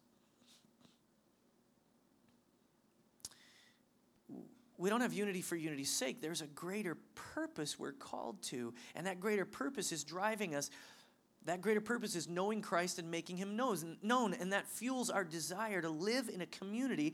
we 4.81 4.89
don't 4.89 5.01
have 5.01 5.13
unity 5.13 5.43
for 5.43 5.55
unity's 5.55 5.91
sake. 5.91 6.21
There's 6.21 6.41
a 6.41 6.47
greater 6.47 6.97
purpose 7.13 7.77
we're 7.77 7.91
called 7.91 8.41
to, 8.45 8.73
and 8.95 9.05
that 9.05 9.19
greater 9.19 9.45
purpose 9.45 9.91
is 9.91 10.03
driving 10.03 10.55
us. 10.55 10.71
That 11.45 11.61
greater 11.61 11.81
purpose 11.81 12.15
is 12.15 12.27
knowing 12.27 12.63
Christ 12.63 12.97
and 12.97 13.11
making 13.11 13.37
him 13.37 13.55
known, 13.55 14.33
and 14.33 14.53
that 14.53 14.67
fuels 14.67 15.11
our 15.11 15.23
desire 15.23 15.83
to 15.83 15.89
live 15.89 16.29
in 16.29 16.41
a 16.41 16.47
community 16.47 17.13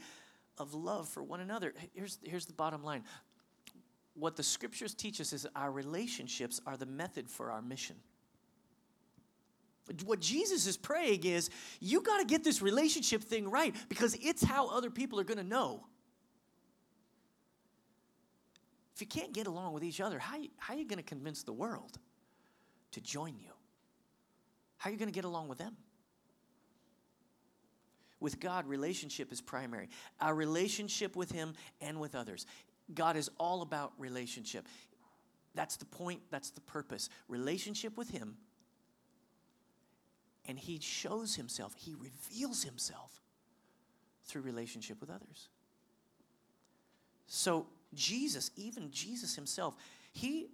of 0.58 0.74
love 0.74 1.10
for 1.10 1.22
one 1.22 1.42
another. 1.42 1.74
Here's, 1.94 2.18
here's 2.24 2.46
the 2.46 2.54
bottom 2.54 2.86
line 2.86 3.04
what 4.18 4.36
the 4.36 4.44
scriptures 4.44 4.94
teach 4.94 5.22
us 5.22 5.34
is 5.34 5.48
our 5.56 5.72
relationships 5.72 6.60
are 6.66 6.76
the 6.76 6.86
method 6.86 7.30
for 7.30 7.52
our 7.52 7.62
mission. 7.62 7.96
What 10.06 10.20
Jesus 10.20 10.68
is 10.68 10.76
praying 10.76 11.24
is 11.24 11.50
you 11.80 12.02
got 12.02 12.18
to 12.18 12.26
get 12.26 12.44
this 12.44 12.62
relationship 12.62 13.24
thing 13.24 13.50
right 13.50 13.74
because 13.88 14.18
it's 14.22 14.44
how 14.44 14.68
other 14.68 14.90
people 14.90 15.20
are 15.20 15.24
going 15.24 15.38
to 15.38 15.44
know. 15.44 15.86
If 18.96 19.02
you 19.02 19.08
can't 19.08 19.32
get 19.32 19.48
along 19.48 19.74
with 19.74 19.84
each 19.84 20.02
other, 20.02 20.20
how, 20.20 20.38
how 20.58 20.74
are 20.74 20.78
you 20.78 20.88
going 20.88 20.98
to 20.98 21.04
convince 21.04 21.44
the 21.44 21.54
world 21.54 22.00
to 22.92 23.02
join 23.02 23.38
you? 23.38 23.52
How 24.78 24.90
are 24.90 24.94
you 24.94 25.00
going 25.00 25.10
to 25.10 25.16
get 25.16 25.26
along 25.26 25.48
with 25.48 25.60
them? 25.60 25.78
With 28.20 28.40
God, 28.40 28.66
relationship 28.66 29.32
is 29.32 29.42
primary. 29.42 29.90
Our 30.20 30.34
relationship 30.34 31.16
with 31.16 31.32
Him 31.32 31.54
and 31.80 32.00
with 32.00 32.16
others. 32.16 32.48
God 32.94 33.18
is 33.18 33.30
all 33.38 33.62
about 33.62 33.94
relationship. 33.98 34.66
That's 35.56 35.78
the 35.78 35.86
point, 35.86 36.22
that's 36.30 36.52
the 36.52 36.62
purpose. 36.62 37.10
Relationship 37.28 37.98
with 37.98 38.10
Him. 38.10 38.38
And 40.48 40.58
He 40.58 40.80
shows 40.80 41.36
Himself, 41.36 41.74
He 41.76 41.96
reveals 41.96 42.64
Himself 42.64 43.22
through 44.26 44.42
relationship 44.42 45.00
with 45.02 45.10
others. 45.10 45.50
So, 47.28 47.68
Jesus, 47.94 48.52
even 48.56 48.92
Jesus 48.92 49.36
Himself, 49.36 49.76
He 50.12 50.48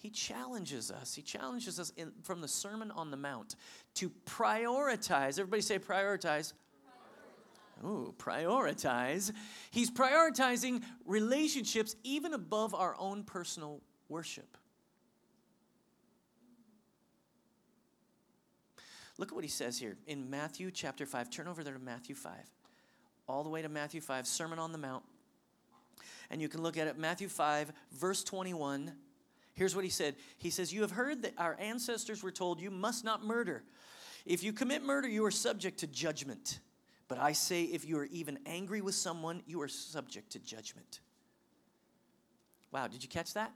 he 0.00 0.08
challenges 0.08 0.90
us. 0.90 1.14
He 1.14 1.20
challenges 1.20 1.78
us 1.78 1.92
in, 1.94 2.10
from 2.22 2.40
the 2.40 2.48
Sermon 2.48 2.90
on 2.90 3.10
the 3.10 3.18
Mount 3.18 3.56
to 3.96 4.10
prioritize. 4.24 5.38
Everybody 5.38 5.60
say 5.60 5.78
prioritize. 5.78 6.54
Ooh, 7.82 8.14
prioritize. 8.18 9.32
He's 9.70 9.90
prioritizing 9.90 10.82
relationships 11.06 11.96
even 12.02 12.34
above 12.34 12.74
our 12.74 12.94
own 12.98 13.24
personal 13.24 13.80
worship. 14.08 14.56
Look 19.16 19.32
at 19.32 19.34
what 19.34 19.44
he 19.44 19.50
says 19.50 19.78
here 19.78 19.96
in 20.06 20.30
Matthew 20.30 20.70
chapter 20.70 21.04
5. 21.04 21.30
Turn 21.30 21.46
over 21.46 21.62
there 21.62 21.74
to 21.74 21.78
Matthew 21.78 22.14
5. 22.14 22.32
All 23.28 23.44
the 23.44 23.50
way 23.50 23.62
to 23.62 23.68
Matthew 23.68 24.00
5, 24.00 24.26
Sermon 24.26 24.58
on 24.58 24.72
the 24.72 24.78
Mount. 24.78 25.04
And 26.30 26.40
you 26.40 26.48
can 26.48 26.62
look 26.62 26.78
at 26.78 26.86
it, 26.86 26.98
Matthew 26.98 27.28
5, 27.28 27.72
verse 27.92 28.24
21. 28.24 28.92
Here's 29.54 29.74
what 29.74 29.84
he 29.84 29.90
said 29.90 30.16
He 30.38 30.50
says, 30.50 30.72
You 30.72 30.80
have 30.82 30.92
heard 30.92 31.22
that 31.22 31.34
our 31.36 31.56
ancestors 31.60 32.22
were 32.22 32.30
told, 32.30 32.60
You 32.60 32.70
must 32.70 33.04
not 33.04 33.22
murder. 33.22 33.62
If 34.24 34.42
you 34.42 34.52
commit 34.52 34.82
murder, 34.82 35.08
you 35.08 35.24
are 35.24 35.30
subject 35.30 35.80
to 35.80 35.86
judgment. 35.86 36.60
But 37.10 37.18
I 37.18 37.32
say, 37.32 37.64
if 37.64 37.84
you 37.84 37.98
are 37.98 38.04
even 38.04 38.38
angry 38.46 38.80
with 38.80 38.94
someone, 38.94 39.42
you 39.44 39.60
are 39.62 39.66
subject 39.68 40.30
to 40.30 40.38
judgment. 40.38 41.00
Wow, 42.70 42.86
did 42.86 43.02
you 43.02 43.08
catch 43.08 43.34
that? 43.34 43.50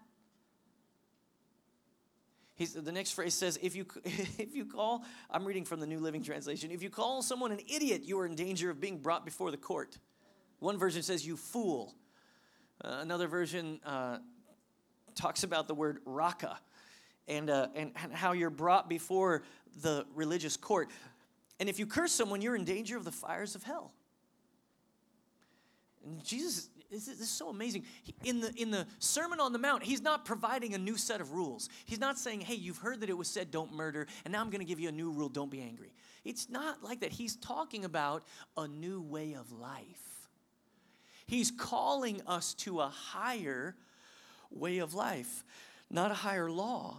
He's, 2.56 2.72
the 2.72 2.90
next 2.90 3.12
phrase 3.12 3.32
says, 3.32 3.56
if 3.62 3.76
you, 3.76 3.86
if 4.04 4.56
you 4.56 4.64
call, 4.64 5.04
I'm 5.30 5.44
reading 5.44 5.64
from 5.64 5.78
the 5.78 5.86
New 5.86 6.00
Living 6.00 6.20
Translation, 6.20 6.72
if 6.72 6.82
you 6.82 6.90
call 6.90 7.22
someone 7.22 7.52
an 7.52 7.60
idiot, 7.72 8.02
you 8.02 8.18
are 8.18 8.26
in 8.26 8.34
danger 8.34 8.70
of 8.70 8.80
being 8.80 8.98
brought 8.98 9.24
before 9.24 9.52
the 9.52 9.56
court. 9.56 9.98
One 10.58 10.76
version 10.76 11.04
says, 11.04 11.24
you 11.24 11.36
fool. 11.36 11.94
Uh, 12.84 12.98
another 13.02 13.28
version 13.28 13.78
uh, 13.86 14.18
talks 15.14 15.44
about 15.44 15.68
the 15.68 15.74
word 15.74 15.98
raka 16.04 16.58
and, 17.28 17.48
uh, 17.48 17.68
and, 17.76 17.92
and 18.02 18.12
how 18.12 18.32
you're 18.32 18.50
brought 18.50 18.88
before 18.88 19.44
the 19.80 20.06
religious 20.12 20.56
court. 20.56 20.90
And 21.60 21.68
if 21.68 21.78
you 21.78 21.86
curse 21.86 22.12
someone, 22.12 22.40
you're 22.40 22.56
in 22.56 22.64
danger 22.64 22.96
of 22.96 23.04
the 23.04 23.12
fires 23.12 23.54
of 23.54 23.62
hell. 23.62 23.92
And 26.04 26.22
Jesus, 26.24 26.68
this 26.90 27.08
is 27.08 27.30
so 27.30 27.48
amazing. 27.48 27.84
In 28.24 28.40
the, 28.40 28.52
in 28.56 28.70
the 28.70 28.86
Sermon 28.98 29.40
on 29.40 29.52
the 29.52 29.58
Mount, 29.58 29.82
he's 29.82 30.02
not 30.02 30.24
providing 30.24 30.74
a 30.74 30.78
new 30.78 30.96
set 30.96 31.20
of 31.20 31.32
rules. 31.32 31.68
He's 31.84 32.00
not 32.00 32.18
saying, 32.18 32.40
hey, 32.42 32.54
you've 32.54 32.78
heard 32.78 33.00
that 33.00 33.10
it 33.10 33.16
was 33.16 33.28
said, 33.28 33.50
don't 33.50 33.72
murder, 33.72 34.06
and 34.24 34.32
now 34.32 34.40
I'm 34.40 34.50
going 34.50 34.60
to 34.60 34.66
give 34.66 34.80
you 34.80 34.88
a 34.88 34.92
new 34.92 35.10
rule, 35.10 35.28
don't 35.28 35.50
be 35.50 35.60
angry. 35.60 35.92
It's 36.24 36.48
not 36.48 36.82
like 36.82 37.00
that. 37.00 37.12
He's 37.12 37.36
talking 37.36 37.84
about 37.84 38.24
a 38.56 38.66
new 38.66 39.00
way 39.00 39.34
of 39.34 39.52
life. 39.52 40.28
He's 41.26 41.50
calling 41.50 42.20
us 42.26 42.54
to 42.54 42.80
a 42.80 42.88
higher 42.88 43.76
way 44.50 44.78
of 44.78 44.94
life, 44.94 45.44
not 45.90 46.10
a 46.10 46.14
higher 46.14 46.50
law 46.50 46.98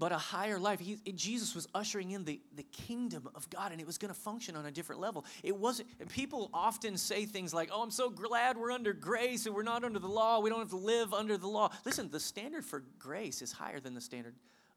but 0.00 0.12
a 0.12 0.18
higher 0.18 0.58
life. 0.58 0.80
He, 0.80 0.96
Jesus 1.12 1.54
was 1.54 1.68
ushering 1.74 2.12
in 2.12 2.24
the, 2.24 2.40
the 2.56 2.62
kingdom 2.62 3.28
of 3.34 3.48
God, 3.50 3.70
and 3.70 3.80
it 3.82 3.86
was 3.86 3.98
going 3.98 4.12
to 4.12 4.18
function 4.18 4.56
on 4.56 4.64
a 4.64 4.70
different 4.70 4.98
level. 4.98 5.26
It 5.42 5.54
wasn't, 5.54 5.88
people 6.08 6.48
often 6.54 6.96
say 6.96 7.26
things 7.26 7.52
like, 7.52 7.68
Oh, 7.70 7.82
I'm 7.82 7.90
so 7.90 8.08
glad 8.08 8.56
we're 8.56 8.72
under 8.72 8.94
grace 8.94 9.44
and 9.44 9.54
we're 9.54 9.62
not 9.62 9.84
under 9.84 9.98
the 9.98 10.08
law. 10.08 10.40
We 10.40 10.48
don't 10.48 10.58
have 10.58 10.70
to 10.70 10.76
live 10.76 11.12
under 11.12 11.36
the 11.36 11.46
law. 11.46 11.70
Listen, 11.84 12.10
the 12.10 12.18
standard 12.18 12.64
for 12.64 12.82
grace 12.98 13.42
is 13.42 13.52
higher 13.52 13.78
than 13.78 13.94
the 13.94 14.00
standard 14.00 14.34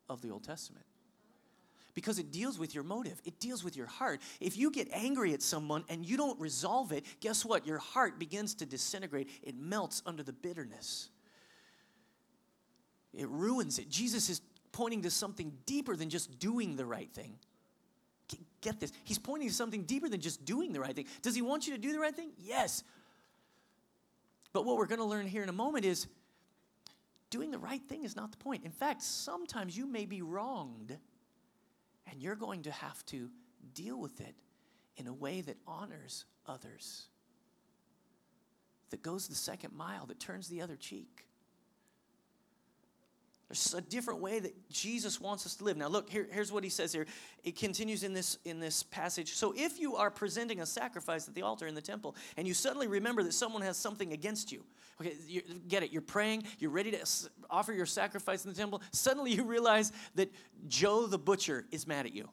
of 0.09 0.21
the 0.21 0.29
Old 0.29 0.43
Testament 0.43 0.85
because 1.93 2.19
it 2.19 2.31
deals 2.31 2.59
with 2.59 2.75
your 2.75 2.83
motive, 2.83 3.21
it 3.23 3.39
deals 3.39 3.63
with 3.63 3.77
your 3.77 3.85
heart. 3.85 4.19
If 4.41 4.57
you 4.57 4.71
get 4.71 4.89
angry 4.91 5.33
at 5.33 5.41
someone 5.41 5.85
and 5.87 6.05
you 6.05 6.17
don't 6.17 6.39
resolve 6.41 6.91
it, 6.91 7.05
guess 7.21 7.45
what? 7.45 7.65
Your 7.65 7.77
heart 7.77 8.19
begins 8.19 8.55
to 8.55 8.65
disintegrate, 8.65 9.29
it 9.41 9.55
melts 9.55 10.01
under 10.05 10.21
the 10.21 10.33
bitterness. 10.33 11.09
It 13.13 13.29
ruins 13.29 13.77
it. 13.77 13.89
Jesus 13.89 14.27
is 14.29 14.41
pointing 14.73 15.03
to 15.03 15.09
something 15.09 15.53
deeper 15.65 15.95
than 15.95 16.09
just 16.09 16.37
doing 16.39 16.75
the 16.75 16.85
right 16.85 17.09
thing. 17.13 17.37
Get 18.59 18.79
this. 18.79 18.91
He's 19.03 19.19
pointing 19.19 19.49
to 19.49 19.53
something 19.53 19.83
deeper 19.83 20.09
than 20.09 20.19
just 20.19 20.43
doing 20.43 20.73
the 20.73 20.79
right 20.79 20.95
thing. 20.95 21.05
Does 21.21 21.35
he 21.35 21.41
want 21.41 21.67
you 21.67 21.73
to 21.73 21.79
do 21.79 21.93
the 21.93 21.99
right 21.99 22.15
thing? 22.15 22.31
Yes. 22.37 22.83
But 24.51 24.65
what 24.65 24.77
we're 24.77 24.87
going 24.87 24.99
to 24.99 25.05
learn 25.05 25.27
here 25.27 25.43
in 25.43 25.49
a 25.49 25.53
moment 25.53 25.85
is 25.85 26.07
doing 27.29 27.51
the 27.51 27.57
right 27.57 27.81
thing 27.81 28.03
is 28.03 28.15
not 28.15 28.31
the 28.31 28.37
point. 28.37 28.63
In 28.63 28.71
fact, 28.71 29.01
sometimes 29.01 29.77
you 29.77 29.85
may 29.85 30.05
be 30.05 30.21
wronged 30.21 30.97
and 32.09 32.21
you're 32.21 32.35
going 32.35 32.63
to 32.63 32.71
have 32.71 33.05
to 33.07 33.29
deal 33.73 33.99
with 33.99 34.21
it 34.21 34.35
in 34.97 35.07
a 35.07 35.13
way 35.13 35.41
that 35.41 35.57
honors 35.67 36.25
others, 36.45 37.07
that 38.91 39.01
goes 39.01 39.27
the 39.27 39.35
second 39.35 39.73
mile, 39.75 40.05
that 40.05 40.19
turns 40.19 40.47
the 40.47 40.61
other 40.61 40.75
cheek. 40.75 41.25
There's 43.53 43.75
a 43.75 43.81
different 43.81 44.19
way 44.19 44.39
that 44.39 44.67
Jesus 44.71 45.21
wants 45.21 45.45
us 45.45 45.55
to 45.57 45.63
live. 45.63 45.77
Now, 45.77 45.87
look, 45.87 46.09
here, 46.09 46.27
here's 46.31 46.51
what 46.51 46.63
he 46.63 46.71
says 46.71 46.91
here. 46.91 47.05
It 47.43 47.55
continues 47.55 48.03
in 48.03 48.11
this, 48.11 48.39
in 48.45 48.59
this 48.59 48.81
passage. 48.81 49.33
So, 49.33 49.53
if 49.55 49.79
you 49.79 49.95
are 49.95 50.09
presenting 50.09 50.61
a 50.61 50.65
sacrifice 50.65 51.27
at 51.27 51.35
the 51.35 51.43
altar 51.43 51.67
in 51.67 51.75
the 51.75 51.81
temple 51.81 52.15
and 52.35 52.47
you 52.47 52.55
suddenly 52.55 52.87
remember 52.87 53.21
that 53.21 53.33
someone 53.33 53.61
has 53.61 53.77
something 53.77 54.11
against 54.11 54.51
you, 54.51 54.63
okay, 54.99 55.13
you, 55.27 55.43
get 55.67 55.83
it, 55.83 55.91
you're 55.91 56.01
praying, 56.01 56.45
you're 56.57 56.71
ready 56.71 56.89
to 56.89 57.05
offer 57.47 57.73
your 57.73 57.85
sacrifice 57.85 58.43
in 58.43 58.51
the 58.51 58.57
temple, 58.57 58.81
suddenly 58.91 59.31
you 59.31 59.43
realize 59.43 59.91
that 60.15 60.33
Joe 60.67 61.05
the 61.05 61.19
butcher 61.19 61.65
is 61.71 61.85
mad 61.85 62.07
at 62.07 62.13
you 62.13 62.27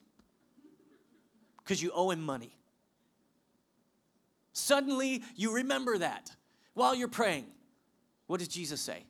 because 1.59 1.83
you 1.83 1.91
owe 1.95 2.11
him 2.11 2.23
money. 2.23 2.57
Suddenly 4.55 5.23
you 5.37 5.55
remember 5.55 5.99
that 5.99 6.31
while 6.73 6.95
you're 6.95 7.09
praying. 7.09 7.45
What 8.27 8.39
does 8.39 8.49
Jesus 8.49 8.81
say? 8.81 9.05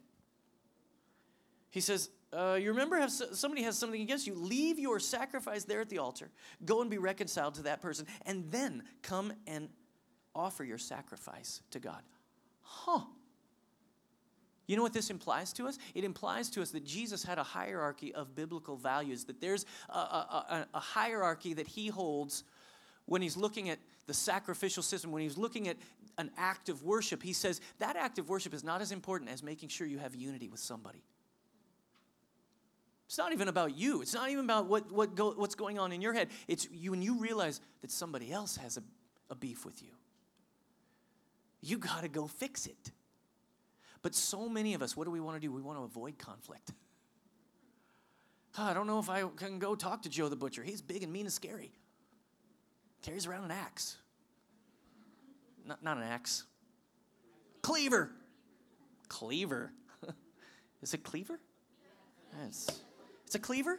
He 1.70 1.80
says, 1.80 2.10
uh, 2.32 2.58
you 2.60 2.68
remember 2.70 2.96
if 2.98 3.10
somebody 3.10 3.62
has 3.62 3.78
something 3.78 4.00
against 4.00 4.26
you, 4.26 4.34
leave 4.34 4.78
your 4.78 5.00
sacrifice 5.00 5.64
there 5.64 5.80
at 5.80 5.88
the 5.88 5.98
altar, 5.98 6.30
go 6.64 6.80
and 6.80 6.90
be 6.90 6.98
reconciled 6.98 7.54
to 7.54 7.62
that 7.62 7.80
person, 7.80 8.06
and 8.26 8.50
then 8.50 8.82
come 9.02 9.32
and 9.46 9.68
offer 10.34 10.62
your 10.64 10.78
sacrifice 10.78 11.62
to 11.70 11.80
God. 11.80 12.02
Huh. 12.62 13.00
You 14.66 14.76
know 14.76 14.82
what 14.82 14.92
this 14.92 15.10
implies 15.10 15.52
to 15.54 15.66
us? 15.66 15.78
It 15.94 16.04
implies 16.04 16.48
to 16.50 16.62
us 16.62 16.70
that 16.70 16.84
Jesus 16.84 17.24
had 17.24 17.38
a 17.38 17.42
hierarchy 17.42 18.14
of 18.14 18.36
biblical 18.36 18.76
values, 18.76 19.24
that 19.24 19.40
there's 19.40 19.66
a, 19.88 19.98
a, 19.98 20.46
a, 20.50 20.66
a 20.74 20.80
hierarchy 20.80 21.54
that 21.54 21.66
he 21.66 21.88
holds 21.88 22.44
when 23.06 23.20
he's 23.20 23.36
looking 23.36 23.68
at 23.68 23.80
the 24.06 24.14
sacrificial 24.14 24.84
system, 24.84 25.10
when 25.10 25.22
he's 25.22 25.36
looking 25.36 25.66
at 25.66 25.76
an 26.18 26.30
act 26.38 26.68
of 26.68 26.84
worship. 26.84 27.20
He 27.20 27.32
says 27.32 27.60
that 27.80 27.96
act 27.96 28.20
of 28.20 28.28
worship 28.28 28.54
is 28.54 28.62
not 28.62 28.80
as 28.80 28.92
important 28.92 29.30
as 29.30 29.42
making 29.42 29.70
sure 29.70 29.88
you 29.88 29.98
have 29.98 30.14
unity 30.14 30.48
with 30.48 30.60
somebody. 30.60 31.02
It's 33.10 33.18
not 33.18 33.32
even 33.32 33.48
about 33.48 33.76
you. 33.76 34.02
It's 34.02 34.14
not 34.14 34.30
even 34.30 34.44
about 34.44 34.66
what, 34.66 34.92
what 34.92 35.16
go, 35.16 35.32
what's 35.32 35.56
going 35.56 35.80
on 35.80 35.90
in 35.90 36.00
your 36.00 36.12
head. 36.12 36.28
It's 36.46 36.68
you 36.70 36.92
when 36.92 37.02
you 37.02 37.18
realize 37.18 37.60
that 37.80 37.90
somebody 37.90 38.30
else 38.30 38.56
has 38.58 38.76
a, 38.76 38.84
a 39.30 39.34
beef 39.34 39.64
with 39.64 39.82
you. 39.82 39.88
You 41.60 41.78
got 41.78 42.02
to 42.02 42.08
go 42.08 42.28
fix 42.28 42.66
it. 42.66 42.92
But 44.02 44.14
so 44.14 44.48
many 44.48 44.74
of 44.74 44.80
us, 44.80 44.96
what 44.96 45.06
do 45.06 45.10
we 45.10 45.18
want 45.18 45.34
to 45.34 45.40
do? 45.40 45.50
We 45.50 45.60
want 45.60 45.76
to 45.80 45.82
avoid 45.82 46.18
conflict. 46.18 46.70
Oh, 48.56 48.62
I 48.62 48.74
don't 48.74 48.86
know 48.86 49.00
if 49.00 49.10
I 49.10 49.24
can 49.34 49.58
go 49.58 49.74
talk 49.74 50.02
to 50.02 50.08
Joe 50.08 50.28
the 50.28 50.36
Butcher. 50.36 50.62
He's 50.62 50.80
big 50.80 51.02
and 51.02 51.12
mean 51.12 51.26
and 51.26 51.32
scary. 51.32 51.72
Carries 53.02 53.26
around 53.26 53.42
an 53.42 53.50
axe. 53.50 53.96
Not, 55.66 55.82
not 55.82 55.96
an 55.96 56.04
axe, 56.04 56.44
Cleaver. 57.60 58.12
Cleaver. 59.08 59.72
is 60.80 60.94
it 60.94 61.02
cleaver? 61.02 61.40
Yes. 62.40 62.82
It's 63.30 63.36
a 63.36 63.38
cleaver? 63.38 63.78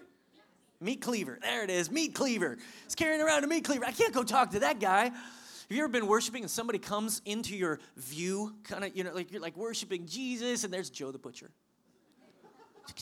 Meat 0.79 1.01
cleaver. 1.01 1.37
There 1.41 1.61
it 1.65 1.69
is. 1.69 1.91
Meat 1.91 2.15
cleaver. 2.15 2.57
It's 2.85 2.95
carrying 2.95 3.19
around 3.19 3.43
a 3.43 3.47
meat 3.47 3.65
cleaver. 3.65 3.83
I 3.83 3.91
can't 3.91 4.13
go 4.13 4.23
talk 4.23 4.51
to 4.51 4.59
that 4.61 4.79
guy. 4.79 5.09
Have 5.09 5.65
you 5.67 5.83
ever 5.83 5.91
been 5.91 6.07
worshiping 6.07 6.43
and 6.43 6.49
somebody 6.49 6.79
comes 6.79 7.21
into 7.25 7.57
your 7.57 7.81
view, 7.97 8.55
kind 8.63 8.85
of, 8.85 8.95
you 8.95 9.03
know, 9.03 9.13
like 9.13 9.29
you're 9.29 9.41
like 9.41 9.57
worshiping 9.57 10.05
Jesus, 10.05 10.63
and 10.63 10.73
there's 10.73 10.89
Joe 10.89 11.11
the 11.11 11.17
Butcher. 11.17 11.51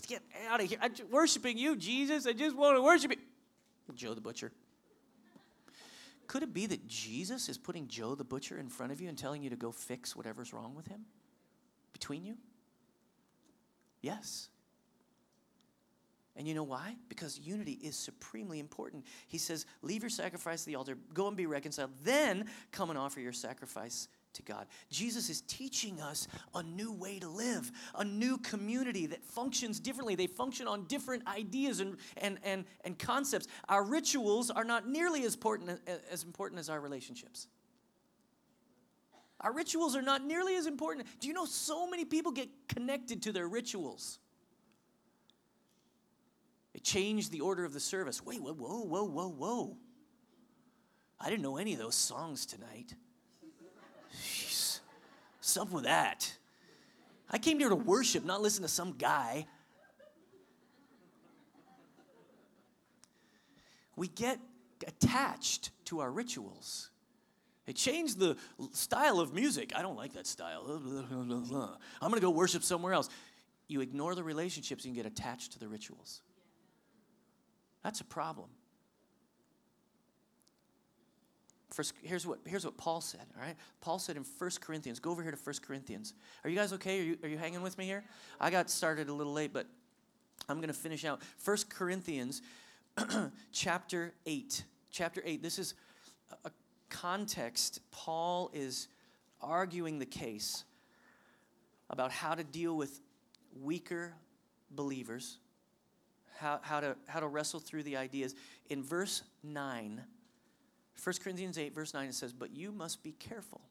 Get 0.07 0.23
out 0.49 0.59
of 0.59 0.67
here. 0.67 0.79
I'm 0.81 0.91
worshiping 1.11 1.55
you, 1.59 1.75
Jesus. 1.75 2.25
I 2.25 2.33
just 2.33 2.55
want 2.55 2.77
to 2.77 2.81
worship 2.81 3.11
you. 3.11 3.17
Joe 3.93 4.15
the 4.15 4.21
Butcher. 4.21 4.51
Could 6.25 6.41
it 6.41 6.51
be 6.51 6.65
that 6.65 6.87
Jesus 6.87 7.47
is 7.47 7.59
putting 7.59 7.87
Joe 7.87 8.15
the 8.15 8.23
Butcher 8.23 8.57
in 8.57 8.69
front 8.69 8.91
of 8.91 8.99
you 8.99 9.07
and 9.07 9.15
telling 9.15 9.43
you 9.43 9.51
to 9.51 9.55
go 9.55 9.71
fix 9.71 10.15
whatever's 10.15 10.51
wrong 10.51 10.73
with 10.73 10.87
him 10.87 11.05
between 11.93 12.25
you? 12.25 12.37
Yes. 14.01 14.49
And 16.39 16.47
you 16.47 16.53
know 16.53 16.63
why? 16.63 16.95
Because 17.09 17.37
unity 17.37 17.73
is 17.83 17.97
supremely 17.97 18.59
important. 18.59 19.03
He 19.27 19.37
says, 19.37 19.65
Leave 19.81 20.03
your 20.03 20.09
sacrifice 20.09 20.61
at 20.61 20.67
the 20.67 20.75
altar, 20.75 20.97
go 21.13 21.27
and 21.27 21.35
be 21.35 21.45
reconciled, 21.45 21.91
then 22.05 22.45
come 22.71 22.89
and 22.89 22.97
offer 22.97 23.19
your 23.19 23.33
sacrifice 23.33 24.07
to 24.35 24.41
God. 24.43 24.67
Jesus 24.89 25.29
is 25.29 25.41
teaching 25.41 25.99
us 25.99 26.29
a 26.55 26.63
new 26.63 26.93
way 26.93 27.19
to 27.19 27.27
live, 27.27 27.69
a 27.93 28.05
new 28.05 28.37
community 28.37 29.05
that 29.07 29.21
functions 29.21 29.81
differently. 29.81 30.15
They 30.15 30.27
function 30.27 30.65
on 30.65 30.85
different 30.85 31.27
ideas 31.27 31.81
and, 31.81 31.97
and, 32.15 32.39
and, 32.45 32.63
and 32.85 32.97
concepts. 32.97 33.47
Our 33.67 33.83
rituals 33.83 34.49
are 34.49 34.63
not 34.63 34.87
nearly 34.87 35.25
as 35.25 35.33
important 35.33 35.81
as 36.09 36.23
important 36.23 36.59
as 36.59 36.69
our 36.69 36.79
relationships. 36.79 37.47
Our 39.41 39.51
rituals 39.51 39.93
are 39.93 40.01
not 40.01 40.23
nearly 40.23 40.55
as 40.55 40.67
important. 40.67 41.05
Do 41.19 41.27
you 41.27 41.33
know 41.33 41.45
so 41.45 41.89
many 41.89 42.05
people 42.05 42.31
get 42.31 42.47
connected 42.69 43.23
to 43.23 43.33
their 43.33 43.49
rituals? 43.49 44.19
Change 46.83 47.29
the 47.29 47.41
order 47.41 47.65
of 47.65 47.73
the 47.73 47.79
service. 47.79 48.23
Wait, 48.25 48.41
whoa, 48.41 48.53
whoa, 48.53 48.81
whoa, 48.81 49.03
whoa, 49.03 49.29
whoa. 49.29 49.77
I 51.19 51.29
didn't 51.29 51.43
know 51.43 51.57
any 51.57 51.73
of 51.73 51.79
those 51.79 51.95
songs 51.95 52.45
tonight. 52.45 52.95
What's 55.37 55.57
up 55.57 55.71
with 55.71 55.83
that? 55.83 56.31
I 57.29 57.37
came 57.37 57.59
here 57.59 57.69
to 57.69 57.75
worship, 57.75 58.23
not 58.23 58.41
listen 58.41 58.63
to 58.63 58.67
some 58.67 58.93
guy. 58.97 59.45
We 63.95 64.07
get 64.07 64.39
attached 64.87 65.71
to 65.85 65.99
our 65.99 66.09
rituals. 66.09 66.89
They 67.65 67.73
change 67.73 68.15
the 68.15 68.37
style 68.71 69.19
of 69.19 69.33
music. 69.33 69.73
I 69.75 69.81
don't 69.81 69.97
like 69.97 70.13
that 70.13 70.25
style. 70.25 70.63
I'm 70.67 72.09
going 72.09 72.13
to 72.13 72.19
go 72.19 72.29
worship 72.29 72.63
somewhere 72.63 72.93
else. 72.93 73.09
You 73.67 73.81
ignore 73.81 74.15
the 74.15 74.23
relationships 74.23 74.85
and 74.85 74.95
you 74.95 75.03
get 75.03 75.11
attached 75.11 75.51
to 75.51 75.59
the 75.59 75.67
rituals. 75.67 76.21
That's 77.83 78.01
a 78.01 78.05
problem. 78.05 78.49
First, 81.69 81.93
here's 82.01 82.25
what 82.25 82.39
here's 82.45 82.65
what 82.65 82.77
Paul 82.77 82.99
said. 82.99 83.25
All 83.37 83.43
right, 83.45 83.55
Paul 83.79 83.99
said 83.99 84.17
in 84.17 84.23
1 84.23 84.49
Corinthians. 84.59 84.99
Go 84.99 85.11
over 85.11 85.21
here 85.21 85.31
to 85.31 85.37
1 85.37 85.55
Corinthians. 85.61 86.13
Are 86.43 86.49
you 86.49 86.55
guys 86.55 86.73
okay? 86.73 86.99
Are 86.99 87.03
you, 87.03 87.17
are 87.23 87.29
you 87.29 87.37
hanging 87.37 87.61
with 87.61 87.77
me 87.77 87.85
here? 87.85 88.03
I 88.39 88.49
got 88.49 88.69
started 88.69 89.07
a 89.07 89.13
little 89.13 89.33
late, 89.33 89.53
but 89.53 89.67
I'm 90.49 90.57
going 90.57 90.69
to 90.69 90.73
finish 90.73 91.05
out 91.05 91.21
1 91.45 91.57
Corinthians, 91.69 92.41
chapter 93.51 94.13
eight. 94.25 94.63
Chapter 94.91 95.21
eight. 95.23 95.43
This 95.43 95.59
is 95.59 95.75
a 96.43 96.51
context. 96.89 97.81
Paul 97.91 98.49
is 98.53 98.87
arguing 99.41 99.99
the 99.99 100.05
case 100.05 100.65
about 101.89 102.11
how 102.11 102.33
to 102.35 102.43
deal 102.43 102.75
with 102.75 102.99
weaker 103.61 104.13
believers, 104.71 105.37
how, 106.39 106.59
how, 106.61 106.79
to, 106.79 106.95
how 107.07 107.19
to 107.19 107.27
wrestle 107.27 107.59
through 107.59 107.83
the 107.83 107.97
ideas. 107.97 108.35
In 108.69 108.81
verse 108.81 109.23
9, 109.43 110.01
1 111.03 111.15
Corinthians 111.23 111.57
8, 111.57 111.73
verse 111.73 111.93
9, 111.93 112.07
it 112.07 112.15
says, 112.15 112.33
But 112.33 112.51
you 112.51 112.71
must 112.71 113.03
be 113.03 113.11
careful 113.13 113.61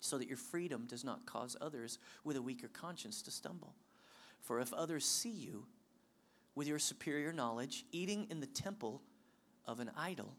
so 0.00 0.18
that 0.18 0.28
your 0.28 0.36
freedom 0.36 0.84
does 0.86 1.04
not 1.04 1.26
cause 1.26 1.56
others 1.60 1.98
with 2.24 2.36
a 2.36 2.42
weaker 2.42 2.68
conscience 2.68 3.22
to 3.22 3.30
stumble. 3.30 3.74
For 4.40 4.60
if 4.60 4.72
others 4.72 5.04
see 5.04 5.30
you 5.30 5.66
with 6.54 6.68
your 6.68 6.78
superior 6.78 7.32
knowledge 7.32 7.84
eating 7.90 8.26
in 8.30 8.40
the 8.40 8.46
temple 8.46 9.02
of 9.66 9.80
an 9.80 9.90
idol, 9.96 10.34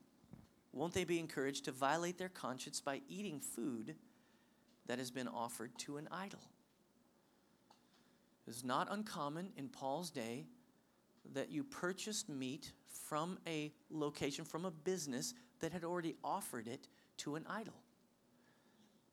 won't 0.71 0.93
they 0.93 1.03
be 1.03 1.19
encouraged 1.19 1.65
to 1.65 1.71
violate 1.71 2.17
their 2.17 2.29
conscience 2.29 2.79
by 2.79 3.01
eating 3.09 3.39
food 3.39 3.95
that 4.85 4.99
has 4.99 5.11
been 5.11 5.27
offered 5.27 5.71
to 5.79 5.97
an 5.97 6.07
idol? 6.11 6.39
It 8.47 8.51
is 8.51 8.63
not 8.63 8.87
uncommon 8.89 9.51
in 9.57 9.67
Paul's 9.67 10.09
day 10.09 10.45
that 11.33 11.49
you 11.49 11.63
purchased 11.63 12.29
meat 12.29 12.71
from 12.85 13.37
a 13.47 13.71
location, 13.89 14.45
from 14.45 14.65
a 14.65 14.71
business 14.71 15.33
that 15.59 15.71
had 15.71 15.83
already 15.83 16.15
offered 16.23 16.67
it 16.67 16.87
to 17.17 17.35
an 17.35 17.45
idol. 17.49 17.73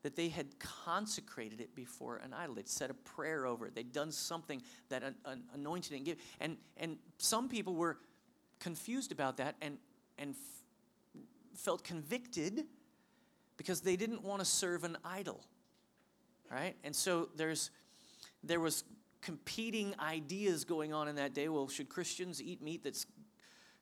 That 0.02 0.16
they 0.16 0.28
had 0.28 0.58
consecrated 0.58 1.60
it 1.60 1.74
before 1.74 2.16
an 2.16 2.34
idol. 2.34 2.56
They'd 2.56 2.68
said 2.68 2.90
a 2.90 2.94
prayer 2.94 3.46
over 3.46 3.66
it. 3.66 3.74
They'd 3.74 3.92
done 3.92 4.12
something 4.12 4.62
that 4.90 5.02
an, 5.02 5.14
an 5.24 5.44
anointed 5.54 5.92
and 5.92 6.04
give. 6.04 6.18
And, 6.40 6.58
and 6.76 6.98
some 7.18 7.48
people 7.48 7.74
were 7.74 7.98
confused 8.60 9.12
about 9.12 9.38
that 9.38 9.56
and, 9.62 9.78
and 10.18 10.30
f- 10.34 11.20
felt 11.56 11.84
convicted 11.84 12.64
because 13.56 13.80
they 13.80 13.96
didn't 13.96 14.22
want 14.22 14.40
to 14.40 14.44
serve 14.44 14.84
an 14.84 14.98
idol. 15.04 15.40
Right? 16.50 16.76
And 16.84 16.94
so 16.94 17.30
there's 17.36 17.70
there 18.42 18.60
was 18.60 18.84
competing 19.24 19.94
ideas 19.98 20.64
going 20.64 20.92
on 20.92 21.08
in 21.08 21.16
that 21.16 21.34
day. 21.34 21.48
Well, 21.48 21.66
should 21.66 21.88
Christians 21.88 22.42
eat 22.42 22.62
meat 22.62 22.84
that's 22.84 23.06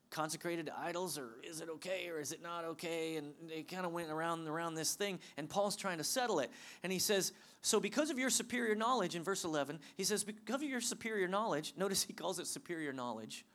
consecrated 0.08 0.66
to 0.66 0.78
idols 0.78 1.18
or 1.18 1.30
is 1.42 1.60
it 1.60 1.68
okay 1.68 2.08
or 2.08 2.20
is 2.20 2.32
it 2.32 2.42
not 2.42 2.64
okay? 2.64 3.16
And 3.16 3.32
they 3.48 3.62
kind 3.62 3.84
of 3.84 3.92
went 3.92 4.10
around 4.10 4.40
and 4.40 4.48
around 4.48 4.74
this 4.74 4.94
thing 4.94 5.18
and 5.36 5.48
paul's 5.48 5.74
trying 5.74 5.98
to 5.98 6.04
settle 6.04 6.38
it. 6.38 6.50
And 6.82 6.92
he 6.92 6.98
says 6.98 7.32
so 7.62 7.80
because 7.80 8.10
of 8.10 8.18
your 8.18 8.28
superior 8.28 8.74
knowledge 8.74 9.16
in 9.16 9.22
verse 9.22 9.42
11 9.44 9.80
he 9.96 10.04
says 10.04 10.22
because 10.22 10.56
of 10.56 10.68
your 10.68 10.82
superior 10.82 11.28
knowledge 11.28 11.72
notice 11.78 12.02
he 12.02 12.12
calls 12.12 12.38
it 12.38 12.46
superior 12.46 12.92
knowledge 12.92 13.46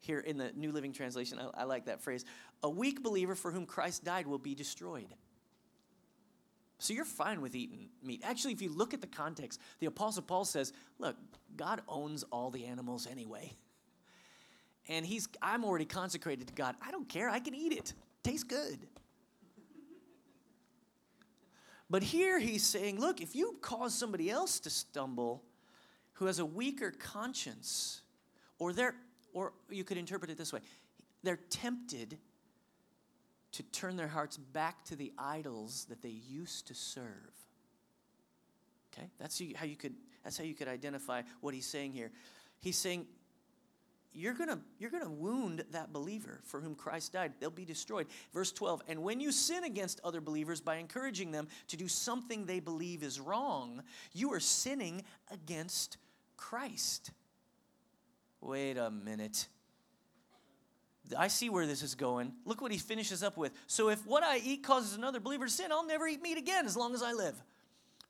here 0.00 0.20
in 0.20 0.36
the 0.36 0.52
new 0.54 0.72
living 0.72 0.92
translation. 0.92 1.38
I, 1.38 1.62
I 1.62 1.64
like 1.64 1.86
that 1.86 2.02
phrase. 2.02 2.24
A 2.62 2.68
weak 2.68 3.02
believer 3.02 3.34
for 3.34 3.50
whom 3.50 3.64
christ 3.64 4.04
died 4.04 4.26
will 4.26 4.38
be 4.38 4.54
destroyed 4.54 5.14
so 6.78 6.94
you're 6.94 7.04
fine 7.04 7.40
with 7.40 7.54
eating 7.54 7.88
meat. 8.02 8.22
Actually, 8.24 8.52
if 8.52 8.62
you 8.62 8.72
look 8.72 8.94
at 8.94 9.00
the 9.00 9.06
context, 9.06 9.60
the 9.80 9.86
Apostle 9.86 10.22
Paul 10.22 10.44
says, 10.44 10.72
look, 10.98 11.16
God 11.56 11.82
owns 11.88 12.22
all 12.30 12.50
the 12.50 12.66
animals 12.66 13.06
anyway 13.10 13.52
and 14.88 15.04
he's 15.04 15.28
I'm 15.42 15.64
already 15.64 15.84
consecrated 15.84 16.48
to 16.48 16.54
God. 16.54 16.76
I 16.84 16.90
don't 16.90 17.08
care. 17.08 17.28
I 17.28 17.40
can 17.40 17.54
eat 17.54 17.72
it. 17.72 17.92
Tastes 18.22 18.44
good. 18.44 18.78
But 21.90 22.02
here 22.02 22.38
he's 22.38 22.64
saying, 22.64 23.00
look, 23.00 23.22
if 23.22 23.34
you 23.34 23.56
cause 23.62 23.94
somebody 23.94 24.28
else 24.28 24.60
to 24.60 24.68
stumble 24.68 25.42
who 26.12 26.26
has 26.26 26.38
a 26.38 26.44
weaker 26.44 26.90
conscience, 26.90 28.02
or 28.58 28.74
they're 28.74 28.94
or 29.32 29.54
you 29.70 29.84
could 29.84 29.96
interpret 29.96 30.30
it 30.30 30.36
this 30.36 30.52
way, 30.52 30.60
they're 31.22 31.38
tempted 31.48 32.18
to 33.52 33.62
turn 33.64 33.96
their 33.96 34.08
hearts 34.08 34.36
back 34.36 34.84
to 34.84 34.96
the 34.96 35.12
idols 35.18 35.86
that 35.88 36.02
they 36.02 36.08
used 36.28 36.66
to 36.68 36.74
serve. 36.74 37.04
Okay? 38.92 39.08
That's 39.18 39.40
how 39.56 39.66
you 39.66 39.76
could 39.76 39.94
that's 40.24 40.36
how 40.36 40.44
you 40.44 40.54
could 40.54 40.68
identify 40.68 41.22
what 41.40 41.54
he's 41.54 41.66
saying 41.66 41.92
here. 41.92 42.10
He's 42.60 42.76
saying 42.76 43.06
you're 44.12 44.34
going 44.34 44.48
to 44.48 44.58
you're 44.78 44.90
going 44.90 45.04
to 45.04 45.10
wound 45.10 45.64
that 45.70 45.92
believer 45.92 46.40
for 46.44 46.60
whom 46.60 46.74
Christ 46.74 47.12
died. 47.12 47.32
They'll 47.40 47.50
be 47.50 47.64
destroyed. 47.64 48.06
Verse 48.32 48.52
12, 48.52 48.82
and 48.88 49.02
when 49.02 49.20
you 49.20 49.32
sin 49.32 49.64
against 49.64 50.00
other 50.02 50.20
believers 50.20 50.60
by 50.60 50.76
encouraging 50.76 51.30
them 51.30 51.48
to 51.68 51.76
do 51.76 51.88
something 51.88 52.44
they 52.44 52.60
believe 52.60 53.02
is 53.02 53.20
wrong, 53.20 53.82
you 54.12 54.32
are 54.32 54.40
sinning 54.40 55.04
against 55.30 55.98
Christ. 56.36 57.10
Wait 58.40 58.76
a 58.76 58.90
minute. 58.90 59.48
I 61.16 61.28
see 61.28 61.50
where 61.50 61.66
this 61.66 61.82
is 61.82 61.94
going. 61.94 62.32
Look 62.44 62.60
what 62.60 62.72
he 62.72 62.78
finishes 62.78 63.22
up 63.22 63.36
with. 63.36 63.52
So 63.66 63.88
if 63.88 64.04
what 64.06 64.22
I 64.22 64.38
eat 64.38 64.62
causes 64.62 64.96
another 64.96 65.20
believer 65.20 65.46
to 65.46 65.50
sin, 65.50 65.72
I'll 65.72 65.86
never 65.86 66.06
eat 66.06 66.22
meat 66.22 66.38
again 66.38 66.66
as 66.66 66.76
long 66.76 66.94
as 66.94 67.02
I 67.02 67.12
live. 67.12 67.40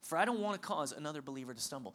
For 0.03 0.17
I 0.17 0.25
don't 0.25 0.41
want 0.41 0.61
to 0.61 0.67
cause 0.67 0.93
another 0.93 1.23
believer 1.23 1.55
to 1.55 1.61
stumble 1.61 1.95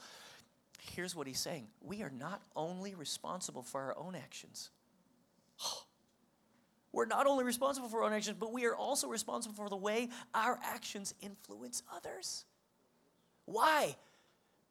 here's 0.92 1.16
what 1.16 1.28
he's 1.28 1.40
saying 1.40 1.68
we 1.82 2.02
are 2.02 2.12
not 2.12 2.42
only 2.56 2.96
responsible 2.96 3.64
for 3.64 3.82
our 3.82 3.98
own 3.98 4.16
actions. 4.16 4.70
We're 6.92 7.06
not 7.08 7.26
only 7.26 7.44
responsible 7.44 7.90
for 7.90 8.02
our 8.02 8.04
own 8.04 8.14
actions, 8.14 8.38
but 8.40 8.54
we 8.54 8.66
are 8.66 8.76
also 8.76 9.08
responsible 9.08 9.56
for 9.56 9.68
the 9.68 9.76
way 9.76 10.10
our 10.36 10.60
actions 10.64 11.16
influence 11.22 11.82
others. 11.92 12.46
Why? 13.46 13.96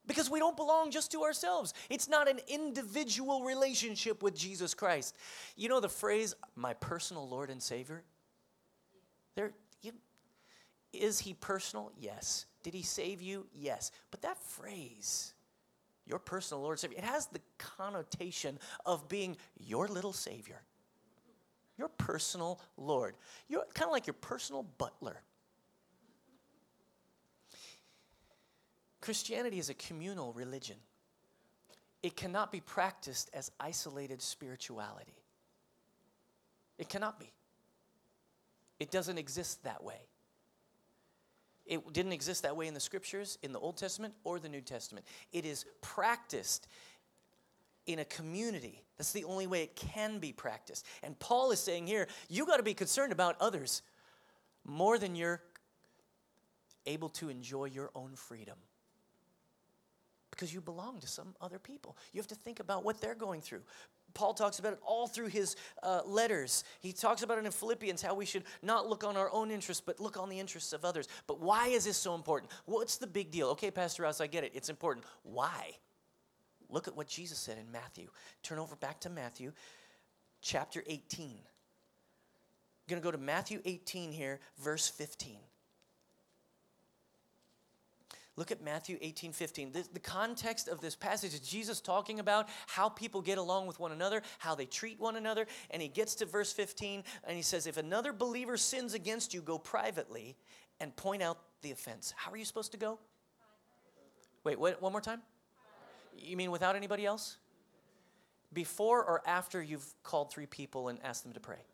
Because 0.06 0.28
we 0.28 0.40
don't 0.40 0.56
belong 0.56 0.90
just 0.90 1.12
to 1.12 1.22
ourselves. 1.22 1.74
It's 1.88 2.08
not 2.08 2.28
an 2.28 2.40
individual 2.48 3.44
relationship 3.44 4.22
with 4.22 4.36
Jesus 4.36 4.74
Christ. 4.74 5.16
You 5.56 5.68
know 5.68 5.80
the 5.80 5.88
phrase, 5.88 6.34
my 6.56 6.74
personal 6.74 7.28
Lord 7.28 7.50
and 7.50 7.62
Savior? 7.62 8.02
There, 9.36 9.52
you, 9.80 9.92
is 10.92 11.20
he 11.20 11.34
personal? 11.34 11.92
Yes. 11.98 12.46
Did 12.62 12.74
he 12.74 12.82
save 12.82 13.22
you? 13.22 13.46
Yes. 13.54 13.92
But 14.10 14.22
that 14.22 14.38
phrase, 14.38 15.34
your 16.06 16.18
personal 16.18 16.62
Lord 16.62 16.74
and 16.74 16.80
Savior, 16.80 16.98
it 16.98 17.04
has 17.04 17.26
the 17.26 17.40
connotation 17.58 18.58
of 18.84 19.08
being 19.08 19.36
your 19.58 19.86
little 19.86 20.12
Savior, 20.12 20.62
your 21.78 21.88
personal 21.88 22.60
Lord. 22.76 23.14
You're 23.48 23.64
kind 23.74 23.88
of 23.88 23.92
like 23.92 24.06
your 24.06 24.14
personal 24.14 24.64
butler. 24.78 25.22
Christianity 29.02 29.58
is 29.58 29.68
a 29.68 29.74
communal 29.74 30.32
religion. 30.32 30.76
It 32.02 32.16
cannot 32.16 32.50
be 32.50 32.60
practiced 32.60 33.30
as 33.34 33.50
isolated 33.60 34.22
spirituality. 34.22 35.16
It 36.78 36.88
cannot 36.88 37.20
be. 37.20 37.30
It 38.80 38.90
doesn't 38.90 39.18
exist 39.18 39.64
that 39.64 39.84
way. 39.84 40.06
It 41.66 41.92
didn't 41.92 42.12
exist 42.12 42.42
that 42.44 42.56
way 42.56 42.66
in 42.66 42.74
the 42.74 42.80
scriptures, 42.80 43.38
in 43.42 43.52
the 43.52 43.58
Old 43.58 43.76
Testament 43.76 44.14
or 44.24 44.38
the 44.38 44.48
New 44.48 44.60
Testament. 44.60 45.04
It 45.32 45.44
is 45.44 45.64
practiced 45.80 46.66
in 47.86 47.98
a 47.98 48.04
community. 48.04 48.82
That's 48.98 49.12
the 49.12 49.24
only 49.24 49.46
way 49.46 49.62
it 49.62 49.76
can 49.76 50.18
be 50.18 50.32
practiced. 50.32 50.86
And 51.02 51.18
Paul 51.18 51.50
is 51.50 51.60
saying 51.60 51.86
here, 51.86 52.06
you 52.28 52.46
got 52.46 52.58
to 52.58 52.62
be 52.62 52.74
concerned 52.74 53.12
about 53.12 53.36
others 53.40 53.82
more 54.64 54.96
than 54.98 55.16
you're 55.16 55.42
able 56.86 57.08
to 57.10 57.28
enjoy 57.28 57.64
your 57.66 57.90
own 57.94 58.14
freedom. 58.14 58.56
Because 60.32 60.52
you 60.52 60.60
belong 60.60 60.98
to 61.00 61.06
some 61.06 61.34
other 61.40 61.58
people. 61.58 61.96
You 62.12 62.20
have 62.20 62.26
to 62.28 62.34
think 62.34 62.58
about 62.58 62.84
what 62.84 63.00
they're 63.00 63.14
going 63.14 63.42
through. 63.42 63.62
Paul 64.14 64.34
talks 64.34 64.58
about 64.58 64.72
it 64.72 64.80
all 64.84 65.06
through 65.06 65.28
his 65.28 65.56
uh, 65.82 66.00
letters. 66.04 66.64
He 66.80 66.92
talks 66.92 67.22
about 67.22 67.38
it 67.38 67.44
in 67.44 67.52
Philippians 67.52 68.02
how 68.02 68.14
we 68.14 68.26
should 68.26 68.44
not 68.62 68.88
look 68.88 69.04
on 69.04 69.16
our 69.16 69.30
own 69.30 69.50
interests, 69.50 69.82
but 69.84 70.00
look 70.00 70.16
on 70.16 70.28
the 70.28 70.40
interests 70.40 70.72
of 70.72 70.84
others. 70.84 71.06
But 71.26 71.40
why 71.40 71.68
is 71.68 71.84
this 71.84 71.96
so 71.96 72.14
important? 72.14 72.50
What's 72.64 72.96
the 72.96 73.06
big 73.06 73.30
deal? 73.30 73.48
Okay, 73.50 73.70
Pastor 73.70 74.02
Ross, 74.02 74.20
I 74.20 74.26
get 74.26 74.44
it. 74.44 74.52
It's 74.54 74.68
important. 74.68 75.06
Why? 75.22 75.72
Look 76.68 76.88
at 76.88 76.96
what 76.96 77.06
Jesus 77.06 77.38
said 77.38 77.58
in 77.58 77.70
Matthew. 77.70 78.08
Turn 78.42 78.58
over 78.58 78.74
back 78.76 79.00
to 79.00 79.10
Matthew 79.10 79.52
chapter 80.40 80.82
18. 80.86 81.26
I'm 81.28 81.36
going 82.88 83.00
to 83.00 83.04
go 83.04 83.12
to 83.12 83.18
Matthew 83.18 83.60
18 83.64 84.10
here, 84.10 84.40
verse 84.58 84.88
15. 84.88 85.36
Look 88.36 88.50
at 88.50 88.62
Matthew 88.62 88.96
18, 89.00 89.32
15. 89.32 89.72
The, 89.72 89.84
the, 89.92 90.00
context 90.00 90.66
of 90.66 90.80
this 90.80 90.96
passage 90.96 91.34
is 91.34 91.40
Jesus 91.40 91.82
talking 91.82 92.18
about 92.18 92.48
how 92.66 92.88
people 92.88 93.20
get 93.20 93.36
along 93.36 93.66
with 93.66 93.78
one 93.78 93.92
another, 93.92 94.22
how 94.38 94.54
they 94.54 94.64
treat 94.64 94.98
one 94.98 95.16
another. 95.16 95.46
And 95.70 95.82
he 95.82 95.88
gets 95.88 96.14
to 96.16 96.26
verse 96.26 96.50
15 96.50 97.04
and 97.24 97.36
he 97.36 97.42
says, 97.42 97.66
If 97.66 97.76
another 97.76 98.12
believer 98.14 98.56
sins 98.56 98.94
against 98.94 99.34
you, 99.34 99.42
go 99.42 99.58
privately 99.58 100.36
and 100.80 100.96
point 100.96 101.22
out 101.22 101.38
the 101.60 101.72
offense. 101.72 102.14
How 102.16 102.32
are 102.32 102.36
you 102.38 102.46
supposed 102.46 102.72
to 102.72 102.78
go? 102.78 102.98
Wait, 104.44 104.58
what, 104.58 104.80
one 104.80 104.92
more 104.92 105.02
time? 105.02 105.20
You 106.16 106.38
mean 106.38 106.50
without 106.50 106.74
anybody 106.74 107.04
else? 107.04 107.36
Before 108.50 109.04
or 109.04 109.22
after 109.26 109.62
you've 109.62 109.86
called 110.02 110.32
three 110.32 110.46
people 110.46 110.88
and 110.88 110.98
asked 111.04 111.22
them 111.22 111.34
to 111.34 111.40
pray? 111.40 111.64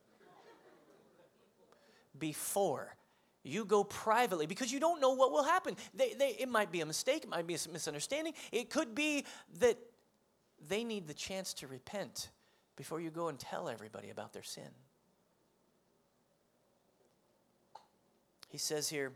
Before 2.18 2.96
you 3.42 3.64
go 3.64 3.84
privately 3.84 4.46
because 4.46 4.72
you 4.72 4.80
don't 4.80 5.00
know 5.00 5.12
what 5.12 5.32
will 5.32 5.44
happen. 5.44 5.76
They, 5.94 6.14
they, 6.14 6.36
it 6.38 6.48
might 6.48 6.72
be 6.72 6.80
a 6.80 6.86
mistake, 6.86 7.24
it 7.24 7.28
might 7.28 7.46
be 7.46 7.54
a 7.54 7.72
misunderstanding. 7.72 8.34
It 8.52 8.70
could 8.70 8.94
be 8.94 9.24
that 9.60 9.78
they 10.68 10.84
need 10.84 11.06
the 11.06 11.14
chance 11.14 11.54
to 11.54 11.66
repent 11.66 12.30
before 12.76 13.00
you 13.00 13.10
go 13.10 13.28
and 13.28 13.38
tell 13.38 13.68
everybody 13.68 14.10
about 14.10 14.32
their 14.32 14.42
sin. 14.42 14.70
He 18.48 18.58
says 18.58 18.88
here 18.88 19.12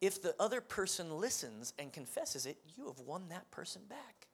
if 0.00 0.22
the 0.22 0.34
other 0.38 0.60
person 0.60 1.18
listens 1.18 1.72
and 1.78 1.92
confesses 1.92 2.46
it, 2.46 2.58
you 2.76 2.86
have 2.86 3.00
won 3.00 3.28
that 3.30 3.50
person 3.50 3.82
back. 3.88 4.27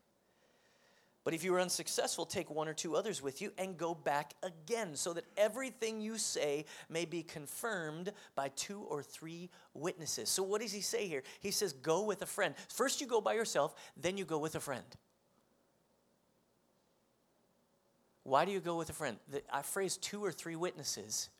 But 1.24 1.32
if 1.32 1.42
you 1.42 1.54
are 1.54 1.60
unsuccessful, 1.60 2.26
take 2.26 2.50
one 2.50 2.68
or 2.68 2.74
two 2.74 2.96
others 2.96 3.22
with 3.22 3.40
you 3.40 3.50
and 3.56 3.78
go 3.78 3.94
back 3.94 4.34
again, 4.42 4.94
so 4.94 5.14
that 5.14 5.24
everything 5.38 6.02
you 6.02 6.18
say 6.18 6.66
may 6.90 7.06
be 7.06 7.22
confirmed 7.22 8.12
by 8.34 8.48
two 8.56 8.80
or 8.80 9.02
three 9.02 9.48
witnesses. 9.72 10.28
So, 10.28 10.42
what 10.42 10.60
does 10.60 10.72
he 10.72 10.82
say 10.82 11.08
here? 11.08 11.22
He 11.40 11.50
says, 11.50 11.72
Go 11.72 12.02
with 12.02 12.20
a 12.20 12.26
friend. 12.26 12.54
First, 12.68 13.00
you 13.00 13.06
go 13.06 13.22
by 13.22 13.32
yourself, 13.32 13.74
then, 13.96 14.18
you 14.18 14.26
go 14.26 14.38
with 14.38 14.54
a 14.54 14.60
friend. 14.60 14.84
Why 18.22 18.44
do 18.44 18.52
you 18.52 18.60
go 18.60 18.76
with 18.76 18.90
a 18.90 18.94
friend? 18.94 19.16
The, 19.30 19.42
I 19.50 19.62
phrase 19.62 19.96
two 19.96 20.22
or 20.22 20.30
three 20.30 20.56
witnesses. 20.56 21.30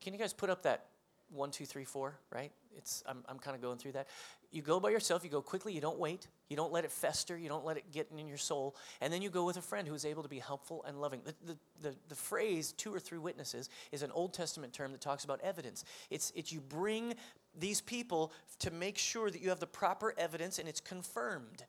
Can 0.00 0.12
you 0.12 0.18
guys 0.18 0.32
put 0.32 0.50
up 0.50 0.64
that 0.64 0.86
one, 1.30 1.52
two, 1.52 1.64
three, 1.64 1.84
four, 1.84 2.16
right? 2.30 2.50
It's, 2.76 3.02
I'm, 3.06 3.24
I'm 3.28 3.38
kind 3.38 3.54
of 3.54 3.62
going 3.62 3.78
through 3.78 3.92
that. 3.92 4.08
You 4.50 4.62
go 4.62 4.80
by 4.80 4.90
yourself, 4.90 5.24
you 5.24 5.30
go 5.30 5.40
quickly, 5.40 5.72
you 5.72 5.80
don't 5.80 5.98
wait, 5.98 6.26
you 6.48 6.56
don't 6.56 6.72
let 6.72 6.84
it 6.84 6.92
fester, 6.92 7.36
you 7.36 7.48
don't 7.48 7.64
let 7.64 7.76
it 7.76 7.84
get 7.90 8.08
in 8.16 8.28
your 8.28 8.36
soul, 8.36 8.76
and 9.00 9.12
then 9.12 9.22
you 9.22 9.30
go 9.30 9.44
with 9.44 9.56
a 9.56 9.62
friend 9.62 9.88
who 9.88 9.94
is 9.94 10.04
able 10.04 10.22
to 10.22 10.28
be 10.28 10.38
helpful 10.38 10.84
and 10.86 11.00
loving. 11.00 11.22
The, 11.24 11.34
the, 11.46 11.58
the, 11.80 11.96
the 12.08 12.14
phrase 12.14 12.72
two 12.72 12.94
or 12.94 13.00
three 13.00 13.18
witnesses 13.18 13.70
is 13.92 14.02
an 14.02 14.10
Old 14.12 14.34
Testament 14.34 14.72
term 14.72 14.92
that 14.92 15.00
talks 15.00 15.24
about 15.24 15.40
evidence. 15.42 15.84
It's, 16.10 16.32
it's 16.34 16.52
you 16.52 16.60
bring 16.60 17.14
these 17.58 17.80
people 17.80 18.32
to 18.60 18.70
make 18.70 18.98
sure 18.98 19.30
that 19.30 19.40
you 19.40 19.48
have 19.48 19.60
the 19.60 19.66
proper 19.66 20.14
evidence 20.18 20.58
and 20.58 20.68
it's 20.68 20.80
confirmed. 20.80 21.64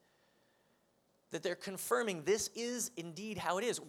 That 1.31 1.41
they're 1.41 1.55
confirming 1.55 2.23
this 2.23 2.49
is 2.55 2.91
indeed 2.97 3.37
how 3.37 3.57
it 3.57 3.63
is. 3.63 3.79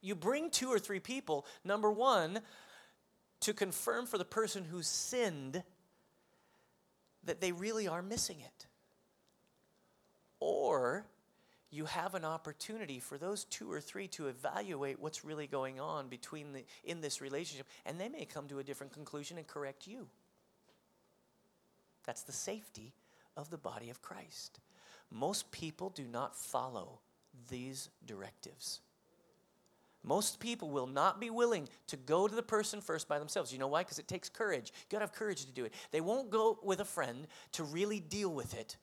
You 0.00 0.14
bring 0.14 0.50
two 0.50 0.68
or 0.68 0.78
three 0.78 1.00
people, 1.00 1.46
number 1.64 1.90
one, 1.90 2.40
to 3.40 3.54
confirm 3.54 4.06
for 4.06 4.18
the 4.18 4.24
person 4.24 4.64
who 4.64 4.82
sinned 4.82 5.62
that 7.28 7.40
they 7.40 7.52
really 7.52 7.86
are 7.86 8.02
missing 8.02 8.40
it. 8.40 8.66
Or 10.40 11.06
you 11.70 11.84
have 11.84 12.14
an 12.14 12.24
opportunity 12.24 12.98
for 12.98 13.18
those 13.18 13.44
two 13.44 13.70
or 13.70 13.80
three 13.80 14.08
to 14.08 14.28
evaluate 14.28 14.98
what's 14.98 15.24
really 15.24 15.46
going 15.46 15.78
on 15.78 16.08
between 16.08 16.52
the, 16.52 16.64
in 16.84 17.00
this 17.00 17.20
relationship, 17.20 17.66
and 17.84 18.00
they 18.00 18.08
may 18.08 18.24
come 18.24 18.48
to 18.48 18.58
a 18.58 18.64
different 18.64 18.92
conclusion 18.92 19.36
and 19.36 19.46
correct 19.46 19.86
you. 19.86 20.08
That's 22.04 22.22
the 22.22 22.32
safety 22.32 22.94
of 23.36 23.50
the 23.50 23.58
body 23.58 23.90
of 23.90 24.00
Christ. 24.00 24.60
Most 25.10 25.50
people 25.50 25.90
do 25.90 26.04
not 26.04 26.34
follow 26.34 27.00
these 27.50 27.90
directives. 28.06 28.80
Most 30.04 30.40
people 30.40 30.70
will 30.70 30.86
not 30.86 31.20
be 31.20 31.30
willing 31.30 31.68
to 31.88 31.96
go 31.96 32.28
to 32.28 32.34
the 32.34 32.42
person 32.42 32.80
first 32.80 33.08
by 33.08 33.18
themselves. 33.18 33.52
You 33.52 33.58
know 33.58 33.68
why? 33.68 33.82
Because 33.82 33.98
it 33.98 34.08
takes 34.08 34.28
courage. 34.28 34.72
You 34.74 34.86
gotta 34.90 35.04
have 35.04 35.12
courage 35.12 35.44
to 35.44 35.52
do 35.52 35.64
it. 35.64 35.74
They 35.90 36.00
won't 36.00 36.30
go 36.30 36.58
with 36.62 36.80
a 36.80 36.84
friend 36.84 37.26
to 37.52 37.64
really 37.64 38.00
deal 38.00 38.32
with 38.32 38.54
it. 38.54 38.76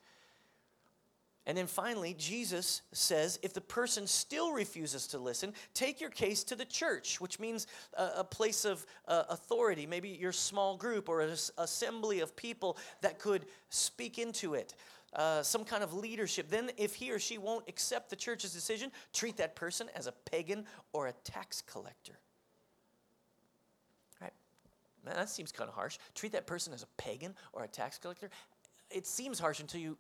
And 1.48 1.56
then 1.56 1.68
finally, 1.68 2.16
Jesus 2.18 2.82
says 2.92 3.40
if 3.44 3.54
the 3.54 3.62
person 3.62 4.08
still 4.08 4.52
refuses 4.52 5.06
to 5.08 5.20
listen, 5.20 5.54
take 5.76 6.02
your 6.02 6.10
case 6.10 6.44
to 6.46 6.56
the 6.56 6.66
church, 6.66 7.22
which 7.22 7.40
means 7.40 7.68
a, 7.94 8.10
a 8.18 8.24
place 8.24 8.66
of 8.66 8.86
uh, 9.08 9.24
authority, 9.30 9.86
maybe 9.86 10.10
your 10.10 10.32
small 10.32 10.76
group 10.76 11.08
or 11.08 11.22
an 11.22 11.36
assembly 11.60 12.20
of 12.20 12.36
people 12.36 12.78
that 13.02 13.20
could 13.20 13.46
speak 13.70 14.18
into 14.18 14.56
it 14.56 14.74
uh, 15.14 15.42
some 15.44 15.64
kind 15.64 15.84
of 15.84 15.94
leadership, 15.94 16.50
then 16.50 16.72
if 16.78 16.96
he 16.96 17.12
or 17.12 17.20
she 17.20 17.38
won't 17.38 17.68
accept 17.70 18.10
the 18.10 18.16
church's 18.16 18.54
decision, 18.54 18.92
treat 19.14 19.38
that 19.38 19.56
person 19.56 19.88
as 19.96 20.08
a 20.08 20.12
pagan 20.12 20.66
or 20.94 21.08
a 21.08 21.14
tax 21.24 21.62
collector. 21.62 22.20
Right? 24.22 24.34
Man, 25.06 25.16
that 25.16 25.30
seems 25.30 25.52
kind 25.52 25.70
of 25.70 25.76
harsh. 25.76 25.98
Treat 26.16 26.34
that 26.34 26.48
person 26.48 26.74
as 26.74 26.84
a 26.84 26.88
pagan 26.98 27.34
or 27.54 27.64
a 27.64 27.68
tax 27.68 27.98
collector. 27.98 28.30
It 28.92 29.08
seems 29.08 29.40
harsh 29.40 29.60
until 29.60 29.82
you 29.82 29.98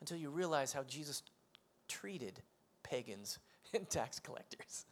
until 0.00 0.16
you 0.16 0.30
realize 0.30 0.72
how 0.72 0.82
Jesus 0.84 1.22
treated 1.86 2.40
pagans 2.82 3.38
and 3.74 3.88
tax 3.88 4.18
collectors. 4.18 4.86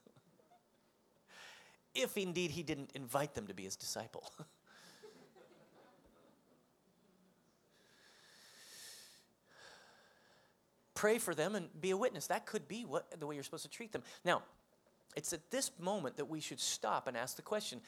if 1.94 2.16
indeed 2.16 2.50
he 2.50 2.62
didn't 2.62 2.90
invite 2.94 3.34
them 3.34 3.46
to 3.46 3.54
be 3.54 3.64
his 3.64 3.76
disciple. 3.76 4.30
pray 10.98 11.18
for 11.18 11.32
them 11.32 11.54
and 11.54 11.68
be 11.80 11.90
a 11.90 11.96
witness. 11.96 12.26
That 12.26 12.44
could 12.44 12.66
be 12.66 12.84
what, 12.84 13.20
the 13.20 13.26
way 13.26 13.36
you're 13.36 13.44
supposed 13.44 13.62
to 13.62 13.70
treat 13.70 13.92
them. 13.92 14.02
Now, 14.24 14.42
it's 15.14 15.32
at 15.32 15.48
this 15.52 15.70
moment 15.78 16.16
that 16.16 16.24
we 16.24 16.40
should 16.40 16.58
stop 16.58 17.06
and 17.06 17.16
ask 17.16 17.36
the 17.36 17.42
question 17.42 17.80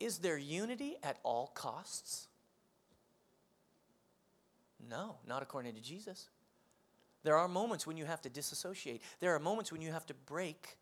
Is 0.00 0.18
there 0.18 0.38
unity 0.38 0.96
at 1.02 1.18
all 1.22 1.48
costs? 1.54 2.28
No, 4.88 5.16
not 5.28 5.42
according 5.42 5.74
to 5.74 5.82
Jesus. 5.82 6.30
There 7.24 7.36
are 7.36 7.46
moments 7.46 7.86
when 7.86 7.98
you 7.98 8.06
have 8.06 8.22
to 8.22 8.30
disassociate, 8.30 9.02
there 9.20 9.34
are 9.34 9.38
moments 9.38 9.70
when 9.70 9.82
you 9.82 9.92
have 9.92 10.06
to 10.06 10.14
break 10.14 10.78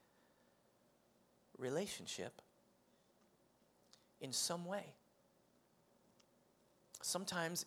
relationship 1.59 2.41
in 4.21 4.33
some 4.33 4.65
way. 4.65 4.95
Sometimes 7.03 7.67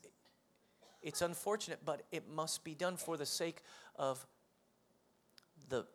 it's 1.04 1.22
unfortunate, 1.22 1.80
but 1.86 2.04
it 2.12 2.30
must 2.30 2.64
be 2.64 2.74
done 2.74 2.98
for 2.98 3.18
the 3.18 3.26
sake 3.26 3.62
of 3.98 4.26
the 5.70 5.86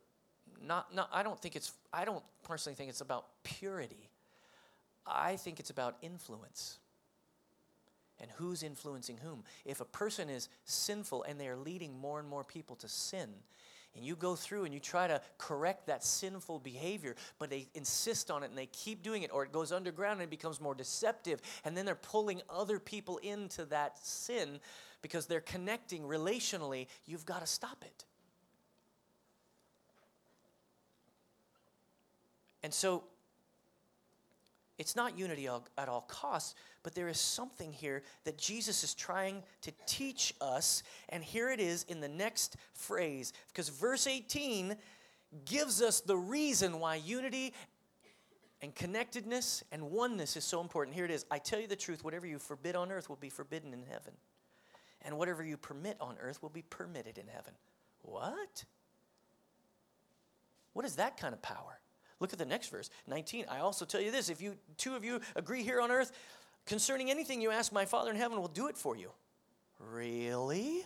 not, 0.65 0.95
not 0.95 1.09
I 1.13 1.23
don't 1.23 1.41
think 1.41 1.57
it's 1.57 1.73
I 1.93 2.05
don't 2.05 2.23
personally 2.45 2.75
think 2.75 2.91
it's 2.91 3.01
about 3.01 3.27
purity. 3.43 4.11
I 5.07 5.37
think 5.37 5.59
it's 5.59 5.71
about 5.71 5.97
influence. 6.03 6.79
And 8.21 8.31
who's 8.37 8.63
influencing 8.63 9.19
whom? 9.19 9.45
If 9.65 9.81
a 9.81 9.85
person 9.85 10.29
is 10.29 10.49
sinful 10.65 11.23
and 11.23 11.41
they 11.41 11.49
are 11.49 11.57
leading 11.57 11.99
more 11.99 12.19
and 12.19 12.29
more 12.29 12.45
people 12.45 12.75
to 12.77 12.89
sin, 12.89 13.29
and 13.99 14.07
you 14.07 14.15
go 14.15 14.37
through 14.37 14.65
and 14.65 14.73
you 14.73 14.79
try 14.79 15.09
to 15.09 15.21
correct 15.39 15.89
that 15.89 16.05
sinful 16.05 16.61
behavior, 16.61 17.17
but 17.41 17.51
they 17.51 17.67
insist 17.75 18.31
on 18.31 18.45
it 18.45 18.49
and 18.49 18.57
they 18.57 18.67
keep 18.67 19.03
doing 19.03 19.25
it, 19.25 19.31
or 19.33 19.43
it 19.43 19.51
goes 19.51 19.73
underground 19.73 20.21
and 20.21 20.29
it 20.29 20.31
becomes 20.31 20.61
more 20.61 20.75
deceptive, 20.75 21.43
and 21.65 21.77
then 21.77 21.85
they're 21.85 21.97
pulling 21.97 22.41
other 22.49 22.79
people 22.79 23.17
into 23.19 23.65
that 23.65 23.99
sin 24.07 24.61
because 25.03 25.27
they're 25.27 25.41
connecting 25.41 26.05
relationally, 26.05 26.87
you've 27.07 27.27
got 27.27 27.41
to 27.41 27.47
stop 27.47 27.83
it. 27.85 28.05
And 32.63 32.73
so 32.73 33.03
it's 34.79 34.95
not 34.95 35.19
unity 35.19 35.49
at 35.77 35.89
all 35.89 36.03
costs, 36.03 36.55
but 36.85 36.95
there 36.95 37.09
is 37.09 37.19
something 37.19 37.73
here 37.73 38.03
that 38.25 38.39
Jesus 38.39 38.85
is 38.85 38.95
trying 38.95 39.43
to 39.63 39.73
teach 39.87 40.33
us. 40.41 40.85
And 41.09 41.23
here 41.23 41.51
it 41.51 41.59
is 41.59 41.85
in 41.89 42.01
the 42.01 42.09
next 42.09 42.57
phrase, 42.75 43.33
because 43.49 43.69
verse 43.69 44.07
18 44.07 44.77
gives 45.45 45.83
us 45.83 46.01
the 46.01 46.17
reason 46.17 46.79
why 46.79 46.95
unity 46.95 47.53
and 48.63 48.75
connectedness 48.75 49.63
and 49.73 49.91
oneness 49.91 50.37
is 50.37 50.45
so 50.45 50.61
important. 50.61 50.95
Here 50.95 51.05
it 51.05 51.11
is 51.11 51.27
I 51.31 51.39
tell 51.39 51.61
you 51.61 51.67
the 51.67 51.77
truth, 51.77 52.05
whatever 52.05 52.27
you 52.27 52.39
forbid 52.39 52.77
on 52.77 52.91
earth 52.93 53.09
will 53.09 53.17
be 53.17 53.29
forbidden 53.29 53.73
in 53.73 53.83
heaven, 53.83 54.15
and 55.03 55.19
whatever 55.19 55.43
you 55.43 55.57
permit 55.57 55.97
on 56.01 56.17
earth 56.21 56.41
will 56.43 56.49
be 56.51 56.63
permitted 56.63 57.19
in 57.19 57.27
heaven. 57.27 57.55
What? 58.03 58.65
What 60.73 60.85
is 60.85 60.97
that 60.97 61.17
kind 61.17 61.35
of 61.35 61.43
power? 61.43 61.81
Look 62.21 62.33
at 62.33 62.39
the 62.39 62.45
next 62.45 62.69
verse, 62.69 62.91
19. 63.07 63.47
I 63.49 63.61
also 63.61 63.85
tell 63.85 64.01
you 64.01 64.11
this 64.11 64.29
if 64.29 64.41
you 64.41 64.57
two 64.77 64.97
of 64.97 65.05
you 65.05 65.21
agree 65.37 65.63
here 65.63 65.81
on 65.81 65.91
earth 65.91 66.13
concerning 66.67 67.11
anything 67.11 67.41
you 67.41 67.51
ask, 67.51 67.73
my 67.73 67.85
Father 67.85 68.11
in 68.11 68.17
heaven 68.17 68.41
will 68.41 68.49
do 68.49 68.69
it 68.69 68.77
for 68.77 68.97
you. 68.97 69.11
Really? 69.79 70.85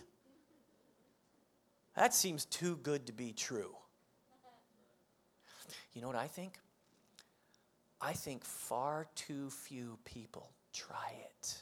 That 1.95 2.13
seems 2.13 2.45
too 2.45 2.77
good 2.83 3.07
to 3.07 3.13
be 3.13 3.33
true. 3.33 3.75
You 5.93 6.01
know 6.01 6.07
what 6.07 6.15
I 6.15 6.27
think? 6.27 6.59
I 8.01 8.13
think 8.13 8.43
far 8.43 9.07
too 9.15 9.49
few 9.49 9.97
people 10.03 10.49
try 10.73 11.13
it. 11.29 11.57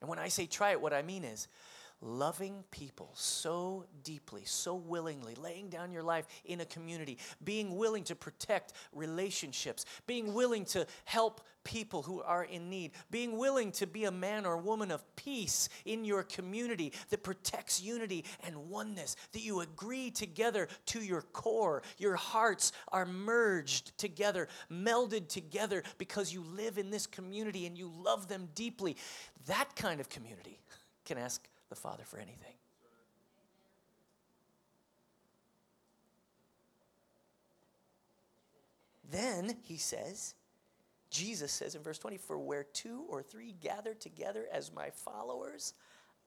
And 0.00 0.10
when 0.10 0.18
I 0.18 0.28
say 0.28 0.46
try 0.46 0.72
it, 0.72 0.80
what 0.80 0.92
I 0.92 1.02
mean 1.02 1.24
is 1.24 1.48
loving 2.00 2.64
people 2.70 3.10
so 3.14 3.86
deeply, 4.02 4.42
so 4.44 4.74
willingly, 4.74 5.34
laying 5.36 5.68
down 5.68 5.90
your 5.90 6.02
life 6.02 6.26
in 6.44 6.60
a 6.60 6.64
community, 6.66 7.18
being 7.42 7.76
willing 7.76 8.04
to 8.04 8.14
protect 8.14 8.72
relationships, 8.92 9.84
being 10.06 10.34
willing 10.34 10.64
to 10.64 10.86
help 11.04 11.40
people 11.64 12.02
who 12.02 12.22
are 12.22 12.44
in 12.44 12.68
need, 12.68 12.92
being 13.10 13.38
willing 13.38 13.72
to 13.72 13.86
be 13.86 14.04
a 14.04 14.10
man 14.10 14.46
or 14.46 14.56
woman 14.58 14.90
of 14.90 15.02
peace 15.16 15.68
in 15.86 16.04
your 16.04 16.22
community 16.22 16.92
that 17.08 17.22
protects 17.22 17.82
unity 17.82 18.24
and 18.46 18.54
oneness, 18.68 19.16
that 19.32 19.40
you 19.40 19.60
agree 19.60 20.10
together 20.10 20.68
to 20.86 21.00
your 21.00 21.22
core. 21.22 21.82
Your 21.98 22.16
hearts 22.16 22.72
are 22.92 23.06
merged 23.06 23.96
together, 23.98 24.48
melded 24.70 25.28
together 25.28 25.82
because 25.98 26.32
you 26.32 26.42
live 26.42 26.78
in 26.78 26.90
this 26.90 27.06
community 27.06 27.66
and 27.66 27.76
you 27.76 27.90
love 27.96 28.28
them 28.28 28.48
deeply. 28.54 28.96
That 29.46 29.74
kind 29.74 30.00
of 30.00 30.08
community 30.08 30.60
can 31.04 31.18
ask 31.18 31.42
the 31.68 31.76
Father 31.76 32.04
for 32.04 32.18
anything. 32.18 32.54
Then 39.10 39.56
he 39.62 39.76
says, 39.76 40.34
Jesus 41.10 41.52
says 41.52 41.74
in 41.74 41.82
verse 41.82 41.98
20, 41.98 42.16
For 42.16 42.38
where 42.38 42.64
two 42.64 43.04
or 43.08 43.22
three 43.22 43.54
gather 43.60 43.94
together 43.94 44.46
as 44.52 44.72
my 44.72 44.90
followers, 44.90 45.74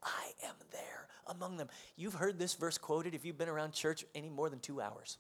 I 0.02 0.32
am 0.46 0.56
there 0.72 1.08
among 1.28 1.58
them. 1.58 1.68
You've 1.96 2.14
heard 2.14 2.40
this 2.40 2.54
verse 2.54 2.78
quoted 2.78 3.14
if 3.14 3.26
you've 3.26 3.38
been 3.38 3.50
around 3.50 3.74
church 3.74 4.06
any 4.16 4.30
more 4.30 4.50
than 4.50 4.60
two 4.60 4.80
hours 4.80 5.18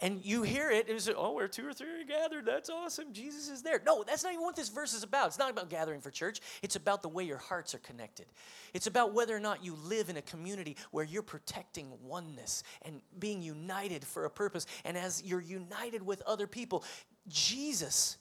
and 0.00 0.24
you 0.24 0.42
hear 0.42 0.70
it 0.70 0.88
and 0.88 1.00
say, 1.00 1.12
oh, 1.14 1.32
where 1.32 1.48
two 1.48 1.66
or 1.66 1.72
three 1.72 2.00
are 2.00 2.04
gathered, 2.04 2.46
that's 2.46 2.70
awesome. 2.70 3.12
Jesus 3.12 3.48
is 3.48 3.62
there. 3.62 3.80
No, 3.84 4.02
that's 4.02 4.24
not 4.24 4.32
even 4.32 4.44
what 4.44 4.56
this 4.56 4.70
verse 4.70 4.94
is 4.94 5.02
about. 5.02 5.28
It's 5.28 5.38
not 5.38 5.50
about 5.50 5.68
gathering 5.68 6.00
for 6.00 6.10
church. 6.10 6.40
It's 6.62 6.76
about 6.76 7.02
the 7.02 7.08
way 7.08 7.24
your 7.24 7.38
hearts 7.38 7.74
are 7.74 7.78
connected. 7.78 8.26
It's 8.72 8.86
about 8.86 9.12
whether 9.12 9.36
or 9.36 9.40
not 9.40 9.64
you 9.64 9.76
live 9.84 10.08
in 10.08 10.16
a 10.16 10.22
community 10.22 10.76
where 10.90 11.04
you're 11.04 11.22
protecting 11.22 11.92
oneness 12.02 12.62
and 12.82 13.02
being 13.18 13.42
united 13.42 14.04
for 14.04 14.24
a 14.24 14.30
purpose. 14.30 14.66
And 14.84 14.96
as 14.96 15.22
you're 15.22 15.40
united 15.40 16.04
with 16.04 16.22
other 16.22 16.46
people, 16.46 16.84
Jesus' 17.28 18.16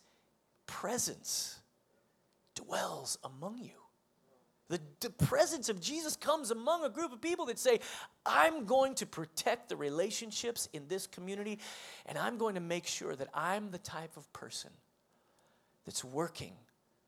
presence 0.68 1.60
dwells 2.56 3.18
among 3.24 3.60
you. 3.60 3.79
The, 4.70 4.80
the 5.00 5.10
presence 5.10 5.68
of 5.70 5.82
Jesus 5.82 6.16
comes 6.16 6.52
among 6.52 6.86
a 6.86 6.90
group 6.90 7.12
of 7.12 7.22
people 7.22 7.48
that 7.48 7.58
say, 7.58 7.80
I'm 8.26 8.66
going 8.66 8.94
to 8.96 9.08
protect 9.08 9.70
the 9.70 9.76
relationships 9.76 10.70
in 10.74 10.88
this 10.88 11.08
community, 11.08 11.60
and 12.06 12.18
I'm 12.18 12.38
going 12.38 12.54
to 12.56 12.62
make 12.62 12.86
sure 12.86 13.16
that 13.16 13.30
I'm 13.34 13.72
the 13.72 13.80
type 13.80 14.16
of 14.16 14.32
person 14.32 14.70
that's 15.86 16.04
working 16.04 16.54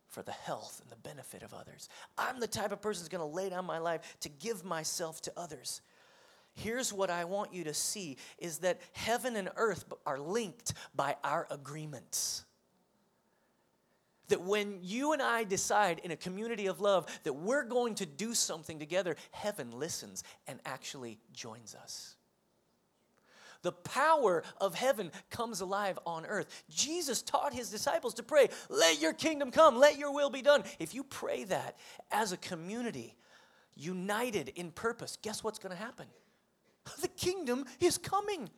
for 0.10 0.24
the 0.24 0.32
health 0.32 0.82
and 0.82 0.90
the 0.90 1.08
benefit 1.08 1.44
of 1.44 1.54
others. 1.54 1.88
I'm 2.18 2.40
the 2.40 2.48
type 2.48 2.72
of 2.72 2.82
person 2.82 3.04
that's 3.04 3.16
going 3.16 3.30
to 3.30 3.36
lay 3.36 3.50
down 3.50 3.66
my 3.66 3.78
life 3.78 4.18
to 4.22 4.30
give 4.30 4.66
myself 4.66 5.22
to 5.22 5.34
others. 5.38 5.82
Here's 6.54 6.92
what 6.92 7.10
I 7.10 7.26
want 7.26 7.54
you 7.54 7.64
to 7.66 7.74
see 7.74 8.18
is 8.40 8.58
that 8.60 8.82
heaven 8.94 9.36
and 9.36 9.50
earth 9.56 9.86
are 10.06 10.20
linked 10.20 10.74
by 10.96 11.16
our 11.24 11.48
agreements 11.50 12.44
that 14.32 14.42
when 14.42 14.80
you 14.82 15.14
and 15.14 15.22
I 15.22 15.44
decide 15.44 16.00
in 16.04 16.12
a 16.12 16.16
community 16.16 16.68
of 16.68 16.82
love 16.82 17.06
that 17.24 17.34
we're 17.34 17.64
going 17.64 17.96
to 17.96 18.06
do 18.06 18.34
something 18.34 18.80
together, 18.80 19.16
heaven 19.32 19.72
listens 19.72 20.24
and 20.48 20.60
actually 20.66 21.20
joins 21.34 21.76
us. 21.76 22.16
The 23.62 23.72
power 23.72 24.44
of 24.60 24.74
heaven 24.74 25.12
comes 25.30 25.62
alive 25.62 26.00
on 26.06 26.26
earth. 26.26 26.64
Jesus 26.70 27.22
taught 27.22 27.54
his 27.54 27.70
disciples 27.70 28.16
to 28.16 28.24
pray, 28.24 28.50
Let 28.70 29.00
your 29.02 29.14
kingdom 29.14 29.52
come, 29.52 29.78
let 29.78 30.00
your 30.00 30.14
will 30.14 30.32
be 30.32 30.42
done. 30.42 30.64
If 30.80 30.96
you 30.96 31.04
pray 31.04 31.44
that 31.46 31.78
as 32.12 32.32
a 32.32 32.38
community, 32.38 33.16
united 33.76 34.50
in 34.56 34.72
purpose, 34.72 35.18
guess 35.22 35.44
what's 35.44 35.60
going 35.60 35.76
to 35.76 35.82
happen? 35.82 36.08
The 37.02 37.08
kingdom 37.10 37.66
is 37.80 38.00
coming. 38.00 38.50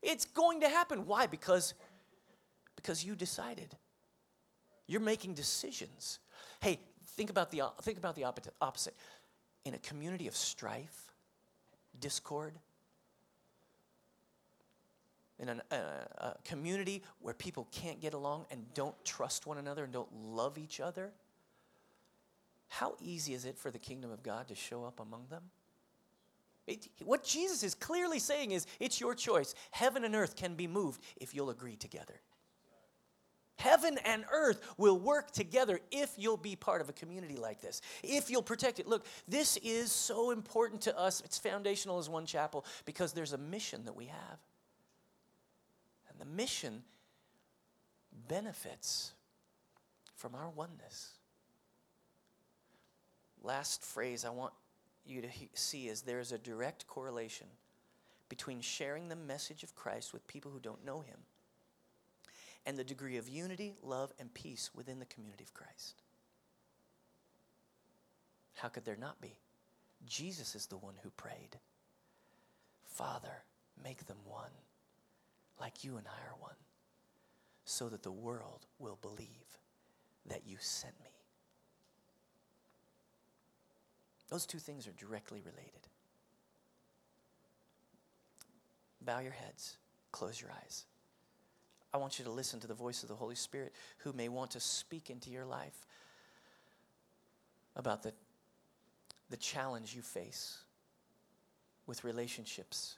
It's 0.00 0.24
going 0.24 0.60
to 0.60 0.68
happen. 0.68 1.06
Why? 1.06 1.26
Because, 1.26 1.74
because 2.76 3.04
you 3.04 3.14
decided. 3.14 3.76
You're 4.86 5.00
making 5.00 5.34
decisions. 5.34 6.18
Hey, 6.60 6.80
think 7.16 7.30
about 7.30 7.50
the, 7.50 7.62
think 7.82 7.98
about 7.98 8.14
the 8.14 8.24
opposite. 8.60 8.94
In 9.64 9.74
a 9.74 9.78
community 9.78 10.26
of 10.26 10.36
strife, 10.36 11.12
discord, 12.00 12.54
in 15.38 15.48
a, 15.48 15.62
a, 15.70 15.74
uh, 15.74 15.78
a 16.20 16.36
community 16.44 17.02
where 17.20 17.34
people 17.34 17.68
can't 17.72 18.00
get 18.00 18.14
along 18.14 18.46
and 18.50 18.64
don't 18.74 18.94
trust 19.04 19.46
one 19.46 19.58
another 19.58 19.84
and 19.84 19.92
don't 19.92 20.12
love 20.12 20.56
each 20.58 20.80
other, 20.80 21.12
how 22.68 22.96
easy 23.02 23.34
is 23.34 23.44
it 23.44 23.58
for 23.58 23.70
the 23.70 23.78
kingdom 23.78 24.10
of 24.10 24.22
God 24.22 24.48
to 24.48 24.54
show 24.54 24.84
up 24.84 25.00
among 25.00 25.26
them? 25.28 25.42
It, 26.66 26.88
what 27.04 27.24
Jesus 27.24 27.62
is 27.62 27.74
clearly 27.74 28.18
saying 28.18 28.52
is 28.52 28.66
it's 28.78 29.00
your 29.00 29.14
choice. 29.14 29.54
Heaven 29.72 30.04
and 30.04 30.14
earth 30.14 30.36
can 30.36 30.54
be 30.54 30.66
moved 30.66 31.02
if 31.16 31.34
you'll 31.34 31.50
agree 31.50 31.76
together. 31.76 32.20
Heaven 33.56 33.98
and 34.04 34.24
earth 34.32 34.60
will 34.76 34.98
work 34.98 35.30
together 35.30 35.80
if 35.90 36.12
you'll 36.16 36.36
be 36.36 36.56
part 36.56 36.80
of 36.80 36.88
a 36.88 36.92
community 36.92 37.36
like 37.36 37.60
this, 37.60 37.80
if 38.02 38.30
you'll 38.30 38.42
protect 38.42 38.80
it. 38.80 38.88
Look, 38.88 39.06
this 39.28 39.56
is 39.58 39.92
so 39.92 40.30
important 40.30 40.80
to 40.82 40.98
us. 40.98 41.20
It's 41.24 41.38
foundational 41.38 41.98
as 41.98 42.08
one 42.08 42.26
chapel 42.26 42.64
because 42.84 43.12
there's 43.12 43.32
a 43.32 43.38
mission 43.38 43.84
that 43.84 43.94
we 43.94 44.06
have. 44.06 44.38
And 46.10 46.18
the 46.18 46.24
mission 46.24 46.82
benefits 48.28 49.12
from 50.16 50.34
our 50.34 50.48
oneness. 50.48 51.12
Last 53.42 53.84
phrase 53.84 54.24
I 54.24 54.30
want 54.30 54.52
you 55.04 55.20
to 55.22 55.28
see 55.54 55.88
is 55.88 56.02
there's 56.02 56.32
a 56.32 56.38
direct 56.38 56.86
correlation 56.86 57.46
between 58.28 58.60
sharing 58.60 59.08
the 59.08 59.16
message 59.16 59.62
of 59.62 59.74
Christ 59.74 60.12
with 60.12 60.26
people 60.26 60.50
who 60.50 60.60
don't 60.60 60.84
know 60.84 61.00
him 61.00 61.18
and 62.64 62.76
the 62.76 62.84
degree 62.84 63.16
of 63.16 63.28
unity, 63.28 63.74
love, 63.82 64.12
and 64.18 64.32
peace 64.32 64.70
within 64.74 64.98
the 64.98 65.06
community 65.06 65.44
of 65.44 65.54
Christ. 65.54 66.02
How 68.54 68.68
could 68.68 68.84
there 68.84 68.96
not 68.96 69.20
be? 69.20 69.38
Jesus 70.06 70.54
is 70.54 70.66
the 70.66 70.76
one 70.76 70.94
who 71.02 71.10
prayed 71.10 71.58
Father, 72.84 73.44
make 73.82 74.06
them 74.06 74.18
one, 74.24 74.50
like 75.58 75.82
you 75.82 75.96
and 75.96 76.06
I 76.06 76.28
are 76.28 76.36
one, 76.38 76.56
so 77.64 77.88
that 77.88 78.02
the 78.02 78.12
world 78.12 78.66
will 78.78 78.98
believe 79.00 79.58
that 80.26 80.42
you 80.46 80.56
sent 80.60 80.94
me. 81.02 81.10
Those 84.28 84.46
two 84.46 84.58
things 84.58 84.86
are 84.86 84.92
directly 84.92 85.40
related. 85.40 85.88
Bow 89.00 89.18
your 89.18 89.32
heads, 89.32 89.78
close 90.10 90.40
your 90.40 90.50
eyes. 90.50 90.86
I 91.94 91.98
want 91.98 92.18
you 92.18 92.24
to 92.24 92.30
listen 92.30 92.60
to 92.60 92.66
the 92.66 92.74
voice 92.74 93.02
of 93.02 93.08
the 93.08 93.14
Holy 93.14 93.34
Spirit 93.34 93.72
who 93.98 94.12
may 94.12 94.28
want 94.28 94.52
to 94.52 94.60
speak 94.60 95.10
into 95.10 95.30
your 95.30 95.44
life 95.44 95.86
about 97.76 98.02
the, 98.02 98.12
the 99.30 99.36
challenge 99.36 99.94
you 99.94 100.02
face 100.02 100.58
with 101.86 102.04
relationships. 102.04 102.96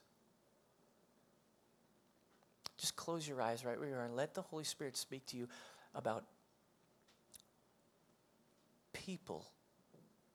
Just 2.77 2.97
close 2.97 3.27
your 3.27 3.41
eyes 3.41 3.65
right 3.65 3.79
where 3.79 3.89
you 3.89 3.95
are 3.95 4.05
and 4.05 4.15
let 4.15 4.35
the 4.35 4.43
Holy 4.43 4.65
Spirit 4.65 4.97
speak 4.97 5.27
to 5.27 5.37
you 5.37 5.49
about 5.95 6.25
people 8.93 9.47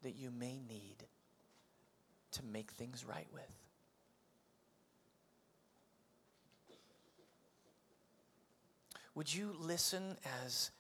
that 0.04 0.16
you 0.16 0.32
may 0.32 0.60
need 0.68 0.98
to 2.32 2.44
make 2.46 2.72
things 2.72 3.06
right 3.06 3.28
with. 3.34 3.69
Would 9.16 9.34
you 9.34 9.56
listen 9.60 10.18
as 10.46 10.72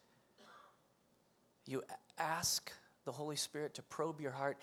you 1.66 1.84
ask 2.18 2.72
the 3.06 3.12
Holy 3.12 3.36
Spirit 3.36 3.74
to 3.76 3.82
probe 3.84 4.22
your 4.22 4.32
heart? 4.32 4.58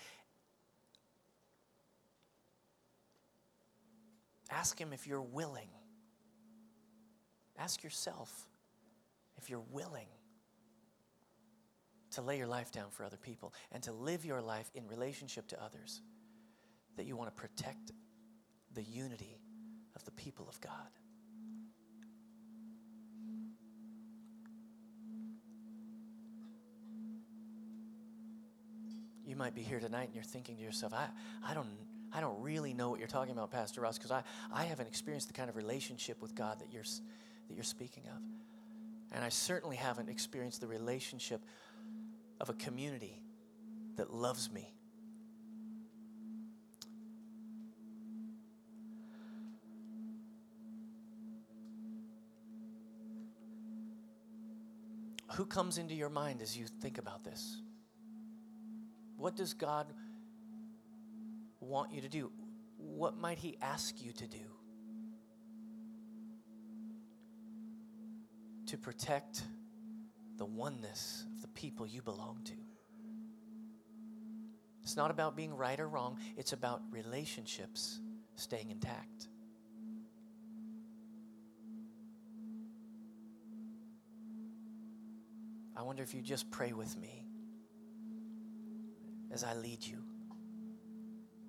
Ask 4.49 4.79
Him 4.79 4.93
if 4.93 5.05
you're 5.07 5.21
willing. 5.21 5.69
Ask 7.57 7.83
yourself 7.83 8.47
if 9.37 9.49
you're 9.49 9.63
willing 9.71 10.07
to 12.11 12.21
lay 12.21 12.37
your 12.37 12.47
life 12.47 12.71
down 12.71 12.89
for 12.89 13.03
other 13.03 13.17
people 13.17 13.53
and 13.71 13.83
to 13.83 13.91
live 13.91 14.25
your 14.25 14.41
life 14.41 14.71
in 14.73 14.87
relationship 14.87 15.47
to 15.47 15.63
others, 15.63 16.01
that 16.95 17.05
you 17.05 17.15
want 17.15 17.35
to 17.35 17.41
protect 17.41 17.91
the 18.73 18.83
unity 18.83 19.37
of 19.95 20.03
the 20.05 20.11
people 20.11 20.47
of 20.49 20.59
God. 20.61 20.71
Might 29.37 29.55
be 29.55 29.61
here 29.61 29.79
tonight 29.79 30.05
and 30.05 30.15
you're 30.15 30.23
thinking 30.23 30.57
to 30.57 30.63
yourself, 30.63 30.93
I, 30.93 31.07
I, 31.47 31.53
don't, 31.53 31.67
I 32.11 32.19
don't 32.19 32.41
really 32.41 32.73
know 32.73 32.89
what 32.89 32.99
you're 32.99 33.07
talking 33.07 33.33
about, 33.33 33.51
Pastor 33.51 33.81
Ross, 33.81 33.97
because 33.97 34.11
I, 34.11 34.23
I 34.51 34.65
haven't 34.65 34.87
experienced 34.87 35.27
the 35.27 35.33
kind 35.33 35.49
of 35.49 35.55
relationship 35.55 36.21
with 36.21 36.35
God 36.35 36.59
that 36.59 36.73
you're, 36.73 36.83
that 36.83 37.53
you're 37.53 37.63
speaking 37.63 38.03
of. 38.07 38.21
And 39.11 39.23
I 39.23 39.29
certainly 39.29 39.77
haven't 39.77 40.09
experienced 40.09 40.61
the 40.61 40.67
relationship 40.67 41.41
of 42.41 42.49
a 42.49 42.53
community 42.53 43.21
that 43.95 44.13
loves 44.13 44.51
me. 44.51 44.73
Who 55.33 55.45
comes 55.45 55.77
into 55.77 55.93
your 55.93 56.09
mind 56.09 56.41
as 56.41 56.57
you 56.57 56.65
think 56.65 56.97
about 56.97 57.23
this? 57.23 57.61
What 59.17 59.35
does 59.35 59.53
God 59.53 59.87
want 61.59 61.91
you 61.91 62.01
to 62.01 62.09
do? 62.09 62.31
What 62.77 63.17
might 63.17 63.39
He 63.39 63.57
ask 63.61 64.01
you 64.01 64.13
to 64.13 64.27
do? 64.27 64.37
To 68.67 68.77
protect 68.77 69.41
the 70.37 70.45
oneness 70.45 71.25
of 71.35 71.41
the 71.41 71.47
people 71.49 71.87
you 71.87 72.01
belong 72.01 72.41
to. 72.45 72.53
It's 74.83 74.95
not 74.95 75.11
about 75.11 75.35
being 75.35 75.53
right 75.53 75.79
or 75.79 75.87
wrong, 75.87 76.17
it's 76.37 76.53
about 76.53 76.81
relationships 76.91 77.99
staying 78.35 78.69
intact. 78.69 79.27
I 85.75 85.81
wonder 85.81 86.03
if 86.03 86.13
you 86.13 86.21
just 86.21 86.49
pray 86.49 86.73
with 86.73 86.97
me 86.97 87.26
as 89.37 89.43
I 89.43 89.53
lead 89.53 89.85
you. 89.85 89.99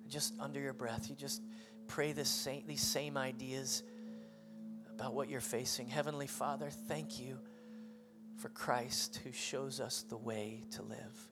Just 0.07 0.35
under 0.39 0.59
your 0.59 0.73
breath, 0.73 1.09
you 1.09 1.15
just 1.15 1.41
pray 1.87 2.11
this 2.11 2.29
same, 2.29 2.61
these 2.67 2.83
same 2.83 3.17
ideas 3.17 3.81
about 4.93 5.15
what 5.15 5.27
you're 5.27 5.41
facing. 5.41 5.87
Heavenly 5.87 6.27
Father, 6.27 6.69
thank 6.69 7.19
you 7.19 7.39
for 8.37 8.49
Christ 8.49 9.21
who 9.23 9.31
shows 9.31 9.79
us 9.79 10.05
the 10.07 10.17
way 10.17 10.65
to 10.73 10.83
live. 10.83 11.29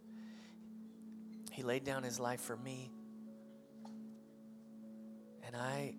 He 1.51 1.61
laid 1.61 1.83
down 1.83 2.01
his 2.01 2.19
life 2.19 2.41
for 2.41 2.57
me. 2.57 2.89
And 5.45 5.55
I 5.55 5.93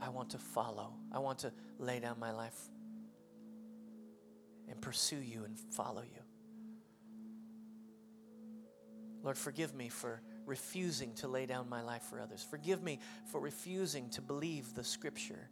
I 0.00 0.08
want 0.08 0.30
to 0.30 0.38
follow. 0.38 0.92
I 1.12 1.20
want 1.20 1.38
to 1.40 1.52
lay 1.78 2.00
down 2.00 2.18
my 2.18 2.32
life 2.32 2.58
and 4.68 4.80
pursue 4.80 5.20
you 5.20 5.44
and 5.44 5.56
follow 5.56 6.02
you. 6.02 6.23
Lord, 9.24 9.38
forgive 9.38 9.74
me 9.74 9.88
for 9.88 10.20
refusing 10.44 11.14
to 11.14 11.28
lay 11.28 11.46
down 11.46 11.68
my 11.68 11.80
life 11.80 12.02
for 12.02 12.20
others. 12.20 12.46
Forgive 12.48 12.82
me 12.82 13.00
for 13.32 13.40
refusing 13.40 14.10
to 14.10 14.20
believe 14.20 14.74
the 14.74 14.84
scripture 14.84 15.48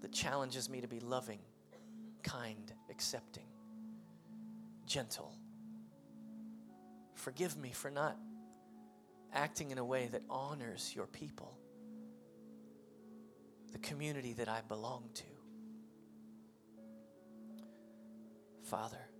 that 0.00 0.12
challenges 0.12 0.70
me 0.70 0.80
to 0.80 0.88
be 0.88 0.98
loving 0.98 1.40
kind, 2.22 2.72
accepting, 2.90 3.46
gentle. 4.86 5.36
Forgive 7.14 7.58
me 7.58 7.70
for 7.70 7.90
not 7.90 8.16
acting 9.34 9.70
in 9.70 9.78
a 9.78 9.84
way 9.84 10.08
that 10.10 10.22
honors 10.30 10.92
your 10.96 11.06
people, 11.06 11.58
the 13.72 13.78
community 13.78 14.32
that 14.34 14.48
I 14.48 14.62
belong 14.66 15.10
to. 15.14 15.24
Father, 18.62 19.11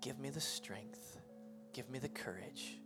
give 0.00 0.18
me 0.18 0.30
the 0.30 0.40
strength, 0.40 1.18
give 1.72 1.88
me 1.90 1.98
the 1.98 2.08
courage 2.08 2.78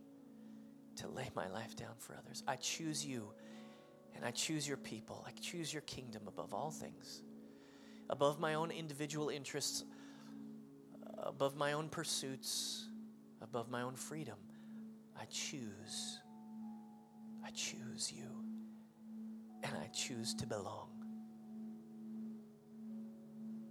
to 0.97 1.09
lay 1.09 1.29
my 1.35 1.49
life 1.49 1.77
down 1.77 1.95
for 1.99 2.17
others. 2.17 2.43
I 2.47 2.57
choose 2.57 3.05
you 3.05 3.31
and 4.15 4.25
I 4.25 4.31
choose 4.31 4.67
your 4.67 4.77
people. 4.77 5.25
I 5.27 5.33
choose 5.41 5.73
your 5.73 5.83
kingdom 5.83 6.23
above 6.27 6.55
all 6.55 6.71
things 6.71 7.23
above 8.11 8.39
my 8.39 8.55
own 8.55 8.71
individual 8.71 9.29
interests, 9.29 9.85
above 11.19 11.57
my 11.57 11.73
own 11.73 11.89
pursuits, 11.89 12.89
above 13.41 13.71
my 13.71 13.83
own 13.83 13.97
freedom. 13.97 14.37
I 15.19 15.25
choose. 15.27 16.21
I 17.45 17.51
choose 17.51 18.13
you. 18.13 18.27
And 19.63 19.73
I 19.83 19.87
choose 19.89 20.35
to 20.35 20.47
belong. 20.47 20.91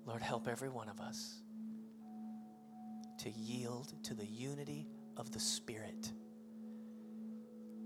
Lord, 0.05 0.21
help 0.21 0.47
every 0.47 0.69
one 0.69 0.89
of 0.89 0.99
us 0.99 1.42
to 3.23 3.31
yield 3.31 3.93
to 4.03 4.13
the 4.13 4.25
unity 4.25 4.85
of 5.15 5.31
the 5.31 5.39
Spirit, 5.39 6.11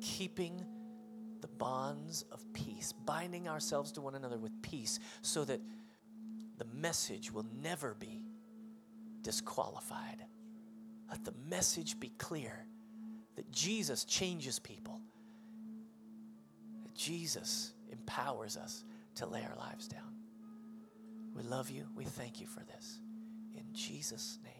keeping 0.01 0.65
the 1.41 1.47
bonds 1.47 2.25
of 2.31 2.41
peace, 2.53 2.91
binding 3.05 3.47
ourselves 3.47 3.91
to 3.91 4.01
one 4.01 4.15
another 4.15 4.39
with 4.39 4.51
peace, 4.63 4.99
so 5.21 5.45
that 5.45 5.61
the 6.57 6.65
message 6.73 7.31
will 7.31 7.45
never 7.61 7.93
be 7.93 8.23
disqualified. 9.21 10.25
Let 11.07 11.23
the 11.23 11.33
message 11.47 11.99
be 11.99 12.09
clear 12.17 12.65
that 13.35 13.51
Jesus 13.51 14.05
changes 14.05 14.57
people, 14.57 14.99
that 16.83 16.95
Jesus 16.95 17.73
empowers 17.91 18.57
us 18.57 18.83
to 19.15 19.27
lay 19.27 19.43
our 19.43 19.55
lives 19.55 19.87
down. 19.87 20.15
We 21.35 21.43
love 21.43 21.69
you. 21.69 21.85
We 21.95 22.05
thank 22.05 22.41
you 22.41 22.47
for 22.47 22.61
this. 22.63 22.99
In 23.55 23.65
Jesus' 23.71 24.39
name. 24.43 24.56